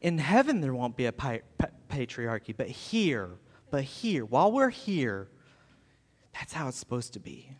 In 0.00 0.18
heaven, 0.18 0.60
there 0.60 0.74
won't 0.74 0.96
be 0.96 1.06
a 1.06 1.12
patriarchy, 1.12 2.56
but 2.56 2.68
here, 2.68 3.30
but 3.70 3.84
here, 3.84 4.24
while 4.24 4.50
we're 4.50 4.70
here, 4.70 5.28
that's 6.32 6.52
how 6.52 6.68
it's 6.68 6.78
supposed 6.78 7.12
to 7.14 7.20
be. 7.20 7.56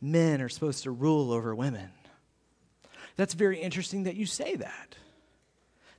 Men 0.00 0.42
are 0.42 0.48
supposed 0.48 0.82
to 0.82 0.90
rule 0.90 1.32
over 1.32 1.54
women. 1.54 1.90
That's 3.16 3.34
very 3.34 3.60
interesting 3.60 4.04
that 4.04 4.16
you 4.16 4.26
say 4.26 4.56
that. 4.56 4.96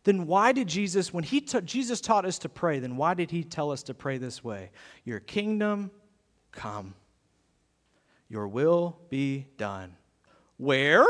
Then 0.04 0.28
why 0.28 0.52
did 0.52 0.68
Jesus, 0.68 1.14
when 1.14 1.24
he 1.24 1.42
ta- 1.42 1.62
Jesus 1.62 2.02
taught 2.02 2.26
us 2.26 2.38
to 2.40 2.50
pray, 2.50 2.80
then 2.80 2.98
why 2.98 3.14
did 3.14 3.32
he 3.32 3.44
tell 3.44 3.72
us 3.72 3.84
to 3.84 3.94
pray 3.94 4.18
this 4.18 4.44
way? 4.44 4.72
Your 5.04 5.20
kingdom 5.20 5.90
come, 6.52 6.94
your 8.30 8.48
will 8.48 9.00
be 9.10 9.48
done. 9.58 9.96
Where? 10.58 11.06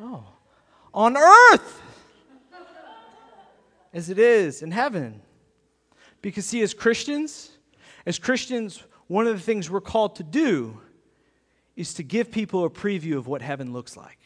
Oh, 0.00 0.24
on 0.94 1.16
earth 1.16 1.82
as 3.92 4.08
it 4.08 4.18
is 4.18 4.62
in 4.62 4.70
heaven. 4.70 5.20
Because, 6.22 6.46
see, 6.46 6.62
as 6.62 6.74
Christians, 6.74 7.50
as 8.06 8.18
Christians, 8.18 8.82
one 9.08 9.26
of 9.26 9.34
the 9.34 9.42
things 9.42 9.70
we're 9.70 9.80
called 9.80 10.16
to 10.16 10.22
do 10.22 10.80
is 11.76 11.94
to 11.94 12.02
give 12.02 12.30
people 12.30 12.64
a 12.64 12.70
preview 12.70 13.16
of 13.16 13.26
what 13.26 13.42
heaven 13.42 13.72
looks 13.72 13.96
like. 13.96 14.18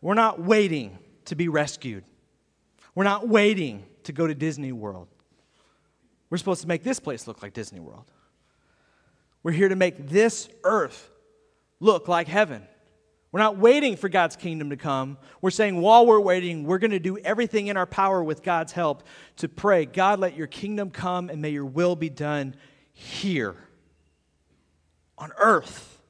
We're 0.00 0.14
not 0.14 0.40
waiting 0.40 0.98
to 1.26 1.34
be 1.34 1.48
rescued. 1.48 2.04
We're 2.94 3.04
not 3.04 3.28
waiting 3.28 3.84
to 4.04 4.12
go 4.12 4.26
to 4.26 4.34
Disney 4.34 4.72
World. 4.72 5.08
We're 6.30 6.38
supposed 6.38 6.62
to 6.62 6.68
make 6.68 6.82
this 6.82 7.00
place 7.00 7.26
look 7.26 7.42
like 7.42 7.52
Disney 7.52 7.80
World. 7.80 8.10
We're 9.42 9.52
here 9.52 9.68
to 9.68 9.76
make 9.76 10.08
this 10.08 10.48
earth 10.62 11.10
look 11.80 12.06
like 12.06 12.28
heaven. 12.28 12.62
We're 13.30 13.40
not 13.40 13.58
waiting 13.58 13.96
for 13.96 14.08
God's 14.08 14.36
kingdom 14.36 14.70
to 14.70 14.76
come. 14.76 15.18
We're 15.42 15.50
saying 15.50 15.80
while 15.80 16.06
we're 16.06 16.20
waiting, 16.20 16.64
we're 16.64 16.78
going 16.78 16.92
to 16.92 16.98
do 16.98 17.18
everything 17.18 17.66
in 17.66 17.76
our 17.76 17.86
power 17.86 18.22
with 18.22 18.42
God's 18.42 18.72
help 18.72 19.02
to 19.36 19.48
pray, 19.48 19.84
God, 19.84 20.18
let 20.18 20.34
your 20.34 20.46
kingdom 20.46 20.90
come 20.90 21.28
and 21.28 21.42
may 21.42 21.50
your 21.50 21.66
will 21.66 21.94
be 21.94 22.08
done 22.08 22.56
here 22.92 23.56
on 25.18 25.30
earth 25.38 26.00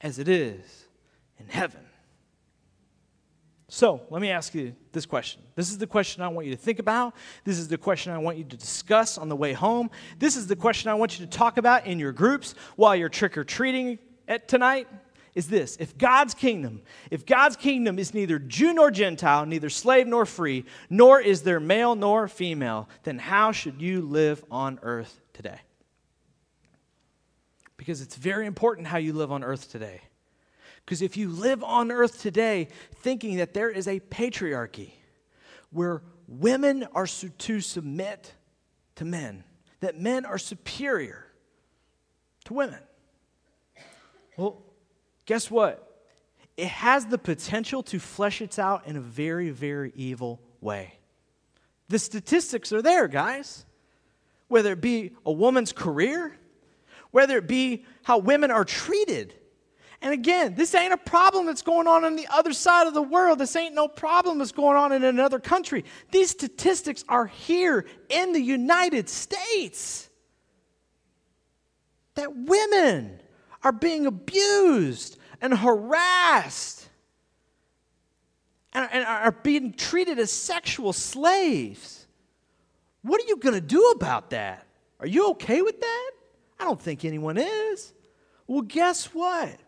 as 0.00 0.18
it 0.18 0.28
is 0.28 0.86
in 1.38 1.48
heaven. 1.48 1.80
So 3.68 4.02
let 4.10 4.20
me 4.20 4.30
ask 4.30 4.54
you 4.54 4.74
this 4.92 5.06
question. 5.06 5.42
This 5.54 5.70
is 5.70 5.78
the 5.78 5.86
question 5.86 6.22
I 6.22 6.28
want 6.28 6.46
you 6.46 6.52
to 6.54 6.60
think 6.60 6.78
about. 6.80 7.14
This 7.44 7.58
is 7.58 7.68
the 7.68 7.78
question 7.78 8.12
I 8.12 8.18
want 8.18 8.36
you 8.36 8.44
to 8.44 8.56
discuss 8.56 9.16
on 9.16 9.28
the 9.28 9.36
way 9.36 9.52
home. 9.52 9.90
This 10.18 10.36
is 10.36 10.48
the 10.48 10.56
question 10.56 10.90
I 10.90 10.94
want 10.94 11.18
you 11.18 11.26
to 11.26 11.30
talk 11.30 11.56
about 11.56 11.86
in 11.86 11.98
your 11.98 12.12
groups 12.12 12.54
while 12.74 12.96
you're 12.96 13.08
trick 13.08 13.38
or 13.38 13.44
treating 13.44 13.98
at 14.26 14.48
tonight. 14.48 14.88
Is 15.34 15.48
this 15.48 15.76
if 15.76 15.96
God's 15.96 16.34
kingdom, 16.34 16.82
if 17.10 17.24
God's 17.24 17.56
kingdom 17.56 17.98
is 17.98 18.14
neither 18.14 18.38
Jew 18.38 18.74
nor 18.74 18.90
Gentile, 18.90 19.46
neither 19.46 19.70
slave 19.70 20.06
nor 20.06 20.26
free, 20.26 20.64
nor 20.88 21.20
is 21.20 21.42
there 21.42 21.60
male 21.60 21.94
nor 21.94 22.26
female, 22.26 22.88
then 23.04 23.18
how 23.18 23.52
should 23.52 23.80
you 23.80 24.00
live 24.02 24.44
on 24.50 24.78
earth 24.82 25.20
today? 25.32 25.60
Because 27.76 28.02
it's 28.02 28.16
very 28.16 28.46
important 28.46 28.88
how 28.88 28.98
you 28.98 29.12
live 29.12 29.30
on 29.30 29.44
earth 29.44 29.70
today. 29.70 30.00
Because 30.84 31.02
if 31.02 31.16
you 31.16 31.28
live 31.28 31.62
on 31.62 31.92
earth 31.92 32.20
today 32.20 32.68
thinking 32.96 33.36
that 33.36 33.54
there 33.54 33.70
is 33.70 33.86
a 33.86 34.00
patriarchy 34.00 34.90
where 35.70 36.02
women 36.26 36.86
are 36.94 37.06
to 37.06 37.60
submit 37.60 38.34
to 38.96 39.04
men, 39.04 39.44
that 39.78 40.00
men 40.00 40.24
are 40.24 40.38
superior 40.38 41.26
to 42.46 42.54
women, 42.54 42.80
well, 44.36 44.62
guess 45.30 45.48
what? 45.48 46.02
It 46.56 46.66
has 46.66 47.06
the 47.06 47.16
potential 47.16 47.84
to 47.84 48.00
flesh 48.00 48.42
it 48.42 48.58
out 48.58 48.88
in 48.88 48.96
a 48.96 49.00
very, 49.00 49.50
very 49.50 49.92
evil 49.94 50.40
way. 50.60 50.98
The 51.88 52.00
statistics 52.00 52.72
are 52.72 52.82
there, 52.82 53.06
guys. 53.06 53.64
Whether 54.48 54.72
it 54.72 54.80
be 54.80 55.12
a 55.24 55.30
woman's 55.30 55.70
career, 55.70 56.36
whether 57.12 57.38
it 57.38 57.46
be 57.46 57.84
how 58.02 58.18
women 58.18 58.50
are 58.50 58.64
treated 58.64 59.32
and 60.02 60.12
again, 60.14 60.54
this 60.54 60.74
ain't 60.74 60.94
a 60.94 60.96
problem 60.96 61.46
that's 61.46 61.62
going 61.62 61.86
on 61.86 62.04
on 62.04 62.16
the 62.16 62.26
other 62.32 62.54
side 62.54 62.86
of 62.86 62.94
the 62.94 63.02
world. 63.02 63.38
This 63.38 63.54
ain't 63.54 63.74
no 63.74 63.86
problem 63.86 64.38
that's 64.38 64.50
going 64.50 64.76
on 64.76 64.92
in 64.92 65.04
another 65.04 65.38
country. 65.38 65.84
These 66.10 66.30
statistics 66.30 67.04
are 67.08 67.26
here 67.26 67.84
in 68.08 68.32
the 68.32 68.40
United 68.40 69.10
States. 69.10 70.08
That 72.14 72.34
women 72.34 73.20
are 73.62 73.72
being 73.72 74.06
abused 74.06 75.18
and 75.40 75.56
harassed 75.56 76.88
and, 78.72 78.88
and 78.92 79.04
are 79.04 79.32
being 79.32 79.72
treated 79.72 80.18
as 80.18 80.30
sexual 80.30 80.92
slaves. 80.92 82.06
What 83.02 83.20
are 83.22 83.26
you 83.26 83.36
going 83.36 83.54
to 83.54 83.60
do 83.60 83.82
about 83.96 84.30
that? 84.30 84.66
Are 85.00 85.06
you 85.06 85.30
okay 85.30 85.62
with 85.62 85.80
that? 85.80 86.10
I 86.58 86.64
don't 86.64 86.80
think 86.80 87.04
anyone 87.04 87.38
is. 87.38 87.92
Well, 88.46 88.62
guess 88.62 89.06
what? 89.06 89.58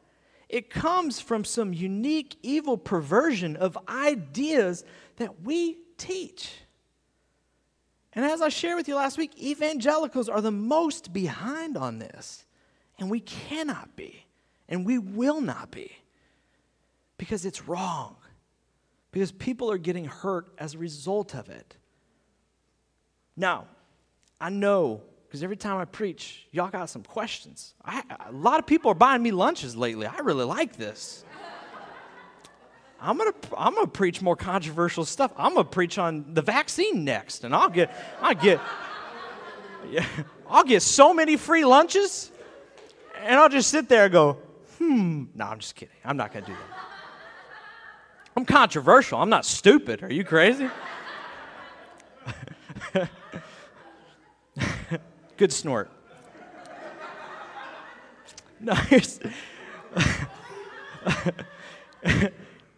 it 0.52 0.68
comes 0.68 1.18
from 1.18 1.44
some 1.44 1.72
unique 1.72 2.36
evil 2.42 2.76
perversion 2.76 3.56
of 3.56 3.76
ideas 3.88 4.84
that 5.16 5.40
we 5.42 5.78
teach. 5.96 6.52
And 8.12 8.22
as 8.26 8.42
I 8.42 8.50
shared 8.50 8.76
with 8.76 8.86
you 8.86 8.94
last 8.94 9.16
week, 9.16 9.42
evangelicals 9.42 10.28
are 10.28 10.42
the 10.42 10.50
most 10.50 11.14
behind 11.14 11.78
on 11.78 11.98
this. 11.98 12.44
And 12.98 13.10
we 13.10 13.20
cannot 13.20 13.96
be. 13.96 14.26
And 14.72 14.86
we 14.86 14.98
will 14.98 15.42
not 15.42 15.70
be. 15.70 15.92
Because 17.18 17.44
it's 17.44 17.68
wrong. 17.68 18.16
Because 19.12 19.30
people 19.30 19.70
are 19.70 19.78
getting 19.78 20.06
hurt 20.06 20.52
as 20.58 20.74
a 20.74 20.78
result 20.78 21.34
of 21.34 21.50
it. 21.50 21.76
Now, 23.36 23.66
I 24.40 24.48
know 24.48 25.02
because 25.32 25.42
every 25.42 25.56
time 25.56 25.78
I 25.78 25.84
preach, 25.86 26.46
y'all 26.52 26.68
got 26.68 26.90
some 26.90 27.02
questions. 27.02 27.74
I, 27.84 28.02
a 28.26 28.32
lot 28.32 28.58
of 28.58 28.66
people 28.66 28.90
are 28.90 28.94
buying 28.94 29.22
me 29.22 29.30
lunches 29.30 29.76
lately. 29.76 30.06
I 30.06 30.18
really 30.18 30.44
like 30.44 30.76
this. 30.76 31.24
I'm 33.00 33.16
gonna 33.16 33.32
I'm 33.56 33.74
gonna 33.74 33.86
preach 33.86 34.20
more 34.20 34.36
controversial 34.36 35.04
stuff. 35.04 35.32
I'm 35.36 35.54
gonna 35.54 35.64
preach 35.64 35.98
on 35.98 36.34
the 36.34 36.42
vaccine 36.42 37.04
next, 37.04 37.44
and 37.44 37.54
I'll 37.54 37.70
get 37.70 37.94
I'll 38.20 38.34
get 38.34 38.60
yeah, 39.90 40.06
I'll 40.48 40.64
get 40.64 40.82
so 40.82 41.14
many 41.14 41.36
free 41.36 41.64
lunches, 41.64 42.30
and 43.22 43.36
I'll 43.36 43.48
just 43.48 43.70
sit 43.70 43.88
there 43.88 44.04
and 44.04 44.12
go, 44.12 44.36
hmm. 44.82 45.24
No, 45.34 45.46
I'm 45.46 45.58
just 45.58 45.74
kidding. 45.74 45.94
I'm 46.04 46.16
not 46.16 46.32
gonna 46.32 46.46
do 46.46 46.52
that. 46.52 46.78
I'm 48.36 48.44
controversial. 48.44 49.20
I'm 49.20 49.28
not 49.28 49.44
stupid. 49.44 50.02
Are 50.02 50.12
you 50.12 50.24
crazy? 50.24 50.68
Good 55.36 55.52
snort. 55.52 55.90
No, 58.64 58.74
here's, 58.74 59.18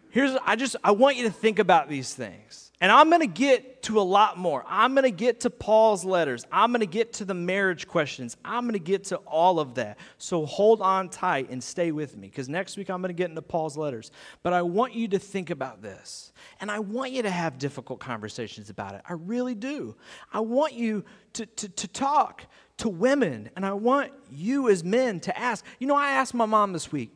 here's 0.09 0.35
I 0.43 0.55
just 0.55 0.75
I 0.83 0.89
want 0.89 1.15
you 1.15 1.25
to 1.25 1.29
think 1.29 1.59
about 1.59 1.89
these 1.89 2.11
things. 2.11 2.64
And 2.81 2.91
I'm 2.91 3.09
going 3.09 3.21
to 3.21 3.27
get 3.27 3.83
to 3.83 3.99
a 3.99 4.03
lot 4.03 4.37
more. 4.37 4.65
I'm 4.67 4.93
going 4.93 5.03
to 5.03 5.11
get 5.11 5.41
to 5.41 5.49
Paul's 5.49 6.03
letters. 6.03 6.45
I'm 6.51 6.71
going 6.71 6.81
to 6.81 6.85
get 6.85 7.13
to 7.13 7.25
the 7.25 7.33
marriage 7.33 7.87
questions. 7.87 8.35
I'm 8.43 8.63
going 8.63 8.73
to 8.73 8.79
get 8.79 9.05
to 9.05 9.17
all 9.17 9.59
of 9.59 9.75
that. 9.75 9.97
So 10.17 10.45
hold 10.45 10.81
on 10.81 11.09
tight 11.09 11.49
and 11.49 11.63
stay 11.63 11.91
with 11.91 12.17
me 12.17 12.27
because 12.27 12.49
next 12.49 12.75
week 12.75 12.89
I'm 12.89 13.01
going 13.01 13.09
to 13.09 13.17
get 13.17 13.29
into 13.29 13.41
Paul's 13.41 13.77
letters. 13.77 14.11
But 14.43 14.51
I 14.51 14.61
want 14.61 14.93
you 14.93 15.07
to 15.09 15.19
think 15.19 15.51
about 15.51 15.81
this. 15.81 16.33
And 16.59 16.69
I 16.69 16.79
want 16.79 17.11
you 17.11 17.21
to 17.23 17.31
have 17.31 17.57
difficult 17.57 17.99
conversations 18.01 18.69
about 18.69 18.95
it. 18.95 19.01
I 19.07 19.13
really 19.13 19.55
do. 19.55 19.95
I 20.33 20.41
want 20.41 20.73
you 20.73 21.05
to, 21.33 21.45
to, 21.45 21.69
to 21.69 21.87
talk 21.87 22.45
to 22.77 22.89
women. 22.89 23.49
And 23.55 23.65
I 23.65 23.71
want 23.73 24.11
you 24.29 24.69
as 24.69 24.83
men 24.83 25.21
to 25.21 25.39
ask. 25.39 25.63
You 25.79 25.87
know, 25.87 25.95
I 25.95 26.11
asked 26.11 26.33
my 26.33 26.45
mom 26.45 26.73
this 26.73 26.91
week. 26.91 27.11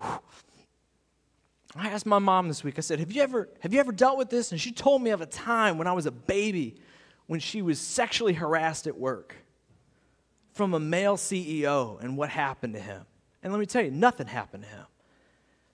Whew, 0.00 0.18
I 1.80 1.88
asked 1.88 2.06
my 2.06 2.18
mom 2.18 2.48
this 2.48 2.64
week, 2.64 2.74
I 2.78 2.80
said, 2.80 2.98
have 2.98 3.12
you, 3.12 3.22
ever, 3.22 3.48
have 3.60 3.72
you 3.72 3.80
ever 3.80 3.92
dealt 3.92 4.18
with 4.18 4.30
this? 4.30 4.52
And 4.52 4.60
she 4.60 4.72
told 4.72 5.02
me 5.02 5.10
of 5.10 5.20
a 5.20 5.26
time 5.26 5.78
when 5.78 5.86
I 5.86 5.92
was 5.92 6.06
a 6.06 6.10
baby 6.10 6.76
when 7.26 7.40
she 7.40 7.62
was 7.62 7.78
sexually 7.78 8.32
harassed 8.32 8.86
at 8.86 8.96
work 8.96 9.36
from 10.54 10.74
a 10.74 10.80
male 10.80 11.16
CEO 11.16 12.02
and 12.02 12.16
what 12.16 12.30
happened 12.30 12.74
to 12.74 12.80
him. 12.80 13.04
And 13.42 13.52
let 13.52 13.60
me 13.60 13.66
tell 13.66 13.82
you, 13.82 13.90
nothing 13.90 14.26
happened 14.26 14.64
to 14.64 14.68
him. 14.68 14.86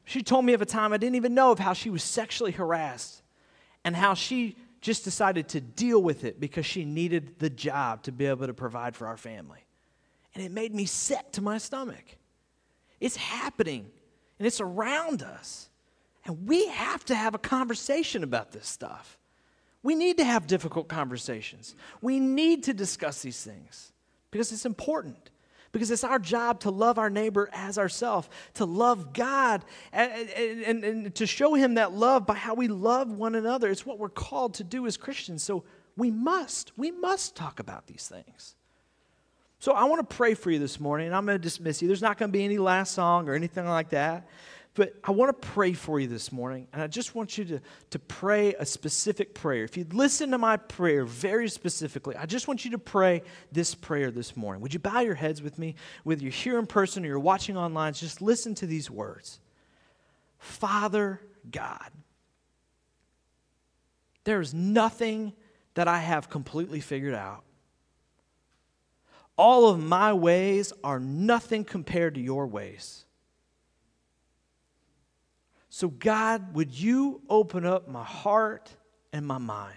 She 0.04 0.22
told 0.22 0.44
me 0.44 0.52
of 0.52 0.60
a 0.60 0.66
time 0.66 0.92
I 0.92 0.98
didn't 0.98 1.14
even 1.14 1.32
know 1.32 1.50
of 1.50 1.58
how 1.58 1.72
she 1.72 1.88
was 1.88 2.02
sexually 2.02 2.52
harassed 2.52 3.22
and 3.84 3.96
how 3.96 4.14
she 4.14 4.56
just 4.80 5.04
decided 5.04 5.48
to 5.48 5.60
deal 5.60 6.02
with 6.02 6.24
it 6.24 6.38
because 6.38 6.66
she 6.66 6.84
needed 6.84 7.38
the 7.38 7.48
job 7.48 8.02
to 8.02 8.12
be 8.12 8.26
able 8.26 8.46
to 8.46 8.52
provide 8.52 8.94
for 8.94 9.06
our 9.06 9.16
family. 9.16 9.64
And 10.34 10.44
it 10.44 10.52
made 10.52 10.74
me 10.74 10.84
sick 10.84 11.32
to 11.32 11.40
my 11.40 11.56
stomach. 11.56 12.04
It's 13.00 13.16
happening 13.16 13.86
and 14.38 14.46
it's 14.46 14.60
around 14.60 15.22
us. 15.22 15.70
And 16.24 16.46
we 16.46 16.68
have 16.68 17.04
to 17.06 17.14
have 17.14 17.34
a 17.34 17.38
conversation 17.38 18.22
about 18.22 18.52
this 18.52 18.66
stuff. 18.66 19.18
We 19.82 19.94
need 19.94 20.16
to 20.18 20.24
have 20.24 20.46
difficult 20.46 20.88
conversations. 20.88 21.76
We 22.00 22.18
need 22.18 22.64
to 22.64 22.74
discuss 22.74 23.20
these 23.20 23.42
things 23.42 23.92
because 24.30 24.50
it's 24.50 24.64
important. 24.64 25.30
Because 25.72 25.90
it's 25.90 26.04
our 26.04 26.20
job 26.20 26.60
to 26.60 26.70
love 26.70 26.98
our 26.98 27.10
neighbor 27.10 27.50
as 27.52 27.78
ourselves, 27.78 28.28
to 28.54 28.64
love 28.64 29.12
God, 29.12 29.64
and, 29.92 30.30
and, 30.30 30.84
and, 30.84 31.14
to 31.16 31.26
show 31.26 31.54
Him 31.54 31.74
that 31.74 31.92
love 31.92 32.26
by 32.26 32.34
how 32.34 32.54
we 32.54 32.68
love 32.68 33.10
one 33.10 33.34
another. 33.34 33.68
It's 33.68 33.84
what 33.84 33.98
we're 33.98 34.08
called 34.08 34.54
to 34.54 34.64
do 34.64 34.86
as 34.86 34.96
Christians. 34.96 35.42
So 35.42 35.64
we 35.96 36.12
must, 36.12 36.70
we 36.76 36.92
must 36.92 37.34
talk 37.34 37.58
about 37.58 37.88
these 37.88 38.06
things. 38.08 38.54
So 39.58 39.72
I 39.72 39.84
want 39.84 40.08
to 40.08 40.16
pray 40.16 40.34
for 40.34 40.50
you 40.50 40.58
this 40.58 40.78
morning, 40.78 41.08
and 41.08 41.16
I'm 41.16 41.26
going 41.26 41.38
to 41.38 41.42
dismiss 41.42 41.82
you. 41.82 41.88
There's 41.88 42.02
not 42.02 42.18
going 42.18 42.30
to 42.30 42.32
be 42.32 42.44
any 42.44 42.58
last 42.58 42.92
song 42.92 43.28
or 43.28 43.34
anything 43.34 43.66
like 43.66 43.90
that. 43.90 44.28
But 44.74 44.94
I 45.04 45.12
want 45.12 45.28
to 45.40 45.48
pray 45.48 45.72
for 45.72 46.00
you 46.00 46.08
this 46.08 46.32
morning, 46.32 46.66
and 46.72 46.82
I 46.82 46.88
just 46.88 47.14
want 47.14 47.38
you 47.38 47.44
to, 47.44 47.60
to 47.90 47.98
pray 48.00 48.54
a 48.54 48.66
specific 48.66 49.32
prayer. 49.32 49.62
If 49.62 49.76
you'd 49.76 49.94
listen 49.94 50.32
to 50.32 50.38
my 50.38 50.56
prayer 50.56 51.04
very 51.04 51.48
specifically, 51.48 52.16
I 52.16 52.26
just 52.26 52.48
want 52.48 52.64
you 52.64 52.72
to 52.72 52.78
pray 52.78 53.22
this 53.52 53.72
prayer 53.76 54.10
this 54.10 54.36
morning. 54.36 54.60
Would 54.62 54.74
you 54.74 54.80
bow 54.80 54.98
your 55.00 55.14
heads 55.14 55.40
with 55.40 55.60
me? 55.60 55.76
Whether 56.02 56.22
you're 56.22 56.32
here 56.32 56.58
in 56.58 56.66
person 56.66 57.04
or 57.04 57.08
you're 57.08 57.20
watching 57.20 57.56
online, 57.56 57.92
just 57.92 58.20
listen 58.20 58.54
to 58.56 58.66
these 58.66 58.90
words 58.90 59.38
Father 60.38 61.20
God, 61.48 61.90
there 64.24 64.40
is 64.40 64.52
nothing 64.52 65.34
that 65.74 65.86
I 65.86 65.98
have 65.98 66.28
completely 66.28 66.80
figured 66.80 67.14
out. 67.14 67.44
All 69.36 69.68
of 69.68 69.78
my 69.78 70.12
ways 70.12 70.72
are 70.82 70.98
nothing 70.98 71.64
compared 71.64 72.16
to 72.16 72.20
your 72.20 72.46
ways. 72.48 73.04
So, 75.76 75.88
God, 75.88 76.54
would 76.54 76.72
you 76.72 77.20
open 77.28 77.66
up 77.66 77.88
my 77.88 78.04
heart 78.04 78.70
and 79.12 79.26
my 79.26 79.38
mind? 79.38 79.74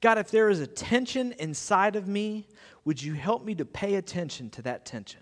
God, 0.00 0.18
if 0.18 0.32
there 0.32 0.50
is 0.50 0.58
a 0.58 0.66
tension 0.66 1.30
inside 1.38 1.94
of 1.94 2.08
me, 2.08 2.48
would 2.84 3.00
you 3.00 3.14
help 3.14 3.44
me 3.44 3.54
to 3.54 3.64
pay 3.64 3.94
attention 3.94 4.50
to 4.50 4.62
that 4.62 4.84
tension? 4.84 5.20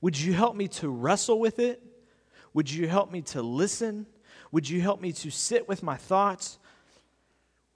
Would 0.00 0.18
you 0.18 0.32
help 0.32 0.56
me 0.56 0.66
to 0.66 0.88
wrestle 0.88 1.38
with 1.38 1.60
it? 1.60 1.80
Would 2.52 2.68
you 2.68 2.88
help 2.88 3.12
me 3.12 3.22
to 3.22 3.42
listen? 3.42 4.06
Would 4.50 4.68
you 4.68 4.80
help 4.80 5.00
me 5.00 5.12
to 5.12 5.30
sit 5.30 5.68
with 5.68 5.84
my 5.84 5.96
thoughts? 5.96 6.58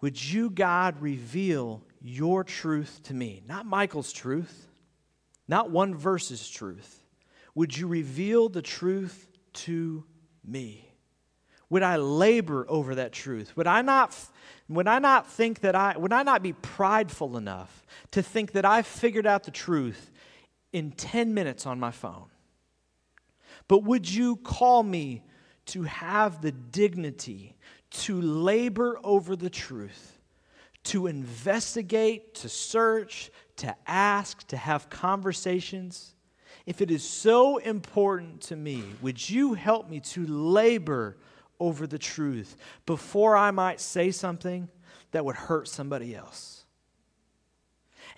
Would 0.01 0.21
you, 0.21 0.51
God, 0.51 1.01
reveal 1.01 1.81
your 2.03 2.43
truth 2.43 3.03
to 3.05 3.15
me? 3.15 3.45
Not 3.47 3.67
Michael's 3.67 4.13
truth, 4.13 4.67
not 5.47 5.71
one 5.71 5.95
verse's 5.95 6.51
truth. 6.51 7.05
Would 7.55 7.79
you 7.79 7.87
reveal 7.87 8.49
the 8.49 8.63
truth 8.63 9.29
to 9.53 10.03
me? 10.47 10.91
Would 11.71 11.83
I 11.83 11.97
labor 11.97 12.67
over 12.69 12.95
that 12.97 13.13
truth? 13.13 13.57
Would 13.57 13.67
I 13.67 13.83
not, 13.83 14.17
would 14.69 14.87
I 14.87 14.99
not 14.99 15.27
think 15.31 15.61
that 15.61 15.75
I, 15.75 15.97
would 15.97 16.13
I 16.13 16.23
not 16.23 16.43
be 16.43 16.53
prideful 16.53 17.37
enough 17.37 17.85
to 18.13 18.23
think 18.23 18.53
that 18.53 18.65
I 18.65 18.83
figured 18.83 19.27
out 19.27 19.45
the 19.45 19.51
truth 19.51 20.11
in 20.73 20.93
10 20.93 21.35
minutes 21.35 21.67
on 21.67 21.81
my 21.81 21.91
phone? 21.91 22.27
But 23.67 23.85
would 23.85 24.09
you 24.09 24.37
call 24.37 24.83
me 24.83 25.23
to 25.67 25.83
have 25.83 26.43
the 26.43 26.53
dignity 26.53 27.57
to 27.91 28.21
labor 28.21 28.99
over 29.03 29.37
the 29.37 29.51
truth, 29.51 30.19
to 30.85 31.07
investigate, 31.07 32.35
to 32.35 32.49
search, 32.49 33.31
to 33.57 33.75
ask, 33.87 34.47
to 34.49 34.57
have 34.57 34.91
conversations? 34.91 36.14
If 36.67 36.81
it 36.81 36.91
is 36.91 37.09
so 37.09 37.59
important 37.59 38.41
to 38.43 38.57
me, 38.57 38.85
would 39.03 39.29
you 39.29 39.55
help 39.55 39.91
me 39.91 40.01
to 40.01 40.27
labor 40.27 41.19
over 41.61 41.87
the 41.87 41.99
truth 41.99 42.57
before 42.87 43.37
I 43.37 43.51
might 43.51 43.81
say 43.81 44.11
something 44.11 44.69
that 45.13 45.25
would 45.25 45.37
hurt 45.37 45.69
somebody 45.69 46.15
else? 46.15 46.65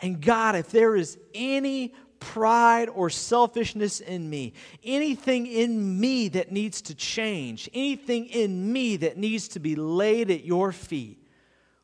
And 0.00 0.20
God, 0.20 0.54
if 0.54 0.70
there 0.70 0.94
is 0.94 1.18
any 1.34 1.94
pride 2.20 2.88
or 2.88 3.10
selfishness 3.10 4.00
in 4.00 4.28
me, 4.28 4.52
anything 4.84 5.46
in 5.46 5.98
me 5.98 6.28
that 6.28 6.52
needs 6.52 6.80
to 6.82 6.94
change, 6.94 7.68
anything 7.74 8.26
in 8.26 8.72
me 8.72 8.96
that 8.96 9.16
needs 9.16 9.48
to 9.48 9.60
be 9.60 9.74
laid 9.74 10.30
at 10.30 10.44
your 10.44 10.72
feet, 10.72 11.18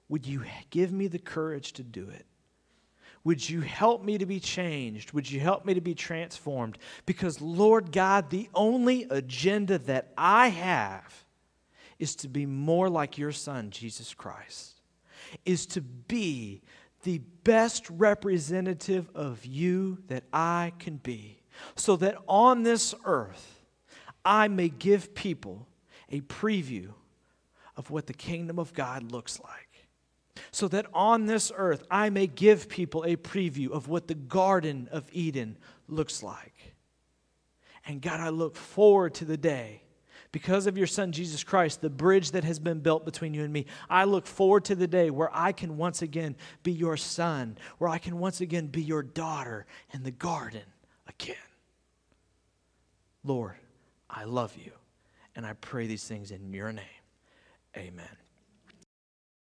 would 0.09 0.27
you 0.27 0.45
give 0.71 0.93
me 0.93 1.07
the 1.07 1.19
courage 1.19 1.73
to 1.75 1.83
do 1.83 2.09
it? 2.09 2.27
Would 3.25 3.49
you 3.49 3.61
help 3.61 4.03
me 4.05 4.18
to 4.18 4.27
be 4.27 4.41
changed? 4.41 5.12
Would 5.12 5.31
you 5.31 5.39
help 5.39 5.64
me 5.64 5.75
to 5.75 5.81
be 5.81 5.95
transformed? 5.95 6.79
Because, 7.07 7.41
Lord 7.41 7.93
God, 7.93 8.31
the 8.31 8.49
only 8.55 9.07
agenda 9.11 9.79
that 9.79 10.12
I 10.16 10.49
have 10.49 11.25
is 11.99 12.16
to 12.16 12.29
be 12.29 12.47
more 12.47 12.89
like 12.89 13.18
your 13.18 13.31
Son, 13.31 13.70
Jesus 13.70 14.12
Christ, 14.12 14.81
is 15.45 15.66
to 15.66 15.81
be 15.81 16.62
the 17.05 17.18
best 17.45 17.89
representative 17.91 19.09
of 19.14 19.45
you 19.47 19.99
that 20.09 20.25
I 20.33 20.73
can 20.79 20.97
be, 20.97 21.43
so 21.77 21.97
that 21.97 22.16
on 22.27 22.64
this 22.64 22.95
earth 23.05 23.61
I 24.25 24.49
may 24.49 24.68
give 24.68 25.14
people 25.14 25.68
a 26.11 26.20
preview 26.23 26.93
of 27.77 27.91
what 27.91 28.07
the 28.07 28.12
kingdom 28.12 28.59
of 28.59 28.73
God 28.75 29.11
looks 29.11 29.41
like 29.41 29.62
so 30.51 30.68
that 30.68 30.87
on 30.95 31.26
this 31.26 31.53
earth 31.55 31.85
I 31.91 32.11
may 32.11 32.26
give 32.26 32.68
people 32.68 33.05
a 33.05 33.16
preview 33.16 33.70
of 33.70 33.89
what 33.89 34.09
the 34.09 34.14
Garden 34.14 34.89
of 34.91 35.09
Eden 35.12 35.59
looks 35.89 36.22
like. 36.22 36.74
And 37.87 38.01
God, 38.01 38.20
I 38.20 38.28
look 38.28 38.57
forward 38.57 39.14
to 39.14 39.24
the 39.24 39.37
day, 39.37 39.83
because 40.30 40.66
of 40.66 40.78
your 40.78 40.87
Son 40.87 41.12
Jesus 41.12 41.45
Christ, 41.45 41.83
the 41.83 41.91
bridge 41.91 42.30
that 42.30 42.45
has 42.45 42.59
been 42.59 42.80
built 42.80 43.05
between 43.05 43.35
you 43.35 43.45
and 43.45 43.53
me. 43.53 43.66
I 43.91 44.05
look 44.05 44.26
forward 44.26 44.64
to 44.64 44.74
the 44.74 44.87
day 44.87 45.11
where 45.11 45.28
I 45.30 45.53
can 45.53 45.76
once 45.76 46.01
again 46.01 46.37
be 46.62 46.72
your 46.72 46.97
son, 46.97 47.59
where 47.76 47.91
I 47.91 47.99
can 47.99 48.18
once 48.18 48.41
again 48.41 48.68
be 48.68 48.83
your 48.83 49.03
daughter 49.03 49.66
in 49.93 50.03
the 50.03 50.11
garden 50.11 50.62
again. 51.07 51.37
Lord, 53.22 53.57
I 54.09 54.24
love 54.24 54.57
you, 54.57 54.72
and 55.37 55.45
I 55.45 55.53
pray 55.53 55.87
these 55.87 56.05
things 56.05 56.30
in 56.30 56.53
your 56.53 56.72
name. 56.72 56.85
Amen. 57.76 58.22